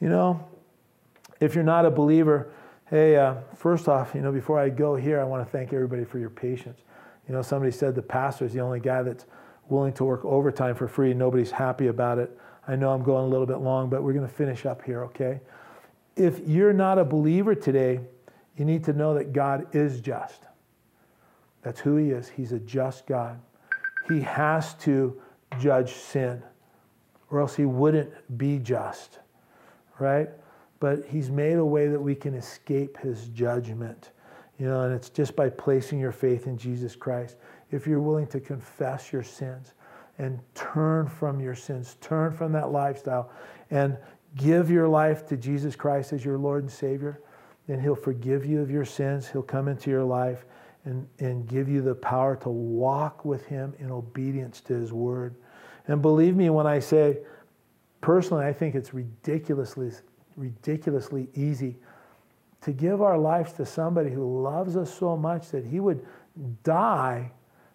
You 0.00 0.08
know, 0.08 0.46
if 1.40 1.54
you're 1.54 1.64
not 1.64 1.86
a 1.86 1.90
believer, 1.90 2.52
hey, 2.90 3.16
uh, 3.16 3.36
first 3.56 3.88
off, 3.88 4.14
you 4.14 4.20
know, 4.20 4.32
before 4.32 4.58
I 4.58 4.68
go 4.68 4.96
here, 4.96 5.20
I 5.20 5.24
want 5.24 5.44
to 5.44 5.50
thank 5.50 5.72
everybody 5.72 6.04
for 6.04 6.18
your 6.18 6.30
patience. 6.30 6.80
You 7.26 7.34
know, 7.34 7.42
somebody 7.42 7.72
said 7.72 7.94
the 7.94 8.02
pastor 8.02 8.44
is 8.44 8.52
the 8.52 8.60
only 8.60 8.80
guy 8.80 9.02
that's 9.02 9.26
willing 9.68 9.94
to 9.94 10.04
work 10.04 10.24
overtime 10.24 10.74
for 10.74 10.86
free. 10.86 11.14
Nobody's 11.14 11.50
happy 11.50 11.86
about 11.86 12.18
it. 12.18 12.38
I 12.66 12.76
know 12.76 12.92
I'm 12.92 13.02
going 13.02 13.24
a 13.24 13.28
little 13.28 13.46
bit 13.46 13.58
long, 13.58 13.90
but 13.90 14.02
we're 14.02 14.12
going 14.12 14.26
to 14.26 14.32
finish 14.32 14.64
up 14.64 14.82
here, 14.82 15.04
okay? 15.04 15.40
If 16.16 16.40
you're 16.46 16.72
not 16.72 16.98
a 16.98 17.04
believer 17.04 17.54
today, 17.54 18.00
you 18.56 18.64
need 18.64 18.84
to 18.84 18.92
know 18.92 19.14
that 19.14 19.32
God 19.32 19.74
is 19.74 20.00
just. 20.00 20.44
That's 21.62 21.80
who 21.80 21.96
He 21.96 22.10
is. 22.10 22.28
He's 22.28 22.52
a 22.52 22.58
just 22.58 23.06
God. 23.06 23.40
He 24.08 24.20
has 24.20 24.74
to 24.74 25.20
judge 25.58 25.92
sin, 25.92 26.42
or 27.30 27.40
else 27.40 27.54
He 27.54 27.64
wouldn't 27.64 28.38
be 28.38 28.58
just, 28.58 29.18
right? 29.98 30.30
But 30.80 31.04
He's 31.06 31.30
made 31.30 31.58
a 31.58 31.64
way 31.64 31.88
that 31.88 32.00
we 32.00 32.14
can 32.14 32.34
escape 32.34 32.96
His 32.98 33.28
judgment. 33.28 34.10
You 34.58 34.66
know, 34.66 34.82
and 34.82 34.94
it's 34.94 35.10
just 35.10 35.34
by 35.34 35.48
placing 35.48 35.98
your 35.98 36.12
faith 36.12 36.46
in 36.46 36.56
Jesus 36.56 36.94
Christ. 36.94 37.36
If 37.70 37.86
you're 37.86 38.00
willing 38.00 38.28
to 38.28 38.40
confess 38.40 39.12
your 39.12 39.24
sins 39.24 39.74
and 40.18 40.38
turn 40.54 41.08
from 41.08 41.40
your 41.40 41.54
sins, 41.54 41.96
turn 42.00 42.32
from 42.32 42.52
that 42.52 42.70
lifestyle, 42.70 43.30
and 43.70 43.96
give 44.36 44.70
your 44.70 44.88
life 44.88 45.26
to 45.28 45.36
Jesus 45.36 45.76
Christ 45.76 46.12
as 46.12 46.24
your 46.24 46.38
Lord 46.38 46.62
and 46.62 46.72
Savior, 46.72 47.20
then 47.66 47.80
He'll 47.80 47.94
forgive 47.94 48.44
you 48.44 48.60
of 48.60 48.70
your 48.70 48.84
sins. 48.84 49.28
He'll 49.28 49.42
come 49.42 49.68
into 49.68 49.90
your 49.90 50.04
life 50.04 50.44
and, 50.84 51.06
and 51.18 51.48
give 51.48 51.68
you 51.68 51.82
the 51.82 51.94
power 51.94 52.36
to 52.36 52.48
walk 52.48 53.24
with 53.24 53.46
Him 53.46 53.74
in 53.78 53.90
obedience 53.90 54.60
to 54.62 54.74
His 54.74 54.92
word. 54.92 55.34
And 55.88 56.00
believe 56.00 56.36
me 56.36 56.50
when 56.50 56.66
I 56.66 56.78
say 56.78 57.18
personally, 58.00 58.44
I 58.44 58.52
think 58.52 58.74
it's 58.74 58.92
ridiculously, 58.92 59.90
ridiculously 60.36 61.28
easy 61.34 61.76
to 62.64 62.72
give 62.72 63.02
our 63.02 63.18
lives 63.18 63.52
to 63.54 63.66
somebody 63.66 64.10
who 64.10 64.42
loves 64.42 64.76
us 64.76 64.92
so 64.92 65.16
much 65.16 65.50
that 65.50 65.66
he 65.66 65.80
would 65.80 66.04
die 66.62 67.30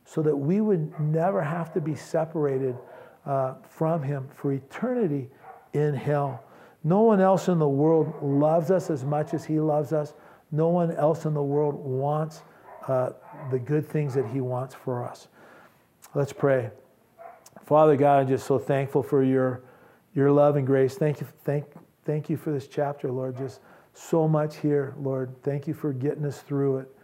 so 0.10 0.24
that 0.24 0.36
we 0.36 0.60
would 0.60 1.00
never 1.00 1.40
have 1.40 1.72
to 1.72 1.80
be 1.80 1.94
separated 1.94 2.76
uh, 3.28 3.54
from 3.70 4.02
him 4.02 4.28
for 4.34 4.52
eternity 4.54 5.30
in 5.74 5.94
hell. 5.94 6.44
No 6.84 7.02
one 7.02 7.22
else 7.22 7.48
in 7.48 7.60
the 7.60 7.68
world 7.68 8.12
loves 8.20 8.72
us 8.72 8.90
as 8.90 9.06
much 9.06 9.36
as 9.36 9.46
he 9.46 9.60
loves 9.60 9.94
us. 9.94 10.16
No 10.52 10.70
one 10.70 10.92
else 10.94 11.26
in 11.26 11.36
the 11.36 11.44
world 11.44 11.76
wants 11.76 12.42
uh, 12.88 13.12
the 13.52 13.60
good 13.60 13.88
things 13.88 14.16
that 14.16 14.26
he 14.26 14.42
wants 14.42 14.74
for 14.74 15.08
us. 15.08 15.28
Let's 16.16 16.34
pray. 16.34 16.72
Father 17.68 17.96
God, 17.96 18.22
I'm 18.22 18.28
just 18.28 18.48
so 18.48 18.58
thankful 18.58 19.04
for 19.04 19.24
your, 19.24 19.62
your 20.16 20.32
love 20.32 20.56
and 20.56 20.66
grace. 20.66 20.96
Thank 20.96 21.22
you, 21.22 21.28
thank, 21.44 21.66
thank 22.04 22.32
you 22.32 22.38
for 22.38 22.52
this 22.52 22.68
chapter, 22.68 23.12
Lord. 23.12 23.38
Just 23.38 23.60
so 23.94 24.28
much 24.28 24.58
here, 24.58 24.96
Lord. 25.00 25.36
Thank 25.44 25.68
you 25.68 25.76
for 25.76 25.94
getting 25.94 26.26
us 26.26 26.42
through 26.42 26.80
it. 26.80 26.96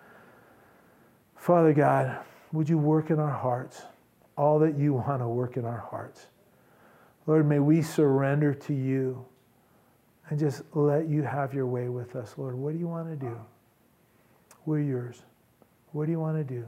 Father 1.36 1.72
God, 1.72 2.18
would 2.52 2.70
you 2.70 2.78
work 2.78 3.10
in 3.10 3.20
our 3.20 3.34
hearts 3.34 3.84
all 4.38 4.60
that 4.60 4.78
you 4.78 4.94
want 4.94 5.22
to 5.22 5.28
work 5.28 5.58
in 5.58 5.66
our 5.66 5.86
hearts? 5.90 6.28
Lord, 7.28 7.48
may 7.48 7.60
we 7.60 7.82
surrender 7.82 8.54
to 8.54 8.74
you 8.74 9.26
and 10.30 10.40
just 10.40 10.64
let 10.74 11.08
you 11.08 11.24
have 11.24 11.54
your 11.54 11.68
way 11.68 11.90
with 11.90 12.16
us, 12.16 12.36
Lord. 12.38 12.56
What 12.56 12.74
do 12.74 12.80
you 12.80 12.88
want 12.88 13.08
to 13.10 13.16
do? 13.16 13.40
We're 14.66 14.80
yours. 14.80 15.22
What 15.92 16.06
do 16.06 16.12
you 16.12 16.20
want 16.20 16.38
to 16.38 16.44
do? 16.44 16.66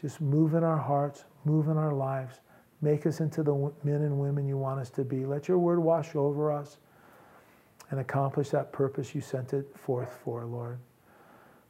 Just 0.00 0.20
move 0.20 0.54
in 0.54 0.62
our 0.62 0.76
hearts, 0.76 1.24
move 1.44 1.68
in 1.68 1.76
our 1.76 1.92
lives, 1.92 2.40
make 2.82 3.06
us 3.06 3.20
into 3.20 3.42
the 3.42 3.72
men 3.82 4.02
and 4.02 4.18
women 4.18 4.46
you 4.46 4.58
want 4.58 4.80
us 4.80 4.90
to 4.90 5.04
be. 5.04 5.24
Let 5.24 5.48
your 5.48 5.58
word 5.58 5.78
wash 5.78 6.14
over 6.14 6.52
us 6.52 6.76
and 7.90 8.00
accomplish 8.00 8.50
that 8.50 8.72
purpose 8.72 9.14
you 9.14 9.20
sent 9.20 9.52
it 9.52 9.66
forth 9.78 10.20
for, 10.22 10.44
Lord. 10.44 10.78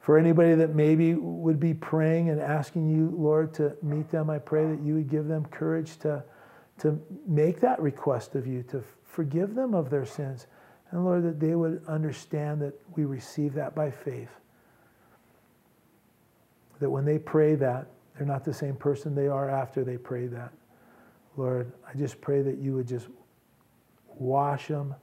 For 0.05 0.19
anybody 0.19 0.53
that 0.53 0.75
maybe 0.75 1.15
would 1.15 1.59
be 1.59 1.73
praying 1.73 2.29
and 2.29 2.39
asking 2.39 2.87
you, 2.87 3.11
Lord, 3.17 3.55
to 3.55 3.75
meet 3.81 4.11
them, 4.11 4.29
I 4.29 4.37
pray 4.37 4.67
that 4.67 4.79
you 4.83 4.93
would 4.93 5.09
give 5.09 5.27
them 5.27 5.45
courage 5.45 5.97
to, 6.01 6.23
to 6.81 7.01
make 7.27 7.59
that 7.61 7.81
request 7.81 8.35
of 8.35 8.45
you, 8.45 8.61
to 8.69 8.83
forgive 9.03 9.55
them 9.55 9.73
of 9.73 9.89
their 9.89 10.05
sins. 10.05 10.45
And 10.91 11.03
Lord, 11.03 11.23
that 11.23 11.39
they 11.39 11.55
would 11.55 11.83
understand 11.87 12.61
that 12.61 12.79
we 12.95 13.05
receive 13.05 13.55
that 13.55 13.73
by 13.73 13.89
faith. 13.89 14.29
That 16.79 16.91
when 16.91 17.03
they 17.03 17.17
pray 17.17 17.55
that, 17.55 17.87
they're 18.15 18.27
not 18.27 18.45
the 18.45 18.53
same 18.53 18.75
person 18.75 19.15
they 19.15 19.27
are 19.27 19.49
after 19.49 19.83
they 19.83 19.97
pray 19.97 20.27
that. 20.27 20.53
Lord, 21.35 21.71
I 21.91 21.97
just 21.97 22.21
pray 22.21 22.43
that 22.43 22.59
you 22.59 22.75
would 22.75 22.87
just 22.87 23.07
wash 24.19 24.67
them, 24.67 24.93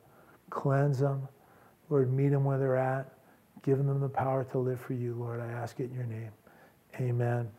cleanse 0.48 1.00
them. 1.00 1.26
Lord, 1.90 2.12
meet 2.12 2.28
them 2.28 2.44
where 2.44 2.56
they're 2.56 2.76
at. 2.76 3.11
Give 3.62 3.78
them 3.78 4.00
the 4.00 4.08
power 4.08 4.44
to 4.52 4.58
live 4.58 4.80
for 4.80 4.94
you, 4.94 5.14
Lord. 5.14 5.40
I 5.40 5.46
ask 5.46 5.80
it 5.80 5.90
in 5.90 5.94
your 5.94 6.06
name. 6.06 6.30
Amen. 7.00 7.50